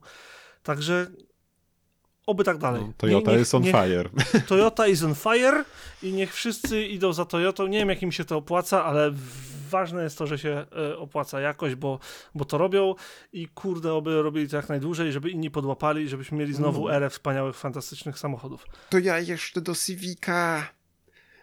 Także 0.62 1.06
oby 2.26 2.44
tak 2.44 2.58
dalej. 2.58 2.82
No, 2.86 2.92
Toyota 2.96 3.26
Nie- 3.30 3.32
niech- 3.32 3.38
jest 3.38 3.54
on 3.54 3.62
niech- 3.62 3.72
fire. 3.76 4.08
Toyota 4.48 4.86
is 4.86 5.02
on 5.02 5.14
fire 5.14 5.64
i 6.02 6.12
niech 6.12 6.34
wszyscy 6.34 6.84
idą 6.86 7.12
za 7.12 7.24
Toyotą. 7.24 7.66
Nie 7.66 7.78
wiem, 7.78 7.88
jak 7.88 8.02
im 8.02 8.12
się 8.12 8.24
to 8.24 8.36
opłaca, 8.36 8.84
ale 8.84 9.12
ważne 9.70 10.02
jest 10.02 10.18
to, 10.18 10.26
że 10.26 10.38
się 10.38 10.66
e, 10.76 10.96
opłaca 10.98 11.40
jakoś, 11.40 11.74
bo, 11.74 11.98
bo 12.34 12.44
to 12.44 12.58
robią 12.58 12.94
i 13.32 13.48
kurde, 13.48 13.92
oby 13.92 14.22
robili 14.22 14.48
to 14.48 14.56
jak 14.56 14.68
najdłużej, 14.68 15.12
żeby 15.12 15.30
inni 15.30 15.50
podłapali, 15.50 16.08
żebyśmy 16.08 16.38
mieli 16.38 16.54
znowu 16.54 16.82
Mm. 16.88 16.96
erę 16.96 17.10
wspaniałych, 17.10 17.56
fantastycznych 17.56 18.18
samochodów. 18.18 18.66
To 18.90 18.98
ja 18.98 19.18
jeszcze 19.18 19.60
do 19.60 19.74
Civica. 19.74 20.66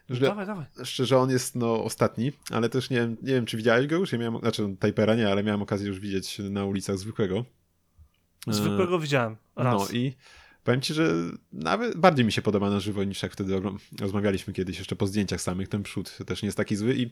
Że, 0.10 0.26
Dawaj, 0.26 0.46
dawaj. 0.46 0.66
szczerze, 0.84 1.18
on 1.18 1.30
jest 1.30 1.56
no 1.56 1.84
ostatni, 1.84 2.32
ale 2.52 2.70
też 2.70 2.90
nie 2.90 2.98
wiem, 2.98 3.18
nie 3.22 3.34
wiem 3.34 3.46
czy 3.46 3.58
widziałeś 3.58 3.88
go 3.88 3.96
już. 3.96 4.12
Ja 4.12 4.18
miałem, 4.18 4.40
znaczy 4.40 4.68
no, 4.68 4.76
Typera 4.80 5.16
nie, 5.16 5.32
ale 5.32 5.44
miałem 5.44 5.62
okazję 5.62 5.88
już 5.88 6.00
widzieć 6.00 6.40
na 6.40 6.66
ulicach 6.66 6.98
zwykłego. 6.98 7.46
E, 8.48 8.54
Zwykłego 8.54 9.00
widziałem 9.00 9.36
raz. 9.56 9.76
No 9.92 9.98
i 9.98 10.14
Powiem 10.64 10.82
ci, 10.82 10.94
że 10.94 11.14
nawet 11.54 11.98
bardziej 11.98 12.26
mi 12.26 12.32
się 12.32 12.42
podoba 12.42 12.70
na 12.70 12.80
żywo 12.80 13.04
niż 13.04 13.24
jak 13.24 13.34
wtedy 13.34 13.62
rozmawialiśmy 14.00 14.54
kiedyś 14.54 14.78
jeszcze 14.78 14.96
po 14.96 15.08
zdjęciach 15.08 15.42
samych. 15.42 15.68
Ten 15.68 15.84
przód 15.84 16.18
też 16.26 16.42
nie 16.42 16.48
jest 16.48 16.58
taki 16.58 16.76
zły 16.76 16.96
i 16.96 17.12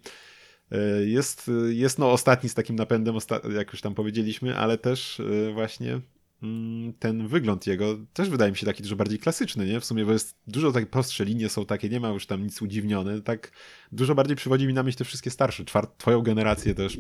e, 0.72 1.06
jest, 1.06 1.52
jest 1.70 2.00
no 2.00 2.12
ostatni 2.12 2.50
z 2.50 2.54
takim 2.54 2.76
napędem, 2.76 3.16
jak 3.56 3.72
już 3.72 3.82
tam 3.82 3.96
powiedzieliśmy, 3.96 4.58
ale 4.58 4.78
też 4.78 5.20
e, 5.20 5.54
właśnie 5.54 6.02
mm, 6.44 6.94
ten 6.94 7.28
wygląd 7.28 7.68
jego 7.68 7.98
też 8.14 8.30
wydaje 8.30 8.52
mi 8.52 8.58
się 8.58 8.66
taki 8.66 8.84
dużo 8.84 8.96
bardziej 8.96 9.20
klasyczny, 9.20 9.66
nie? 9.66 9.80
W 9.80 9.86
sumie, 9.86 10.06
bo 10.06 10.12
jest 10.12 10.38
dużo 10.48 10.72
takie 10.72 10.86
prostsze 10.86 11.26
linie 11.26 11.50
są 11.50 11.66
takie, 11.66 11.90
nie 11.90 12.00
ma 12.00 12.10
już 12.10 12.28
tam 12.28 12.44
nic 12.44 12.62
udziwnione, 12.62 13.22
tak 13.22 13.52
dużo 13.92 14.16
bardziej 14.16 14.36
przywodzi 14.36 14.68
mi 14.68 14.74
na 14.74 14.84
myśl 14.84 14.98
te 14.98 15.06
wszystkie 15.06 15.30
starsze, 15.30 15.64
twoją 15.98 16.22
generację 16.22 16.76
też 16.76 17.00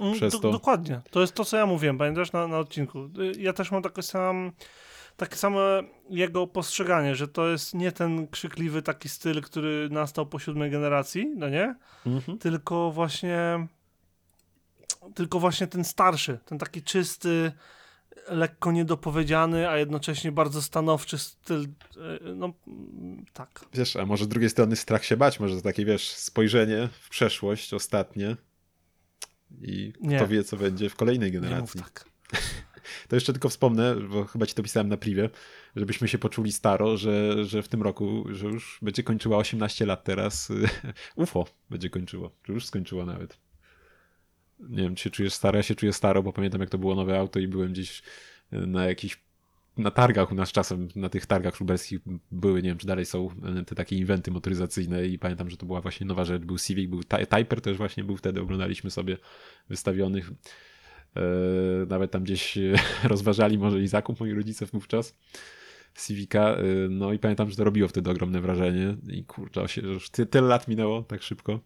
mm, 0.00 0.14
przez 0.14 0.40
to. 0.40 0.52
Dokładnie, 0.52 1.00
to 1.10 1.20
jest 1.20 1.34
to, 1.34 1.44
co 1.44 1.56
ja 1.56 1.66
mówiłem, 1.66 1.98
pamiętasz 1.98 2.32
na, 2.32 2.48
na 2.48 2.58
odcinku. 2.58 3.10
Ja 3.38 3.52
też 3.52 3.70
mam 3.70 3.82
taki 3.82 4.02
sam 4.02 4.52
takie 5.20 5.36
samo 5.36 5.60
jego 6.10 6.46
postrzeganie, 6.46 7.14
że 7.14 7.28
to 7.28 7.48
jest 7.48 7.74
nie 7.74 7.92
ten 7.92 8.28
krzykliwy 8.28 8.82
taki 8.82 9.08
styl, 9.08 9.42
który 9.42 9.88
nastał 9.90 10.26
po 10.26 10.38
siódmej 10.38 10.70
generacji, 10.70 11.34
no 11.36 11.48
nie? 11.48 11.74
Mhm. 12.06 12.38
Tylko 12.38 12.92
właśnie 12.92 13.66
tylko 15.14 15.40
właśnie 15.40 15.66
ten 15.66 15.84
starszy, 15.84 16.38
ten 16.46 16.58
taki 16.58 16.82
czysty, 16.82 17.52
lekko 18.28 18.72
niedopowiedziany, 18.72 19.68
a 19.68 19.78
jednocześnie 19.78 20.32
bardzo 20.32 20.62
stanowczy 20.62 21.18
styl, 21.18 21.68
e, 22.24 22.34
no 22.34 22.52
tak. 23.32 23.60
Wiesz, 23.74 23.96
a 23.96 24.06
może 24.06 24.24
z 24.24 24.28
drugiej 24.28 24.50
strony 24.50 24.76
strach 24.76 25.04
się 25.04 25.16
bać, 25.16 25.40
może 25.40 25.56
to 25.56 25.62
takie, 25.62 25.84
wiesz, 25.84 26.10
spojrzenie 26.10 26.88
w 26.92 27.08
przeszłość 27.08 27.74
ostatnie 27.74 28.36
i 29.62 29.92
nie. 30.00 30.16
kto 30.16 30.26
wie, 30.26 30.44
co 30.44 30.56
będzie 30.56 30.90
w 30.90 30.96
kolejnej 30.96 31.32
generacji. 31.32 31.78
Nie 31.78 31.82
mów 31.82 31.92
tak. 31.92 32.04
To 33.08 33.16
jeszcze 33.16 33.32
tylko 33.32 33.48
wspomnę, 33.48 33.96
bo 33.96 34.24
chyba 34.24 34.46
ci 34.46 34.54
to 34.54 34.62
pisałem 34.62 34.88
na 34.88 34.96
privie, 34.96 35.30
żebyśmy 35.76 36.08
się 36.08 36.18
poczuli 36.18 36.52
staro, 36.52 36.96
że, 36.96 37.44
że 37.44 37.62
w 37.62 37.68
tym 37.68 37.82
roku, 37.82 38.24
że 38.30 38.46
już 38.46 38.78
będzie 38.82 39.02
kończyła 39.02 39.36
18 39.38 39.86
lat 39.86 40.04
teraz. 40.04 40.52
UFO 41.16 41.46
będzie 41.70 41.90
kończyło, 41.90 42.30
czy 42.42 42.52
już 42.52 42.66
skończyło 42.66 43.06
nawet. 43.06 43.38
Nie 44.60 44.82
wiem, 44.82 44.94
czy 44.94 45.04
się 45.04 45.10
czujesz 45.10 45.34
staro, 45.34 45.56
ja 45.56 45.62
się 45.62 45.74
czuję 45.74 45.92
staro, 45.92 46.22
bo 46.22 46.32
pamiętam 46.32 46.60
jak 46.60 46.70
to 46.70 46.78
było 46.78 46.94
nowe 46.94 47.18
auto 47.18 47.38
i 47.38 47.48
byłem 47.48 47.72
gdzieś 47.72 48.02
na 48.52 48.86
jakichś 48.86 49.20
na 49.76 49.90
targach 49.90 50.32
u 50.32 50.34
nas 50.34 50.52
czasem, 50.52 50.88
na 50.96 51.08
tych 51.08 51.26
targach 51.26 51.60
lubelskich 51.60 52.00
były, 52.30 52.62
nie 52.62 52.68
wiem 52.68 52.78
czy 52.78 52.86
dalej 52.86 53.06
są 53.06 53.28
te 53.66 53.74
takie 53.74 53.96
inwenty 53.96 54.30
motoryzacyjne 54.30 55.06
i 55.06 55.18
pamiętam, 55.18 55.50
że 55.50 55.56
to 55.56 55.66
była 55.66 55.80
właśnie 55.80 56.06
nowa 56.06 56.24
rzecz, 56.24 56.42
był 56.42 56.58
Civic, 56.58 56.90
był 56.90 57.04
Typer 57.04 57.60
też 57.60 57.76
właśnie 57.76 58.04
był 58.04 58.16
wtedy, 58.16 58.40
oglądaliśmy 58.40 58.90
sobie 58.90 59.16
wystawionych 59.68 60.30
E, 60.30 60.34
nawet 61.88 62.10
tam 62.10 62.22
gdzieś 62.22 62.58
e, 62.58 62.74
rozważali 63.08 63.58
może 63.58 63.80
i 63.80 63.88
zakup 63.88 64.20
moi 64.20 64.32
rodzice 64.32 64.66
wówczas. 64.66 65.16
Civica, 66.06 66.40
e, 66.40 66.64
no 66.90 67.12
i 67.12 67.18
pamiętam, 67.18 67.50
że 67.50 67.56
to 67.56 67.64
robiło 67.64 67.88
wtedy 67.88 68.10
ogromne 68.10 68.40
wrażenie 68.40 68.96
i 69.08 69.24
kurczę, 69.24 69.68
się, 69.68 69.80
już 69.80 70.10
ty, 70.10 70.26
tyle 70.26 70.48
lat 70.48 70.68
minęło 70.68 71.02
tak 71.02 71.22
szybko. 71.22 71.60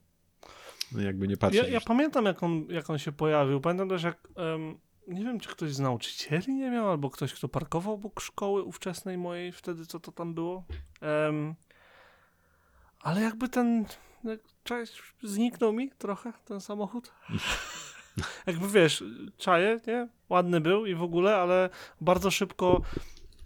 No 0.93 1.03
jakby 1.03 1.29
nie 1.29 1.37
patrzeć. 1.37 1.63
Ja, 1.63 1.69
ja 1.69 1.81
pamiętam 1.81 2.25
jak 2.25 2.43
on, 2.43 2.67
jak 2.69 2.91
on 2.91 2.99
się 2.99 3.13
pojawił, 3.13 3.61
pamiętam 3.61 3.89
też 3.89 4.03
jak 4.03 4.29
um, 4.37 4.79
nie 5.09 5.25
wiem, 5.25 5.41
czy 5.41 5.49
ktoś 5.49 5.75
z 5.75 5.79
nauczycieli 5.79 6.55
nie 6.55 6.71
miał, 6.71 6.91
albo 6.91 7.11
ktoś, 7.11 7.35
kto 7.35 7.49
parkował 7.49 7.95
obok 7.95 8.21
szkoły 8.21 8.63
ówczesnej 8.63 9.19
mojej, 9.19 9.53
wtedy 9.53 9.87
co 9.87 10.01
to 10.01 10.13
tam 10.13 10.35
było. 10.35 10.65
Um, 11.03 11.55
ale 13.01 13.21
jakby 13.21 13.49
ten, 13.49 13.85
cześć, 14.65 15.03
zniknął 15.23 15.73
mi 15.73 15.91
trochę 15.91 16.33
ten 16.45 16.61
samochód. 16.61 17.13
jakby 18.47 18.69
wiesz, 18.69 19.05
czaje, 19.37 19.81
nie? 19.87 20.09
Ładny 20.29 20.61
był 20.61 20.87
i 20.87 20.95
w 20.95 21.03
ogóle, 21.03 21.37
ale 21.37 21.71
bardzo 22.01 22.31
szybko, 22.31 22.83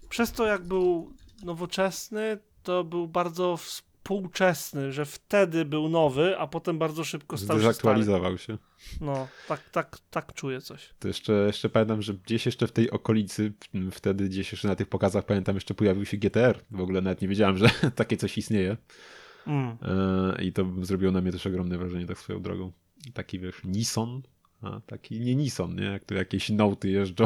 przez 0.09 0.31
to 0.31 0.45
jak 0.45 0.63
był 0.63 1.13
nowoczesny, 1.43 2.37
to 2.63 2.83
był 2.83 3.07
bardzo 3.07 3.57
współczesny, 3.57 4.91
że 4.91 5.05
wtedy 5.05 5.65
był 5.65 5.89
nowy, 5.89 6.37
a 6.37 6.47
potem 6.47 6.79
bardzo 6.79 7.03
szybko 7.03 7.37
stał 7.37 7.57
się 7.57 7.61
Zdezaktualizował 7.63 8.37
się. 8.37 8.57
No, 9.01 9.27
tak, 9.47 9.69
tak, 9.69 9.97
tak 10.09 10.33
czuję 10.33 10.61
coś. 10.61 10.93
To 10.99 11.07
jeszcze, 11.07 11.33
jeszcze 11.33 11.69
pamiętam, 11.69 12.01
że 12.01 12.13
gdzieś 12.13 12.45
jeszcze 12.45 12.67
w 12.67 12.71
tej 12.71 12.91
okolicy, 12.91 13.53
wtedy 13.91 14.29
gdzieś 14.29 14.51
jeszcze 14.51 14.67
na 14.67 14.75
tych 14.75 14.87
pokazach, 14.87 15.25
pamiętam, 15.25 15.55
jeszcze 15.55 15.73
pojawił 15.73 16.05
się 16.05 16.17
GTR. 16.17 16.59
W 16.71 16.81
ogóle 16.81 17.01
nawet 17.01 17.21
nie 17.21 17.27
wiedziałem, 17.27 17.57
że 17.57 17.69
takie 17.95 18.17
coś 18.17 18.37
istnieje. 18.37 18.77
Mm. 19.47 19.77
E, 20.37 20.43
I 20.43 20.53
to 20.53 20.65
zrobiło 20.81 21.11
na 21.11 21.21
mnie 21.21 21.31
też 21.31 21.47
ogromne 21.47 21.77
wrażenie, 21.77 22.05
tak 22.05 22.17
swoją 22.17 22.41
drogą. 22.41 22.71
Taki, 23.13 23.39
wiesz, 23.39 23.61
Nissan 23.63 24.21
a, 24.61 24.81
taki 24.85 25.19
nie 25.19 25.35
Nissan, 25.35 25.75
nie? 25.75 25.83
Jak 25.83 26.05
tu 26.05 26.13
jakieś 26.13 26.49
noty 26.49 26.89
jeżdżą, 26.89 27.25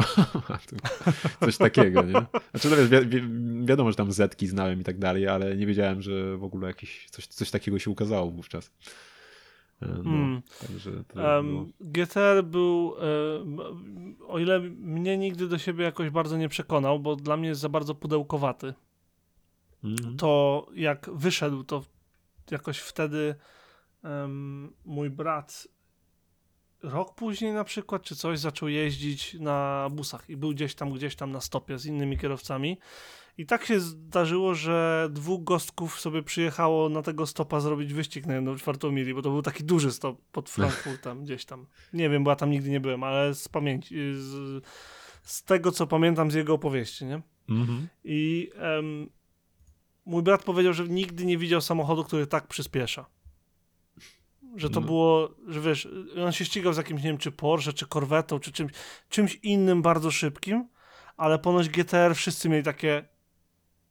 coś 1.44 1.56
takiego, 1.56 2.02
nie? 2.02 2.12
Znaczy, 2.50 2.70
no 2.70 2.76
wiesz, 2.76 2.88
wi 2.88 3.20
wi 3.20 3.20
wiadomo, 3.66 3.90
że 3.90 3.96
tam 3.96 4.12
Zetki 4.12 4.46
znałem 4.46 4.80
i 4.80 4.84
tak 4.84 4.98
dalej, 4.98 5.28
ale 5.28 5.56
nie 5.56 5.66
wiedziałem, 5.66 6.02
że 6.02 6.36
w 6.36 6.44
ogóle 6.44 6.68
jakieś 6.68 7.06
coś, 7.10 7.26
coś 7.26 7.50
takiego 7.50 7.78
się 7.78 7.90
ukazało 7.90 8.30
wówczas. 8.30 8.72
E, 9.82 9.86
no, 9.88 10.02
hmm. 10.02 10.42
um, 11.14 11.72
GTR 11.80 12.44
był, 12.44 12.88
um, 12.88 14.16
o 14.26 14.38
ile 14.38 14.60
mnie 14.60 15.18
nigdy 15.18 15.48
do 15.48 15.58
siebie 15.58 15.84
jakoś 15.84 16.10
bardzo 16.10 16.36
nie 16.36 16.48
przekonał, 16.48 17.00
bo 17.00 17.16
dla 17.16 17.36
mnie 17.36 17.48
jest 17.48 17.60
za 17.60 17.68
bardzo 17.68 17.94
pudełkowaty, 17.94 18.74
mm. 19.84 20.16
to 20.16 20.66
jak 20.74 21.10
wyszedł, 21.14 21.64
to 21.64 21.84
jakoś 22.50 22.78
wtedy 22.78 23.34
um, 24.04 24.72
mój 24.84 25.10
brat 25.10 25.68
rok 26.84 27.14
później 27.14 27.52
na 27.52 27.64
przykład, 27.64 28.02
czy 28.02 28.16
coś, 28.16 28.38
zaczął 28.38 28.68
jeździć 28.68 29.34
na 29.34 29.88
busach 29.92 30.30
i 30.30 30.36
był 30.36 30.50
gdzieś 30.50 30.74
tam, 30.74 30.92
gdzieś 30.92 31.16
tam 31.16 31.32
na 31.32 31.40
stopie 31.40 31.78
z 31.78 31.86
innymi 31.86 32.18
kierowcami. 32.18 32.78
I 33.38 33.46
tak 33.46 33.64
się 33.64 33.80
zdarzyło, 33.80 34.54
że 34.54 35.08
dwóch 35.12 35.44
gostków 35.44 36.00
sobie 36.00 36.22
przyjechało 36.22 36.88
na 36.88 37.02
tego 37.02 37.26
stopa 37.26 37.60
zrobić 37.60 37.92
wyścig 37.92 38.26
na 38.26 38.34
jedną 38.34 38.56
czwartą 38.56 38.92
mili, 38.92 39.14
bo 39.14 39.22
to 39.22 39.30
był 39.30 39.42
taki 39.42 39.64
duży 39.64 39.92
stop 39.92 40.20
pod 40.32 40.50
Frankfurtem 40.50 41.24
gdzieś 41.24 41.44
tam. 41.44 41.66
Nie 41.92 42.10
wiem, 42.10 42.24
bo 42.24 42.30
ja 42.30 42.36
tam 42.36 42.50
nigdy 42.50 42.70
nie 42.70 42.80
byłem, 42.80 43.04
ale 43.04 43.34
z 43.34 43.48
pamięci, 43.48 43.96
z, 44.14 44.64
z 45.22 45.42
tego 45.42 45.72
co 45.72 45.86
pamiętam 45.86 46.30
z 46.30 46.34
jego 46.34 46.54
opowieści, 46.54 47.04
nie? 47.04 47.22
Mhm. 47.48 47.88
I 48.04 48.50
um, 48.76 49.10
mój 50.06 50.22
brat 50.22 50.44
powiedział, 50.44 50.72
że 50.72 50.88
nigdy 50.88 51.26
nie 51.26 51.38
widział 51.38 51.60
samochodu, 51.60 52.04
który 52.04 52.26
tak 52.26 52.46
przyspiesza. 52.46 53.06
Że 54.56 54.70
to 54.70 54.80
no. 54.80 54.86
było, 54.86 55.30
że 55.48 55.60
wiesz, 55.60 55.88
on 56.24 56.32
się 56.32 56.44
ścigał 56.44 56.72
z 56.72 56.76
jakimś, 56.76 57.02
nie 57.02 57.08
wiem, 57.08 57.18
czy 57.18 57.32
Porsche, 57.32 57.72
czy 57.72 57.86
Corvetą, 57.86 58.40
czy 58.40 58.52
czymś, 58.52 58.72
czymś 59.08 59.38
innym 59.42 59.82
bardzo 59.82 60.10
szybkim, 60.10 60.68
ale 61.16 61.38
ponoć 61.38 61.68
GTR 61.68 62.14
wszyscy 62.14 62.48
mieli 62.48 62.62
takie, 62.62 63.04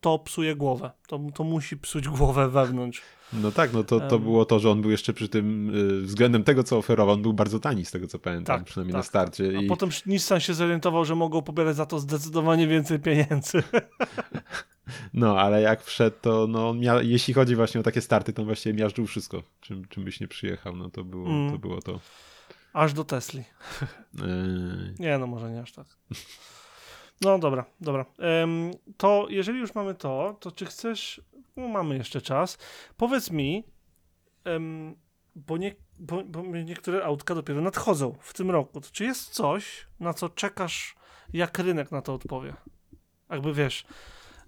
to 0.02 0.20
psuje 0.20 0.56
głowę, 0.56 0.92
to, 1.08 1.20
to 1.34 1.44
musi 1.44 1.78
psuć 1.78 2.08
głowę 2.08 2.50
wewnątrz. 2.50 3.02
No 3.34 3.52
tak, 3.52 3.74
no 3.74 3.84
to, 3.84 4.00
to 4.00 4.20
było 4.20 4.46
to, 4.46 4.60
że 4.60 4.72
on 4.72 4.82
był 4.82 4.92
jeszcze 4.92 5.14
przy 5.14 5.30
tym, 5.30 5.76
y, 5.76 6.02
względem 6.02 6.44
tego, 6.44 6.64
co 6.64 6.78
oferował, 6.78 7.16
on 7.16 7.22
był 7.22 7.34
bardzo 7.34 7.60
tani, 7.60 7.86
z 7.86 7.92
tego 7.92 8.08
co 8.08 8.20
pamiętam, 8.20 8.58
tak, 8.58 8.66
przynajmniej 8.66 8.94
tak, 8.94 9.00
na 9.00 9.04
starcie. 9.04 9.48
Tak. 9.48 9.56
A 9.56 9.62
i... 9.62 9.68
potem 9.68 9.90
Nissan 10.06 10.40
się 10.40 10.54
zorientował, 10.54 11.06
że 11.06 11.16
mogą 11.16 11.42
pobierać 11.42 11.76
za 11.76 11.86
to 11.86 12.00
zdecydowanie 12.00 12.68
więcej 12.68 13.00
pieniędzy. 13.00 13.64
No, 15.14 15.40
ale 15.40 15.62
jak 15.62 15.84
wszedł, 15.84 16.18
to 16.22 16.48
no, 16.48 16.74
jeśli 17.02 17.34
chodzi 17.34 17.56
właśnie 17.56 17.80
o 17.80 17.84
takie 17.84 18.02
starty, 18.02 18.34
to 18.34 18.42
on 18.42 18.46
właściwie 18.46 18.80
miażdżył 18.82 19.06
wszystko, 19.06 19.44
czym, 19.62 19.88
czym 19.88 20.04
byś 20.04 20.20
nie 20.20 20.28
przyjechał, 20.28 20.76
no 20.76 20.90
to 20.90 21.04
było, 21.04 21.30
mm. 21.30 21.52
to, 21.52 21.58
było 21.58 21.82
to. 21.82 22.00
Aż 22.74 22.94
do 22.94 23.04
Tesli. 23.04 23.44
Nie, 25.00 25.18
no 25.18 25.28
może 25.28 25.52
nie 25.52 25.62
aż 25.62 25.72
tak. 25.72 25.88
No 27.22 27.40
dobra, 27.40 27.66
dobra. 27.82 28.06
Um, 28.20 28.72
to 28.98 29.28
jeżeli 29.30 29.60
już 29.60 29.76
mamy 29.76 29.96
to, 29.96 30.38
to 30.40 30.52
czy 30.52 30.66
chcesz, 30.66 31.22
no, 31.56 31.68
mamy 31.68 31.98
jeszcze 31.98 32.22
czas, 32.22 32.58
powiedz 32.98 33.32
mi, 33.32 33.64
um, 34.46 34.96
bo, 35.36 35.58
nie, 35.58 35.76
bo, 36.00 36.24
bo 36.24 36.42
niektóre 36.42 37.04
autka 37.04 37.36
dopiero 37.36 37.62
nadchodzą 37.62 38.16
w 38.20 38.34
tym 38.34 38.52
roku, 38.52 38.82
to 38.82 38.88
czy 38.92 39.04
jest 39.04 39.30
coś, 39.30 39.88
na 40.00 40.14
co 40.14 40.30
czekasz, 40.30 40.96
jak 41.34 41.60
rynek 41.60 41.92
na 41.92 42.02
to 42.02 42.14
odpowie? 42.14 42.54
Jakby 43.30 43.54
wiesz, 43.54 43.86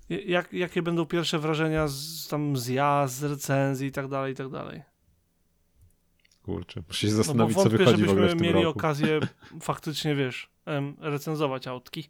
jak, 0.09 0.53
jakie 0.53 0.81
będą 0.81 1.05
pierwsze 1.05 1.39
wrażenia 1.39 1.87
z, 1.87 2.27
tam 2.27 2.57
z 2.57 2.67
jazd, 2.67 3.15
z 3.15 3.23
recenzji 3.23 3.87
i 3.87 3.91
tak 3.91 4.07
dalej, 4.07 4.33
i 4.33 4.35
tak 4.35 4.49
dalej? 4.49 4.81
Kurczę, 6.43 6.83
muszę 6.87 7.07
się 7.07 7.13
zastanowić, 7.13 7.57
no 7.57 7.63
wątpię, 7.63 7.77
co 7.77 7.85
wychodzi 7.85 8.05
w 8.05 8.09
ogóle 8.09 8.35
w 8.35 8.41
mieli 8.41 8.63
roku. 8.63 8.79
okazję 8.79 9.19
faktycznie, 9.61 10.15
wiesz, 10.15 10.49
recenzować 10.99 11.67
autki. 11.67 12.09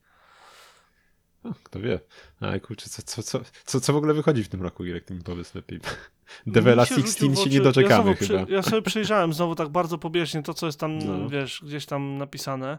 kto 1.64 1.80
wie. 1.80 2.00
A 2.40 2.60
kurczę, 2.60 2.90
co, 2.90 3.02
co, 3.02 3.24
co, 3.24 3.40
co, 3.66 3.82
co 3.82 3.94
w 3.94 3.96
ogóle 3.96 4.14
wychodzi 4.14 4.44
w 4.44 4.50
tym 4.50 4.62
roku, 4.62 4.86
Irek, 4.86 5.04
ty 5.06 5.14
mi 5.14 5.22
powiedz 5.22 5.56
lepiej. 5.56 5.80
Devela 6.48 6.86
16 6.86 7.36
się 7.36 7.50
nie 7.50 7.62
doczekamy 7.62 8.10
ja 8.10 8.16
chyba. 8.16 8.44
Przy, 8.46 8.54
ja 8.54 8.62
sobie 8.62 8.82
przejrzałem 8.92 9.34
znowu 9.34 9.56
tak 9.56 9.70
bardzo 9.70 9.98
pobieżnie 9.98 10.44
to, 10.44 10.54
co 10.54 10.66
jest 10.66 10.80
tam, 10.80 10.98
no. 10.98 11.30
wiesz, 11.30 11.64
gdzieś 11.66 11.86
tam 11.86 12.18
napisane. 12.18 12.78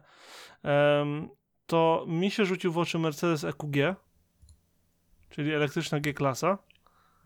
Um, 0.64 1.29
to 1.67 2.05
mi 2.09 2.31
się 2.31 2.45
rzucił 2.45 2.73
w 2.73 2.79
oczy 2.79 2.99
Mercedes 2.99 3.45
EQG, 3.45 3.77
czyli 5.31 5.55
elektryczna 5.55 6.01
G-klasa. 6.01 6.59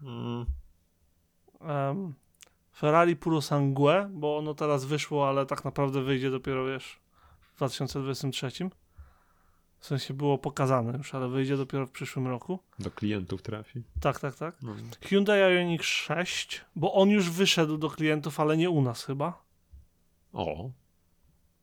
Mm. 0.03 0.47
Um, 1.61 2.15
Ferrari 2.77 3.17
Puro 3.17 3.43
Sangue, 3.43 4.09
bo 4.13 4.39
ono 4.39 4.55
teraz 4.55 4.85
wyszło, 4.85 5.29
ale 5.29 5.47
tak 5.47 5.65
naprawdę 5.65 6.03
wyjdzie 6.03 6.31
dopiero, 6.31 6.67
wiesz, 6.67 7.01
w 7.55 7.57
2023. 7.57 8.71
W 9.79 9.87
sensie 9.87 10.15
było 10.15 10.39
pokazane 10.39 10.99
już, 10.99 11.15
ale 11.15 11.29
wyjdzie 11.29 11.57
dopiero 11.57 11.87
w 11.87 11.91
przyszłym 11.91 12.27
roku. 12.27 12.59
Do 12.79 12.91
klientów 12.91 13.43
trafi. 13.43 13.83
Tak, 14.01 14.21
tak, 14.21 14.35
tak. 14.35 14.57
No. 14.63 14.75
Hyundai 15.01 15.41
Ioniq 15.41 15.83
6, 15.83 16.65
bo 16.77 16.95
on 16.95 17.11
już 17.11 17.31
wyszedł 17.31 17.79
do 17.79 17.91
klientów, 17.91 18.41
ale 18.41 18.57
nie 18.57 18.71
u 18.71 18.83
nas 18.83 19.05
chyba. 19.05 19.43
O. 20.33 20.71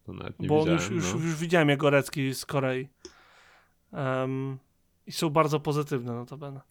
To 0.03 0.13
nawet 0.13 0.39
nie 0.39 0.47
bo 0.47 0.59
widziałem, 0.59 0.79
już, 0.79 0.89
już, 0.89 1.13
no. 1.13 1.19
już 1.19 1.35
widziałem 1.35 1.69
jego 1.69 1.89
recki 1.89 2.33
z 2.33 2.45
Korei. 2.45 2.89
Em, 3.93 4.57
I 5.07 5.11
są 5.11 5.29
bardzo 5.29 5.59
pozytywne 5.59 6.13
notabene. 6.13 6.61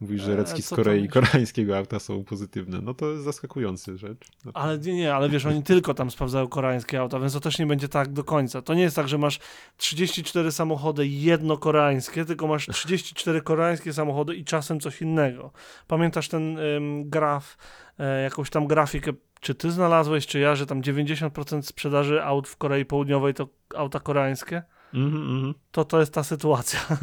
Mówisz, 0.00 0.22
że 0.22 0.36
recki 0.36 0.56
Eee, 0.56 0.62
z 0.62 0.68
Korei 0.68 1.04
i 1.04 1.08
koreańskiego 1.08 1.78
auta 1.78 1.98
są 1.98 2.24
pozytywne. 2.24 2.80
No 2.82 2.94
to 2.94 3.10
jest 3.10 3.24
zaskakująca 3.24 3.96
rzecz. 3.96 4.28
No, 4.44 4.52
Ale 4.54 4.78
nie, 4.78 4.94
nie, 4.94 5.14
ale 5.14 5.28
wiesz, 5.28 5.46
oni 5.46 5.62
tylko 5.62 5.94
tam 5.94 6.10
sprawdzają 6.10 6.48
koreańskie 6.48 7.00
auta, 7.00 7.20
więc 7.20 7.32
to 7.32 7.40
też 7.40 7.58
nie 7.58 7.66
będzie 7.66 7.88
tak 7.88 8.12
do 8.12 8.24
końca. 8.24 8.62
To 8.62 8.74
nie 8.74 8.82
jest 8.82 8.96
tak, 8.96 9.08
że 9.08 9.18
masz 9.18 9.38
34 9.76 10.52
samochody 10.52 11.06
jedno 11.06 11.58
koreańskie, 11.58 12.24
tylko 12.24 12.46
masz 12.46 12.66
34 12.72 13.42
koreańskie 13.42 13.92
samochody 13.92 14.36
i 14.36 14.44
czasem 14.44 14.80
coś 14.80 15.02
innego. 15.02 15.52
Pamiętasz 15.86 16.28
ten 16.28 16.58
ym, 16.58 17.10
graf, 17.10 17.56
e, 17.98 18.22
jakąś 18.22 18.50
tam 18.50 18.66
grafikę, 18.66 19.12
czy 19.40 19.54
ty 19.54 19.70
znalazłeś, 19.70 20.26
czy 20.26 20.38
ja, 20.38 20.54
że 20.54 20.66
tam 20.66 20.82
90% 20.82 21.62
sprzedaży 21.62 22.22
aut 22.22 22.48
w 22.48 22.56
Korei 22.56 22.84
Południowej 22.84 23.34
to 23.34 23.48
auta 23.76 24.00
koreańskie? 24.00 24.62
Mhm, 24.94 25.22
mhm. 25.22 25.54
To 25.72 25.84
to 25.84 26.00
jest 26.00 26.14
ta 26.14 26.24
sytuacja. 26.24 26.80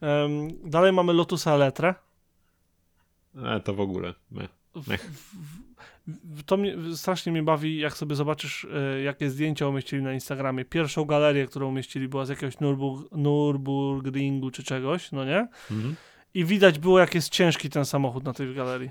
Em, 0.00 0.48
dalej 0.70 0.92
mamy 0.92 1.12
Lotusa 1.12 1.52
Eletre. 1.52 1.94
E, 3.36 3.60
to 3.60 3.74
w 3.74 3.80
ogóle. 3.80 4.14
Mech. 4.30 5.10
To 6.46 6.56
mnie, 6.56 6.76
strasznie 6.96 7.32
mnie 7.32 7.42
bawi, 7.42 7.78
jak 7.78 7.96
sobie 7.96 8.14
zobaczysz, 8.14 8.66
e, 8.74 9.02
jakie 9.02 9.30
zdjęcia 9.30 9.68
umieścili 9.68 10.02
na 10.02 10.12
Instagramie. 10.12 10.64
Pierwszą 10.64 11.04
galerię, 11.04 11.46
którą 11.46 11.68
umieścili, 11.68 12.08
była 12.08 12.24
z 12.24 12.28
jakiegoś 12.28 12.56
Nürburg, 12.56 13.08
Nürburgringu 13.12 14.50
czy 14.50 14.62
czegoś, 14.62 15.12
no 15.12 15.24
nie? 15.24 15.48
Mhm. 15.70 15.96
I 16.34 16.44
widać 16.44 16.78
było, 16.78 16.98
jak 16.98 17.14
jest 17.14 17.28
ciężki 17.28 17.70
ten 17.70 17.84
samochód 17.84 18.24
na 18.24 18.32
tej 18.32 18.54
galerii. 18.54 18.90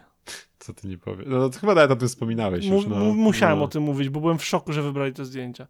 Co 0.60 0.74
ty 0.74 0.88
nie 0.88 0.98
powiesz? 0.98 1.28
No 1.30 1.50
to 1.50 1.60
chyba 1.60 1.76
nawet 1.76 1.92
o 1.92 1.96
tym 1.96 2.08
wspominałeś 2.08 2.66
już. 2.66 2.86
No, 2.86 2.96
mu, 2.96 3.14
musiałem 3.14 3.60
no. 3.60 3.66
o 3.66 3.68
tym 3.68 3.84
mówić, 3.84 4.10
bo 4.10 4.20
byłem 4.20 4.38
w 4.38 4.46
szoku, 4.46 4.74
że 4.74 4.82
wybrali 4.82 5.14
te 5.14 5.26
zdjęcia. 5.26 5.68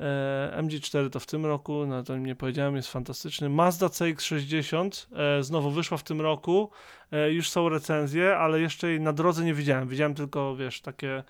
E, 0.00 0.62
MG4 0.62 1.10
to 1.10 1.20
w 1.20 1.26
tym 1.26 1.46
roku, 1.46 1.86
no 1.86 2.02
to 2.02 2.16
nie 2.16 2.36
powiedziałem, 2.36 2.76
jest 2.76 2.88
fantastyczny. 2.88 3.48
Mazda 3.48 3.86
CX-60 3.86 5.06
e, 5.16 5.42
znowu 5.42 5.70
wyszła 5.70 5.98
w 5.98 6.02
tym 6.02 6.20
roku. 6.20 6.70
E, 7.12 7.32
już 7.32 7.50
są 7.50 7.68
recenzje, 7.68 8.36
ale 8.36 8.60
jeszcze 8.60 8.88
jej 8.88 9.00
na 9.00 9.12
drodze 9.12 9.44
nie 9.44 9.54
widziałem. 9.54 9.88
Widziałem 9.88 10.14
tylko, 10.14 10.56
wiesz, 10.56 10.80
takie 10.80 11.24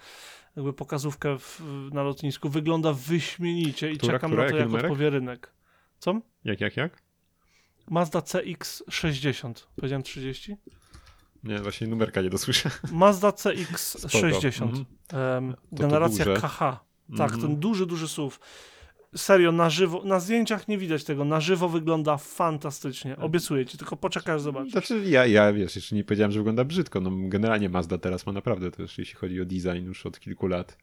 jakby 0.57 0.73
pokazówkę 0.73 1.39
w, 1.39 1.61
na 1.93 2.03
lotnisku. 2.03 2.49
Wygląda 2.49 2.93
wyśmienicie 2.93 3.91
i 3.93 3.99
Która, 3.99 4.13
czekam 4.13 4.31
która? 4.31 4.45
na 4.45 4.51
to 4.51 4.57
jak 4.57 4.67
numerek? 4.67 4.91
odpowie 4.91 5.11
rynek. 5.11 5.53
Co? 5.99 6.21
Jak, 6.45 6.61
jak, 6.61 6.77
jak? 6.77 7.03
Mazda 7.91 8.19
CX-60. 8.19 9.67
Powiedziałem 9.77 10.03
30? 10.03 10.57
Nie, 11.45 11.59
właśnie 11.59 11.87
numerka 11.87 12.23
nie 12.23 12.31
dosłyszę. 12.31 12.71
Mazda 12.93 13.33
Spoko. 13.37 13.55
CX-60. 13.55 14.63
Mhm. 14.63 14.85
Em, 15.13 15.55
to 15.55 15.83
generacja. 15.83 16.25
KH. 16.25 16.85
Tak, 17.11 17.33
Mhm. 17.33 17.41
ten 17.41 17.57
duży, 17.61 17.87
duży 17.87 18.09
SUV. 18.09 18.37
Serio, 19.17 19.53
na 19.53 19.71
żywo, 19.71 20.03
na 20.05 20.21
zdjęciach 20.21 20.69
nie 20.69 20.79
widać 20.79 21.05
tego, 21.05 21.25
na 21.25 21.41
żywo 21.41 21.69
wygląda 21.69 22.17
fantastycznie. 22.17 23.17
Obiecuję 23.17 23.67
ci, 23.67 23.79
tylko 23.79 23.97
poczekaj, 23.97 24.35
aż 24.35 24.41
zobaczysz. 24.41 24.73
Znaczy, 24.73 25.03
ja, 25.07 25.27
ja 25.27 25.53
wiesz, 25.53 25.77
jeszcze 25.77 25.97
nie 25.97 26.05
powiedziałem, 26.05 26.33
że 26.33 26.39
wygląda 26.41 26.65
brzydko. 26.65 27.01
No, 27.01 27.11
generalnie 27.15 27.69
Mazda 27.69 27.99
teraz 27.99 28.27
ma 28.27 28.33
naprawdę 28.33 28.71
też, 28.71 28.99
jeśli 28.99 29.15
chodzi 29.15 29.41
o 29.41 29.45
design, 29.45 29.87
już 29.87 30.07
od 30.07 30.21
kilku 30.21 30.47
lat. 30.47 30.79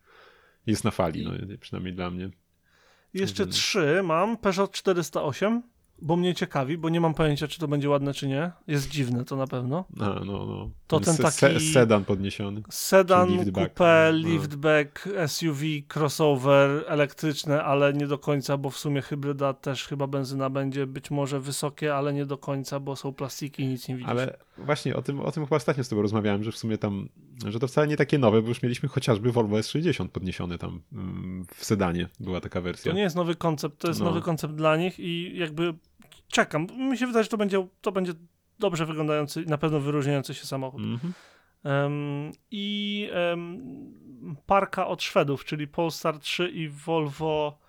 Jest 0.68 0.84
na 0.84 0.92
fali, 0.92 1.26
no, 1.26 1.32
przynajmniej 1.60 1.94
dla 1.94 2.10
mnie. 2.12 2.30
Jeszcze 3.14 3.44
Mhm. 3.44 3.54
trzy 3.54 4.02
mam, 4.04 4.38
Peugeot 4.38 4.72
408, 4.72 5.62
bo 6.02 6.16
mnie 6.16 6.36
ciekawi, 6.36 6.78
bo 6.78 6.89
nie 6.89 7.02
mam 7.02 7.14
pojęcia, 7.14 7.47
czy 7.47 7.60
to 7.60 7.68
będzie 7.68 7.89
ładne, 7.89 8.14
czy 8.14 8.28
nie. 8.28 8.52
Jest 8.68 8.89
dziwne 8.89 9.26
to 9.26 9.36
na 9.36 9.47
pewno. 9.47 9.86
A, 9.99 10.06
no, 10.06 10.45
no. 10.45 10.70
To 10.88 10.99
ten 10.99 11.14
se, 11.14 11.24
taki- 11.24 11.38
se, 11.38 11.60
sedan 11.60 12.06
podniesiony. 12.06 12.62
Sedan, 12.70 13.30
liftback. 13.30 13.74
coupé, 13.78 14.12
No. 14.14 14.18
liftback, 14.30 15.10
SUV, 15.28 15.66
crossover, 15.93 16.84
elektryczne, 16.88 17.64
ale 17.64 17.93
nie 17.93 18.08
do 18.08 18.18
końca, 18.18 18.58
bo 18.58 18.70
w 18.70 18.78
sumie 18.78 19.02
hybryda 19.02 19.54
też 19.54 19.88
chyba 19.88 20.08
benzyna 20.08 20.49
będzie 20.49 20.88
być 20.88 21.12
może 21.12 21.39
wysokie, 21.39 21.95
ale 21.95 22.14
nie 22.14 22.26
do 22.26 22.38
końca, 22.38 22.80
bo 22.80 22.95
są 22.95 23.14
plastiki 23.14 23.64
i 23.64 23.68
nic 23.68 23.88
nie 23.88 23.95
widzisz. 23.95 24.10
Ale 24.10 24.38
właśnie 24.58 24.95
o 24.95 25.02
tym, 25.02 25.20
o 25.20 25.32
tym 25.32 25.45
chyba 25.45 25.56
ostatnio 25.56 25.84
z 25.84 25.89
tobą 25.89 26.02
rozmawiałem, 26.02 26.43
że 26.43 26.52
w 26.52 26.58
sumie 26.58 26.78
tam, 26.78 27.10
że 27.47 27.60
to 27.60 27.68
wcale 27.68 27.88
nie 27.88 27.97
takie 27.97 28.18
nowe, 28.18 28.41
bo 28.41 28.47
już 28.47 28.62
mieliśmy 28.64 28.89
chociażby 28.89 29.32
Volvo 29.32 29.58
S60 29.58 30.08
podniesiony 30.08 30.58
tam 30.58 30.82
mm, 30.93 31.45
w 31.56 31.66
sedanie. 31.66 32.08
Była 32.20 32.41
taka 32.41 32.62
wersja. 32.62 32.91
To 32.91 32.95
nie 32.95 33.04
jest 33.04 33.16
nowy 33.16 33.36
koncept, 33.36 33.78
to 33.82 33.88
jest 33.88 33.99
No. 33.99 34.06
nowy 34.06 34.22
koncept 34.22 34.54
dla 34.54 34.78
nich 34.78 34.99
i 34.99 35.38
jakby 35.38 35.74
czekam. 36.32 36.68
Mi 36.78 36.98
się 36.98 37.08
wydaje, 37.08 37.24
że 37.24 37.30
to 37.30 37.38
będzie, 37.38 37.68
to 37.82 37.92
będzie 37.92 38.14
dobrze 38.60 38.86
wyglądający, 38.86 39.46
na 39.46 39.58
pewno 39.58 39.80
wyróżniający 39.80 40.34
się 40.34 40.46
samochód. 40.46 40.82
Mhm. 40.82 41.14
Em, 41.64 42.32
I 42.52 43.10
em, 43.14 44.36
parka 44.46 44.88
od 44.88 45.04
Szwedów, 45.04 45.46
czyli 45.46 45.68
Polestar 45.68 46.20
3 46.20 46.50
i 46.50 46.70
Volvo 46.70 47.60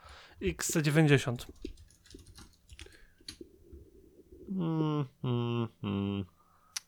XC90. 0.42 1.46
Mm, 4.48 5.04
mm, 5.24 5.68
mm. 5.82 6.24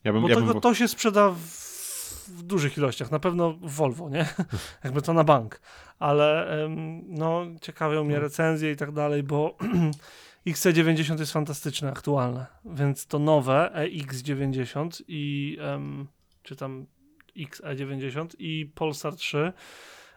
Ja 0.03 0.13
bym, 0.13 0.21
Bo 0.21 0.29
ja 0.29 0.35
tego, 0.35 0.47
bym, 0.47 0.61
to 0.61 0.73
się 0.73 0.87
sprzeda 0.87 1.29
w, 1.29 1.39
w 2.27 2.43
dużych 2.43 2.77
ilościach, 2.77 3.11
na 3.11 3.19
pewno 3.19 3.53
w 3.53 3.71
Volvo, 3.71 4.09
nie? 4.09 4.25
Jakby 4.83 5.01
to 5.01 5.13
na 5.13 5.23
bank. 5.23 5.61
Ale 5.99 6.47
em, 6.63 7.03
no, 7.07 7.45
ciekawią 7.61 8.03
mnie 8.03 8.19
recenzje 8.19 8.71
i 8.71 8.75
tak 8.75 8.91
dalej, 8.91 9.23
bo 9.23 9.57
XC90 10.47 11.19
jest 11.19 11.31
fantastyczne, 11.31 11.89
aktualne, 11.89 12.45
więc 12.65 13.07
to 13.07 13.19
nowe 13.19 13.71
EX90 13.75 15.03
i 15.07 15.57
em, 15.61 16.07
czy 16.43 16.55
tam 16.55 16.85
XE90 17.37 18.27
i 18.39 18.71
Polestar 18.75 19.15
3 19.15 19.53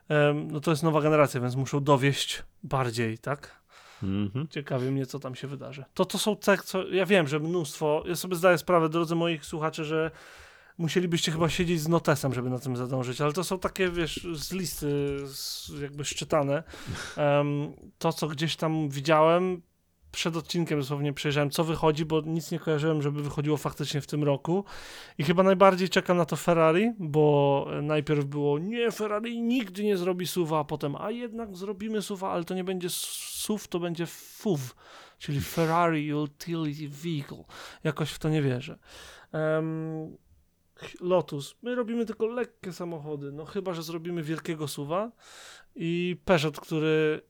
em, 0.09 0.51
no 0.51 0.61
to 0.61 0.71
jest 0.71 0.83
nowa 0.83 1.01
generacja, 1.01 1.41
więc 1.41 1.57
muszą 1.57 1.81
dowieść 1.81 2.43
bardziej, 2.63 3.19
tak? 3.19 3.59
Mhm. 4.03 4.49
Ciekawi 4.49 4.91
mnie, 4.91 5.07
co 5.07 5.19
tam 5.19 5.35
się 5.35 5.49
wydarzy. 5.49 5.85
To 5.95 6.05
to 6.05 6.19
są 6.19 6.37
te, 6.37 6.59
co. 6.59 6.89
Ja 6.89 7.07
wiem, 7.07 7.29
że 7.29 7.41
mnóstwo. 7.41 8.05
Ja 8.07 8.17
sobie 8.17 8.37
zdaję 8.37 8.59
sprawę, 8.59 8.89
drodzy 8.89 9.15
moich 9.15 9.45
słuchaczy, 9.45 9.85
że 9.85 10.11
musielibyście 10.79 11.33
chyba 11.33 11.49
siedzieć 11.49 11.81
z 11.81 11.89
notesem, 11.89 12.35
żeby 12.35 12.51
na 12.51 12.59
tym 12.59 12.77
zadążyć, 12.77 13.21
ale 13.21 13.33
to 13.33 13.45
są 13.45 13.59
takie, 13.59 13.91
wiesz, 13.91 14.27
z 14.35 14.53
listy 14.53 15.19
z, 15.27 15.71
jakby 15.81 16.05
szczytane. 16.05 16.63
Em, 17.17 17.73
to, 17.99 18.13
co 18.13 18.29
gdzieś 18.29 18.57
tam 18.57 18.89
widziałem, 18.89 19.63
przed 20.13 20.37
odcinkiem 20.37 20.81
dosłownie 20.81 21.13
przejrzałem, 21.13 21.51
co 21.51 21.65
wychodzi, 21.65 22.05
bo 22.05 22.21
nic 22.21 22.51
nie 22.51 22.59
kojarzyłem, 22.59 23.03
żeby 23.03 23.23
wychodziło 23.23 23.57
faktycznie 23.57 24.01
w 24.01 24.07
tym 24.07 24.25
roku. 24.25 24.65
I 25.19 25.25
chyba 25.25 25.43
najbardziej 25.43 25.89
czekam 25.89 26.17
na 26.17 26.25
to 26.25 26.37
Ferrari, 26.37 26.93
bo 26.99 27.67
najpierw 27.83 28.25
było 28.25 28.59
nie, 28.59 28.91
Ferrari 28.91 29.43
nigdy 29.43 29.85
nie 29.85 29.97
zrobi 29.97 30.27
suwa, 30.27 30.59
a 30.59 30.65
potem 30.65 30.97
a 30.97 31.11
jednak 31.11 31.57
zrobimy 31.57 32.03
suwa, 32.03 32.31
ale 32.31 32.45
to 32.45 32.55
nie 32.55 32.65
będzie 32.65 32.89
SUV, 32.91 33.69
to 33.69 33.81
będzie 33.81 34.07
FUV, 34.07 34.75
czyli 35.19 35.41
Ferrari 35.41 36.15
Utility 36.15 36.89
Vehicle. 36.89 37.45
Jakoś 37.85 38.11
w 38.11 38.19
to 38.19 38.29
nie 38.29 38.43
wierzę. 38.43 38.79
Em, 39.33 40.17
Lotus. 41.01 41.57
My 41.63 41.75
robimy 41.75 42.07
tylko 42.07 42.27
lekkie 42.27 42.73
samochody, 42.73 43.33
no 43.33 43.45
chyba, 43.45 43.75
że 43.75 43.83
zrobimy 43.83 44.23
wielkiego 44.23 44.69
suwa 44.69 45.11
i 45.75 46.17
Peugeot, 46.25 46.61
który 46.61 47.23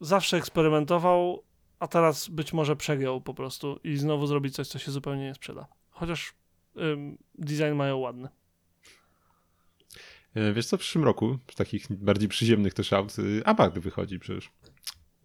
zawsze 0.00 0.36
eksperymentował, 0.36 1.44
a 1.82 1.88
teraz 1.88 2.28
być 2.28 2.52
może 2.52 2.76
przegiął 2.76 3.20
po 3.20 3.34
prostu 3.34 3.80
i 3.84 3.96
znowu 3.96 4.26
zrobi 4.26 4.50
coś, 4.50 4.68
co 4.68 4.78
się 4.78 4.90
zupełnie 4.90 5.24
nie 5.24 5.34
sprzeda. 5.34 5.66
Chociaż 5.90 6.34
ym, 6.76 7.18
design 7.34 7.74
mają 7.74 7.96
ładny. 7.96 8.28
E, 10.34 10.52
Wiesz 10.52 10.66
co, 10.66 10.76
w 10.76 10.80
przyszłym 10.80 11.04
roku, 11.04 11.38
z 11.50 11.54
takich 11.54 11.92
bardziej 11.92 12.28
przyziemnych 12.28 12.74
też 12.74 12.92
aut, 12.92 13.18
y, 13.18 13.42
Abarth 13.44 13.78
wychodzi 13.78 14.18
przecież. 14.18 14.50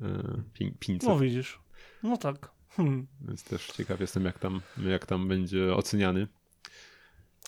E, 0.01 0.05
pin- 0.53 0.74
500. 0.80 1.10
No 1.10 1.20
widzisz. 1.20 1.60
No 2.03 2.18
tak. 2.18 2.51
Hmm. 2.70 3.08
Więc 3.22 3.43
też 3.43 3.68
ciekaw 3.68 3.99
jestem, 3.99 4.26
jak 4.26 4.39
tam, 4.39 4.62
jak 4.86 5.05
tam 5.05 5.28
będzie 5.28 5.76
oceniany. 5.76 6.28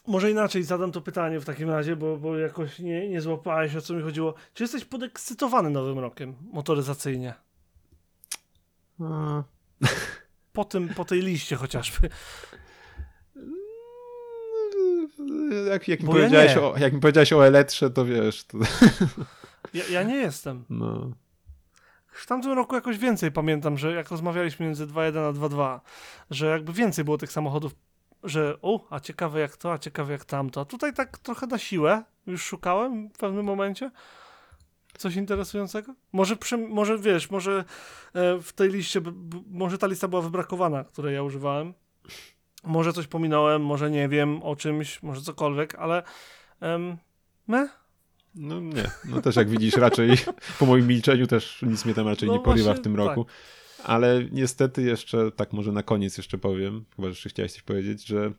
Może 0.08 0.32
inaczej 0.32 0.64
zadam 0.64 0.92
to 0.92 1.02
pytanie 1.02 1.40
w 1.40 1.46
takim 1.46 1.70
razie, 1.70 1.96
bo, 1.96 2.18
bo 2.18 2.38
jakoś 2.38 2.80
nie, 2.80 3.10
nie 3.10 3.22
złapałeś 3.22 3.76
o 3.76 3.82
co 3.82 3.94
mi 3.94 4.02
chodziło. 4.04 4.34
Czy 4.54 4.64
jesteś 4.64 4.86
podekscytowany 4.86 5.70
nowym 5.70 6.00
rokiem 6.00 6.36
motoryzacyjnie? 6.54 7.34
Po, 10.54 10.66
tym, 10.66 10.90
po 10.90 11.06
tej 11.06 11.22
liście 11.22 11.56
chociażby. 11.56 12.10
Jak, 15.70 15.88
jak, 15.88 16.00
mi 16.00 16.06
Bo 16.06 16.12
powiedziałeś 16.12 16.58
o, 16.58 16.74
jak 16.78 16.94
mi 16.94 17.00
powiedziałeś 17.00 17.34
o 17.34 17.48
Eletrze, 17.48 17.90
to 17.90 18.06
wiesz. 18.06 18.44
To, 18.44 18.58
Ja, 19.74 19.84
ja 19.92 20.04
nie 20.04 20.16
jestem. 20.16 20.66
no. 20.70 21.12
W 22.08 22.26
tamtym 22.28 22.52
roku 22.52 22.76
jakoś 22.76 22.98
więcej 22.98 23.32
pamiętam, 23.32 23.78
że 23.78 23.92
jak 23.94 24.10
rozmawialiśmy 24.12 24.66
między 24.66 24.88
2.1 24.88 25.30
a 25.30 25.34
2.2, 25.34 25.80
że 26.32 26.46
jakby 26.48 26.74
więcej 26.74 27.06
było 27.06 27.18
tych 27.18 27.32
samochodów, 27.32 27.76
że 28.24 28.58
o, 28.62 28.88
a 28.90 29.00
ciekawe 29.00 29.40
jak 29.40 29.58
to, 29.58 29.74
a 29.74 29.78
ciekawe 29.78 30.14
jak 30.14 30.26
tamto. 30.26 30.62
A 30.62 30.66
tutaj 30.66 30.94
tak 30.94 31.18
trochę 31.18 31.48
na 31.48 31.58
siłę 31.58 32.04
już 32.28 32.44
szukałem 32.44 33.10
w 33.10 33.18
pewnym 33.18 33.46
momencie. 33.46 33.92
Coś 35.00 35.16
interesującego? 35.16 35.96
Może, 36.12 36.36
przy, 36.36 36.58
może 36.58 36.98
wiesz, 36.98 37.30
może 37.30 37.64
e, 38.14 38.40
w 38.42 38.54
tej 38.54 38.70
liście, 38.70 39.02
może 39.52 39.78
ta 39.78 39.88
lista 39.88 40.08
była 40.08 40.22
wybrakowana, 40.22 40.84
której 40.84 41.16
ja 41.16 41.24
używałem. 41.24 41.74
Może 42.64 42.94
coś 42.94 43.08
pominąłem, 43.08 43.66
może 43.66 43.92
nie 43.92 44.10
wiem 44.10 44.44
o 44.44 44.56
czymś, 44.56 45.04
może 45.04 45.22
cokolwiek, 45.22 45.76
ale 45.76 46.04
um, 46.62 46.98
me? 47.48 47.70
No 48.36 48.60
nie, 48.60 48.92
no 49.06 49.22
też 49.22 49.36
jak 49.36 49.50
widzisz 49.50 49.74
raczej 49.74 50.10
po 50.60 50.66
moim 50.66 50.88
milczeniu 50.88 51.28
też 51.28 51.62
nic 51.62 51.86
mnie 51.86 51.94
tam 51.94 52.08
raczej 52.08 52.30
No 52.30 52.36
nie 52.36 52.40
porywa 52.40 52.66
właśnie, 52.66 52.82
w 52.82 52.84
tym 52.84 52.96
tak. 52.96 53.06
roku. 53.06 53.26
Ale 53.84 54.24
niestety 54.32 54.82
jeszcze, 54.82 55.32
tak 55.32 55.54
może 55.54 55.72
na 55.72 55.84
koniec 55.84 56.18
jeszcze 56.18 56.38
powiem, 56.38 56.86
chyba 56.96 57.08
że 57.08 57.12
jeszcze 57.12 57.30
chciałeś 57.30 57.52
coś 57.52 57.62
powiedzieć, 57.62 58.06
że 58.06 58.32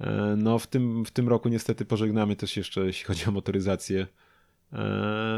e, 0.00 0.34
no 0.36 0.58
w 0.58 0.66
tym, 0.66 1.04
w 1.04 1.10
tym 1.10 1.28
roku 1.28 1.48
niestety 1.48 1.84
pożegnamy 1.84 2.36
też 2.36 2.56
jeszcze, 2.56 2.80
jeśli 2.80 3.04
chodzi 3.04 3.24
o 3.26 3.30
motoryzację, 3.30 4.06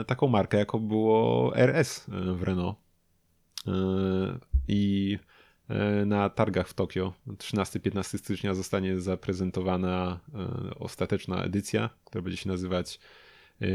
taką 0.06 0.28
markę, 0.28 0.58
jaką 0.58 0.78
było 0.78 1.56
RS 1.56 2.08
e, 2.08 2.32
w 2.34 2.42
Renault. 2.42 2.76
E, 3.66 3.72
I 4.68 5.18
e, 5.68 6.04
na 6.06 6.28
targach 6.30 6.68
w 6.68 6.74
Tokio 6.74 7.12
13-15 7.28 8.18
stycznia 8.18 8.54
zostanie 8.54 9.00
zaprezentowana 9.00 10.20
e, 10.34 10.74
ostateczna 10.78 11.42
edycja, 11.44 11.90
która 12.04 12.22
będzie 12.22 12.36
się 12.36 12.48
nazywać 12.48 13.00
e, 13.62 13.66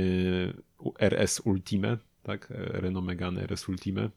RS 0.99 1.39
Ultime, 1.39 1.97
tak? 2.23 2.51
E, 2.51 2.55
Renault 2.81 3.05
Megane 3.07 3.41
RS 3.43 3.69
Ultime. 3.69 4.09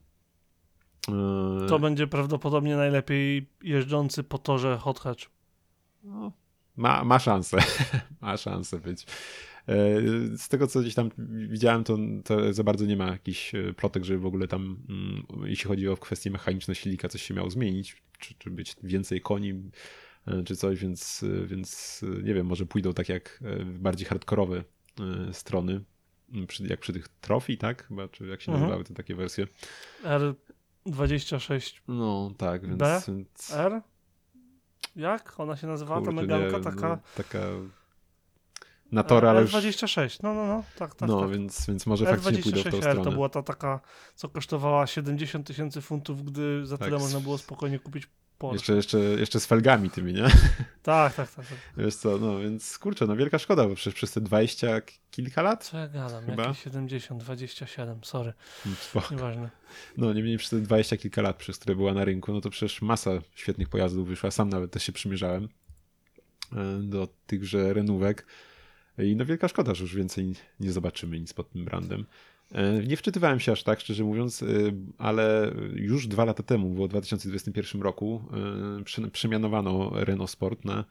E, 1.07 1.67
To 1.69 1.79
będzie 1.79 2.07
prawdopodobnie 2.07 2.75
najlepiej 2.75 3.49
jeżdżący 3.63 4.23
po 4.23 4.37
torze 4.37 4.77
hot 4.77 4.99
hatch. 4.99 5.25
no, 6.03 6.31
ma, 6.77 7.03
ma 7.03 7.19
szansę. 7.19 7.57
ma 8.21 8.37
szansę 8.37 8.79
być. 8.79 9.05
E, 9.67 10.01
Z 10.37 10.47
tego, 10.49 10.67
co 10.67 10.79
gdzieś 10.81 10.95
tam 10.95 11.09
widziałem, 11.49 11.83
to, 11.83 11.97
to 12.23 12.53
za 12.53 12.63
bardzo 12.63 12.85
nie 12.85 12.97
ma 12.97 13.07
jakichś 13.07 13.55
e, 13.55 13.73
plotek, 13.73 14.03
żeby 14.03 14.19
w 14.19 14.25
ogóle 14.25 14.47
tam, 14.47 14.77
mm, 14.89 15.47
jeśli 15.49 15.67
chodzi 15.67 15.87
o 15.87 15.97
kwestie 15.97 16.31
mechaniczne 16.31 16.75
silnika, 16.75 17.07
coś 17.09 17.21
się 17.23 17.33
miało 17.33 17.49
zmienić, 17.49 18.01
czy, 18.19 18.33
czy 18.37 18.49
być 18.51 18.75
więcej 18.83 19.21
koni, 19.21 19.53
e, 20.27 20.43
czy 20.43 20.55
coś, 20.55 20.79
więc, 20.79 21.25
więc 21.45 22.01
nie 22.23 22.33
wiem, 22.33 22.45
może 22.47 22.65
pójdą 22.65 22.93
tak 22.93 23.09
jak 23.09 23.39
w 23.59 23.79
bardziej 23.79 24.07
hardkorowe 24.07 24.63
strony, 25.31 25.83
m, 26.33 26.47
przy, 26.47 26.67
jak 26.67 26.79
przy 26.79 26.93
tych 26.93 27.07
trofii, 27.07 27.57
tak? 27.57 27.87
Chyba, 27.87 28.07
czy 28.07 28.27
jak 28.27 28.41
się 28.41 28.51
Mhm. 28.51 28.61
nazywały 28.61 28.83
te 28.83 28.93
takie 28.93 29.15
wersje. 29.15 29.47
R26 30.85 31.81
No, 31.87 32.31
tak, 32.37 32.67
więc... 32.67 32.79
B? 32.79 33.01
R? 33.53 33.81
Jak 34.95 35.39
ona 35.39 35.55
się 35.55 35.67
nazywała, 35.67 36.01
ta 36.01 36.05
kurczę, 36.05 36.21
meganka 36.21 36.57
nie, 36.57 36.63
taka? 36.63 36.89
No, 36.89 36.99
taka 37.15 37.39
na 38.91 39.03
tory, 39.03 39.27
ale 39.27 39.41
już... 39.41 39.51
R26, 39.53 40.19
no, 40.23 40.33
no, 40.33 40.47
no, 40.47 40.63
tak, 40.77 40.95
tak, 40.95 41.09
no, 41.09 41.21
tak. 41.21 41.31
więc, 41.31 41.67
więc 41.67 41.85
może 41.85 42.05
faktycznie 42.05 42.41
pójdą 42.43 42.59
w 42.59 42.63
tą 42.63 42.69
R26R 42.69 42.81
stronę. 42.81 43.03
to 43.03 43.11
była 43.11 43.29
ta 43.29 43.43
taka, 43.43 43.79
co 44.15 44.29
kosztowała 44.29 44.87
70 44.87 45.47
tysięcy 45.47 45.81
funtów, 45.81 46.23
gdy 46.25 46.65
za 46.65 46.77
Tak, 46.77 46.87
tyle 46.87 46.99
z- 46.99 47.01
można 47.01 47.19
było 47.19 47.37
spokojnie 47.37 47.79
kupić 47.79 48.07
Porsche. 48.37 48.55
Jeszcze, 48.55 48.73
jeszcze, 48.73 48.97
jeszcze 49.19 49.39
z 49.39 49.45
felgami 49.45 49.89
tymi, 49.89 50.13
nie? 50.13 50.23
Tak, 50.83 51.13
tak, 51.13 51.31
tak, 51.31 51.45
tak. 51.47 51.57
Wiesz 51.77 51.95
co, 51.95 52.17
no 52.17 52.39
więc 52.39 52.77
kurczę, 52.77 53.07
no 53.07 53.15
wielka 53.15 53.39
szkoda, 53.39 53.67
bo 53.67 53.75
przecież 53.75 53.93
przez 53.93 54.11
te 54.11 54.21
20 54.21 54.67
kilka 55.11 55.41
lat, 55.41 55.65
Co 55.65 55.77
ja 55.77 55.87
gadam? 55.87 56.25
Chyba? 56.25 56.43
Jakieś 56.43 56.63
70, 56.63 57.23
27, 57.23 58.03
sorry, 58.03 58.33
spoko. 58.89 59.15
nieważne. 59.15 59.49
no 59.97 60.13
nie 60.13 60.23
mniej 60.23 60.37
przez 60.37 60.49
te 60.49 60.59
20 60.59 60.97
kilka 60.97 61.21
lat, 61.21 61.35
przez 61.37 61.57
które 61.57 61.75
była 61.75 61.93
na 61.93 62.05
rynku, 62.05 62.33
no 62.33 62.41
to 62.41 62.49
przecież 62.49 62.81
masa 62.81 63.11
świetnych 63.35 63.69
pojazdów 63.69 64.07
wyszła, 64.07 64.31
sam 64.31 64.49
nawet 64.49 64.71
też 64.71 64.83
się 64.83 64.91
przymierzałem 64.91 65.49
e, 66.53 66.79
do 66.83 67.07
tychże 67.27 67.73
renówek 67.73 68.25
i 68.97 69.15
no 69.15 69.25
wielka 69.25 69.47
szkoda, 69.47 69.73
że 69.73 69.83
już 69.83 69.95
więcej 69.95 70.35
nie 70.59 70.71
zobaczymy 70.71 71.19
nic 71.19 71.33
pod 71.33 71.51
tym 71.51 71.65
brandem. 71.65 72.05
E, 72.51 72.83
Nie 72.83 72.97
wczytywałem 72.97 73.39
się 73.39 73.51
aż 73.51 73.63
tak, 73.63 73.79
szczerze 73.79 74.03
mówiąc, 74.03 74.43
e, 74.43 74.45
ale 74.97 75.53
już 75.73 76.07
dwa 76.07 76.25
lata 76.25 76.43
temu, 76.43 76.69
było 76.69 76.87
w 76.87 76.89
2021 76.89 77.81
roku, 77.81 78.23
e, 79.03 79.09
przemianowano 79.09 79.91
Renault 79.93 80.29
Sport 80.31 80.65
na 80.65 80.85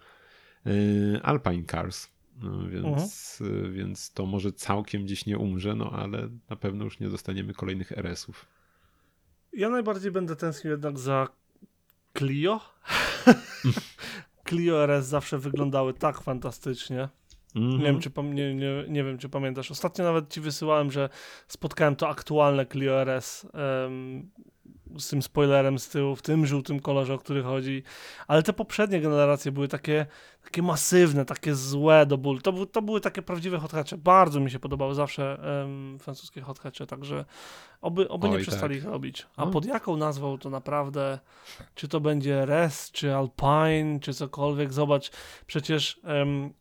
Alpine 1.22 1.64
Cars. 1.64 2.08
No, 2.42 2.68
więc, 2.68 3.38
e, 3.40 3.70
więc 3.70 4.12
to 4.12 4.26
może 4.26 4.52
całkiem 4.52 5.04
gdzieś 5.04 5.26
nie 5.26 5.38
umrze, 5.38 5.74
no 5.74 5.90
ale 5.90 6.28
na 6.50 6.56
pewno 6.56 6.84
już 6.84 7.00
nie 7.00 7.08
dostaniemy 7.08 7.54
kolejnych 7.54 7.92
RS-ów. 7.92 8.46
Ja 9.52 9.68
najbardziej 9.68 10.12
będę 10.12 10.36
tęsknił 10.36 10.70
jednak 10.70 10.98
za 10.98 11.28
Clio. 12.18 12.60
Clio 14.48 14.84
RS 14.84 15.06
zawsze 15.06 15.38
wyglądały 15.38 15.94
tak 15.94 16.20
fantastycznie. 16.20 17.08
Mhm. 17.56 17.78
Nie, 17.78 17.84
wiem, 17.84 18.00
czy, 18.00 18.10
pam- 18.10 18.34
nie, 18.34 18.54
nie, 18.54 18.84
nie 18.88 19.04
wiem, 19.04 19.18
czy 19.18 19.28
pamiętasz. 19.28 19.70
Ostatnio 19.70 20.04
nawet 20.04 20.28
ci 20.32 20.40
wysyłałem, 20.40 20.90
że 20.90 21.08
spotkałem 21.48 21.96
to 21.96 22.08
aktualne 22.08 22.66
Clio 22.66 23.00
RS 23.02 23.46
em, 23.86 24.30
z 24.98 25.08
tym 25.08 25.22
spoilerem 25.22 25.78
z 25.78 25.88
tyłu, 25.88 26.16
w 26.16 26.22
tym 26.22 26.46
żółtym 26.46 26.80
kolorze, 26.80 27.14
o 27.14 27.18
który 27.18 27.42
chodzi. 27.42 27.82
Ale 28.28 28.42
te 28.42 28.52
poprzednie 28.52 29.00
generacje 29.00 29.52
były 29.52 29.68
takie, 29.68 30.06
takie 30.44 30.62
masywne, 30.62 31.24
takie 31.24 31.54
złe 31.54 32.06
do 32.06 32.18
bólu. 32.18 32.40
To, 32.40 32.52
był, 32.52 32.66
to 32.66 32.82
były 32.82 33.00
takie 33.00 33.22
prawdziwe 33.22 33.58
hot 33.58 33.72
hatche. 33.72 33.96
Bardzo 33.98 34.40
mi 34.40 34.50
się 34.50 34.58
podobały 34.58 34.94
zawsze 34.94 35.38
em, 35.62 35.98
francuskie 35.98 36.40
hot 36.40 36.58
hatche, 36.58 36.86
także 36.86 37.24
oby, 37.80 38.08
oby 38.08 38.28
nie 38.28 38.36
Oj, 38.36 38.42
przestali 38.42 38.74
tak. 38.74 38.84
ich 38.84 38.90
robić. 38.90 39.26
A 39.36 39.44
No. 39.44 39.50
pod 39.50 39.64
jaką 39.64 39.96
nazwą 39.96 40.38
to 40.38 40.50
naprawdę, 40.50 41.18
czy 41.74 41.88
to 41.88 42.00
będzie 42.00 42.42
RS, 42.42 42.90
czy 42.92 43.14
Alpine, 43.14 44.00
czy 44.00 44.14
cokolwiek, 44.14 44.72
zobacz, 44.72 45.10
przecież 45.46 46.00
em, 46.04 46.52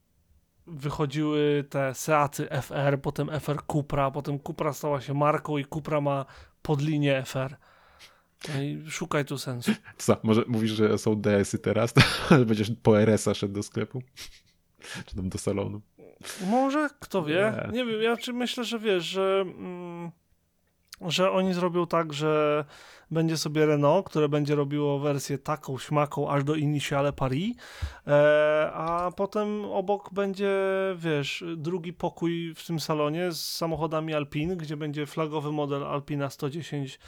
wychodziły 0.72 1.66
te 1.70 1.94
Seaty 1.94 2.48
FR, 2.62 3.02
potem 3.02 3.40
FR 3.40 3.60
Cupra, 3.68 4.12
potem 4.12 4.40
Cupra 4.40 4.74
stała 4.74 5.02
się 5.02 5.14
marką 5.14 5.58
i 5.58 5.66
Cupra 5.66 6.02
ma 6.02 6.26
podlinię 6.62 7.24
FR. 7.26 7.58
No 8.48 8.62
i 8.62 8.84
szukaj 8.90 9.26
tu 9.26 9.38
sensu. 9.38 9.72
Co, 9.98 10.18
może 10.24 10.44
mówisz, 10.48 10.72
że 10.72 10.98
są 10.98 11.22
DS-y 11.22 11.60
teraz, 11.60 11.94
to 12.30 12.46
będziesz 12.46 12.72
po 12.84 13.02
RS-a 13.02 13.34
szedł 13.34 13.54
do 13.54 13.64
sklepu? 13.64 14.02
Czy 15.06 15.16
tam 15.16 15.30
do 15.30 15.38
salonu? 15.38 15.82
Może, 16.48 16.90
kto 17.00 17.24
wie. 17.24 17.54
Nie. 17.68 17.74
Nie 17.74 17.86
wiem, 17.86 18.02
ja 18.02 18.18
czy 18.18 18.34
myślę, 18.34 18.64
że 18.64 18.80
wiesz, 18.80 19.04
że, 19.04 19.42
mm, 19.42 20.12
że 21.02 21.32
oni 21.32 21.54
zrobią 21.54 21.88
tak, 21.88 22.14
że 22.14 22.66
będzie 23.12 23.38
sobie 23.38 23.66
Renault, 23.66 24.10
które 24.10 24.30
będzie 24.30 24.56
robiło 24.56 25.00
wersję 25.00 25.38
taką, 25.38 25.78
śmaką, 25.78 26.32
aż 26.32 26.44
do 26.44 26.56
Initiale 26.56 27.14
Paris, 27.14 27.58
e, 28.08 28.72
a 28.74 29.12
potem 29.16 29.66
obok 29.66 30.14
będzie, 30.14 30.52
wiesz, 30.96 31.44
drugi 31.58 31.94
pokój 31.94 32.54
w 32.56 32.68
tym 32.68 32.80
salonie 32.80 33.32
z 33.32 33.56
samochodami 33.56 34.14
Alpine, 34.14 34.58
gdzie 34.58 34.78
będzie 34.78 35.06
flagowy 35.06 35.52
model 35.52 35.84
Alpina 35.84 36.30
110 36.30 37.00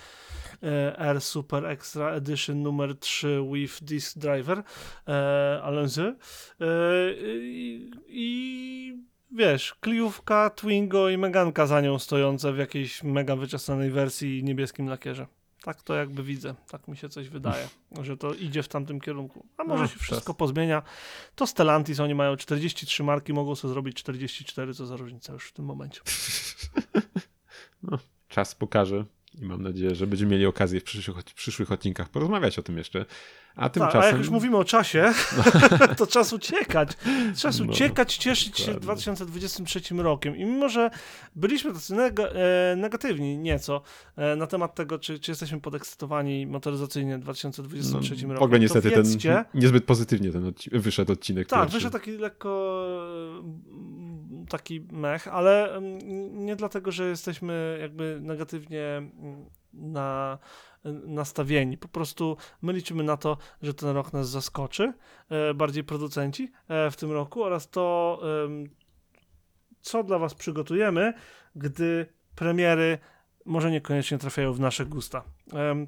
e, 0.64 0.99
R 0.99 1.22
Super 1.22 1.66
Extra 1.66 2.12
Edition 2.12 2.62
numer 2.62 2.99
3 2.99 3.41
with 3.54 3.84
Disc 3.84 4.18
Driver 4.18 4.64
e, 5.08 5.62
Alonso 5.64 6.02
e, 6.02 6.16
i, 7.41 7.91
i 8.08 8.97
wiesz, 9.32 9.76
kliówka, 9.80 10.49
Twingo 10.49 11.10
i 11.10 11.18
Meganka 11.18 11.66
za 11.66 11.82
nią 11.82 11.99
stojące 11.99 12.54
w 12.54 12.58
jakiejś 12.58 13.04
mega 13.04 13.36
wyczesanej 13.36 13.91
wersji 13.91 14.43
niebieskim 14.43 14.88
lakierze. 14.88 15.28
Tak 15.64 15.82
to 15.84 15.93
jakby 15.93 16.24
widzę, 16.24 16.55
tak 16.72 16.88
mi 16.88 16.97
się 16.97 17.09
coś 17.09 17.30
wydaje, 17.30 17.68
że 18.01 18.18
to 18.18 18.34
idzie 18.34 18.64
w 18.64 18.68
tamtym 18.68 19.01
kierunku. 19.01 19.45
A 19.57 19.64
może 19.64 19.82
No, 19.84 19.88
się 19.88 19.99
wszystko 19.99 20.34
czas. 20.34 20.38
pozmienia. 20.38 20.84
To 21.36 21.47
Stellantis, 21.47 21.99
oni 21.99 22.16
mają 22.16 22.36
43 22.38 23.03
marki, 23.03 23.34
mogą 23.34 23.55
sobie 23.55 23.74
zrobić 23.74 23.97
44, 23.97 24.74
co 24.74 24.86
za 24.86 24.95
różnica 24.95 25.34
już 25.34 25.47
w 25.47 25.51
tym 25.53 25.66
momencie. 25.66 26.01
Czas 28.28 28.55
pokaże 28.55 29.05
i 29.39 29.45
mam 29.45 29.61
nadzieję, 29.61 29.95
że 29.95 30.07
będziemy 30.07 30.32
mieli 30.32 30.45
okazję 30.45 30.79
w 30.79 30.84
przyszłych, 30.84 31.23
przyszłych 31.23 31.71
odcinkach 31.71 32.09
porozmawiać 32.09 32.59
o 32.59 32.63
tym 32.63 32.77
jeszcze. 32.77 33.05
A 33.55 33.69
tymczasem... 33.69 34.01
a 34.01 34.05
jak 34.05 34.17
już 34.17 34.29
mówimy 34.29 34.57
o 34.57 34.63
czasie, 34.63 35.13
to 35.97 36.07
czas 36.07 36.34
uciekać. 36.34 36.89
Czas 37.38 37.59
No, 37.59 37.65
uciekać, 37.65 38.17
cieszyć 38.17 38.57
się 38.57 38.65
dokładnie. 38.65 38.82
2023 38.82 39.82
rokiem. 39.95 40.38
I 40.38 40.45
mimo, 40.45 40.69
że 40.69 40.89
byliśmy 41.36 41.73
tacy 41.73 41.93
neg- 41.93 42.27
e, 42.34 42.75
negatywni 42.75 43.38
nieco 43.38 43.82
e, 44.15 44.36
na 44.36 44.47
temat 44.47 44.75
tego, 44.75 44.99
czy, 44.99 45.19
czy 45.19 45.32
jesteśmy 45.32 45.61
podekscytowani 45.61 46.47
motoryzacyjnie 46.47 47.17
w 47.17 47.21
2023 47.21 48.13
no, 48.13 48.34
rokiem, 48.34 48.39
w 48.39 48.41
ogóle 48.41 48.59
niestety 48.59 48.89
to 48.89 48.95
ten 48.95 49.03
wiedzcie, 49.03 49.45
niezbyt 49.53 49.86
pozytywnie 49.86 50.32
ten 50.32 50.51
odci- 50.51 50.79
wyszedł 50.79 51.11
odcinek 51.11 51.47
tak, 51.47 51.59
pierwszy. 51.59 51.77
wyszedł 51.77 51.93
taki 51.93 52.11
lekko 52.11 52.84
e, 53.39 54.47
taki 54.49 54.88
mech, 54.91 55.27
ale 55.27 55.75
mm, 55.75 56.45
nie 56.45 56.55
dlatego, 56.55 56.91
że 56.91 57.09
jesteśmy 57.09 57.77
jakby 57.82 58.19
negatywnie 58.21 58.88
mm, 58.97 59.11
na, 59.74 60.38
nastawieni. 61.05 61.78
Po 61.78 61.88
prostu 61.88 62.38
my 62.61 62.74
liczymy 62.74 63.03
na 63.03 63.17
to, 63.17 63.38
że 63.61 63.74
ten 63.74 63.89
rok 63.89 64.13
nas 64.13 64.30
zaskoczy, 64.30 64.93
e, 65.30 65.53
bardziej 65.53 65.84
producenci 65.84 66.51
e, 66.67 66.91
w 66.91 66.95
tym 66.95 67.11
roku 67.11 67.43
oraz 67.43 67.69
to, 67.69 68.22
co 69.82 70.03
dla 70.03 70.19
was 70.19 70.34
przygotujemy, 70.34 71.13
gdy 71.55 72.05
premiery 72.36 72.97
może 73.45 73.72
niekoniecznie 73.72 74.17
trafiają 74.17 74.53
w 74.53 74.59
nasze 74.59 74.86
gusta. 74.86 75.24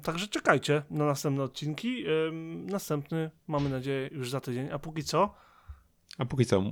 Także 0.02 0.28
czekajcie 0.28 0.82
na 0.90 1.06
następne 1.06 1.42
odcinki. 1.42 2.04
Następny, 2.66 3.30
mamy 3.46 3.70
nadzieję, 3.70 4.08
już 4.12 4.30
za 4.30 4.40
tydzień. 4.40 4.68
A 4.72 4.78
póki 4.78 5.04
co, 5.04 5.34
A 6.18 6.24
póki 6.24 6.46
co. 6.46 6.62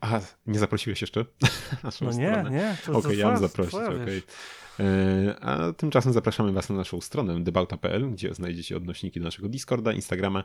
Aha, 0.00 0.20
nie 0.46 0.58
zaprosiłeś 0.58 1.00
jeszcze? 1.00 1.24
No 2.00 2.06
nie, 2.06 2.12
stronę. 2.12 2.50
nie. 2.50 2.76
Okej, 2.88 3.02
to 3.02 3.12
ja 3.12 3.28
mam 3.28 3.38
zaprosić, 3.38 3.80
wiesz. 4.06 4.22
E, 4.80 5.36
A 5.40 5.72
tymczasem 5.72 6.12
zapraszamy 6.12 6.52
Was 6.52 6.68
na 6.68 6.76
naszą 6.76 7.00
stronę 7.00 7.44
debauta.pl, 7.44 8.10
gdzie 8.10 8.34
znajdziecie 8.34 8.76
odnośniki 8.76 9.20
do 9.20 9.24
naszego 9.24 9.48
Discorda, 9.48 9.92
Instagrama 9.92 10.44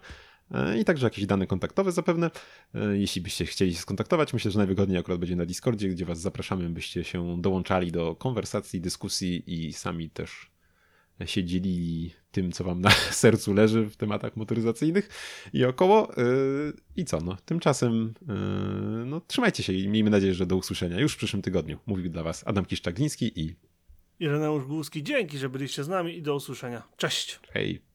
e, 0.51 0.79
i 0.79 0.85
także 0.85 1.05
jakieś 1.05 1.25
dane 1.25 1.47
kontaktowe 1.47 1.91
zapewne. 1.91 2.31
E, 2.75 2.97
Jeśli 2.97 3.21
byście 3.21 3.45
chcieli 3.45 3.73
się 3.73 3.79
skontaktować, 3.81 4.33
myślę, 4.33 4.51
że 4.51 4.57
najwygodniej 4.57 4.97
akurat 4.99 5.19
będzie 5.19 5.35
na 5.35 5.45
Discordzie, 5.45 5.89
gdzie 5.89 6.05
Was 6.05 6.19
zapraszamy, 6.19 6.69
byście 6.69 7.03
się 7.03 7.41
dołączali 7.41 7.91
do 7.91 8.15
konwersacji, 8.15 8.81
dyskusji 8.81 9.43
i 9.67 9.73
sami 9.73 10.09
też 10.09 10.51
się 11.25 11.43
dzielili 11.43 12.13
tym, 12.31 12.51
co 12.51 12.63
Wam 12.63 12.81
na 12.81 12.89
sercu 13.23 13.53
leży 13.53 13.85
w 13.89 13.95
tematach 13.95 14.35
motoryzacyjnych 14.35 15.09
i 15.53 15.65
około. 15.65 16.17
E, 16.17 16.23
I 16.95 17.05
co, 17.05 17.21
no, 17.21 17.37
tymczasem 17.45 18.13
e, 18.29 18.33
no, 19.05 19.21
trzymajcie 19.27 19.63
się 19.63 19.73
i 19.73 19.87
miejmy 19.87 20.09
nadzieję, 20.09 20.33
że 20.33 20.45
do 20.45 20.55
usłyszenia 20.55 20.99
już 20.99 21.13
w 21.13 21.17
przyszłym 21.17 21.41
tygodniu. 21.41 21.79
Mówił 21.85 22.09
dla 22.09 22.23
Was 22.23 22.47
Adam 22.47 22.65
Kiszczagliński 22.65 23.39
i 23.39 23.55
Ireneusz 24.19 24.65
Głuski, 24.65 25.03
dzięki, 25.03 25.37
że 25.37 25.49
byliście 25.49 25.83
z 25.83 25.87
nami 25.87 26.17
i 26.17 26.21
do 26.21 26.35
usłyszenia. 26.35 26.83
Cześć! 26.97 27.39
hej. 27.51 27.88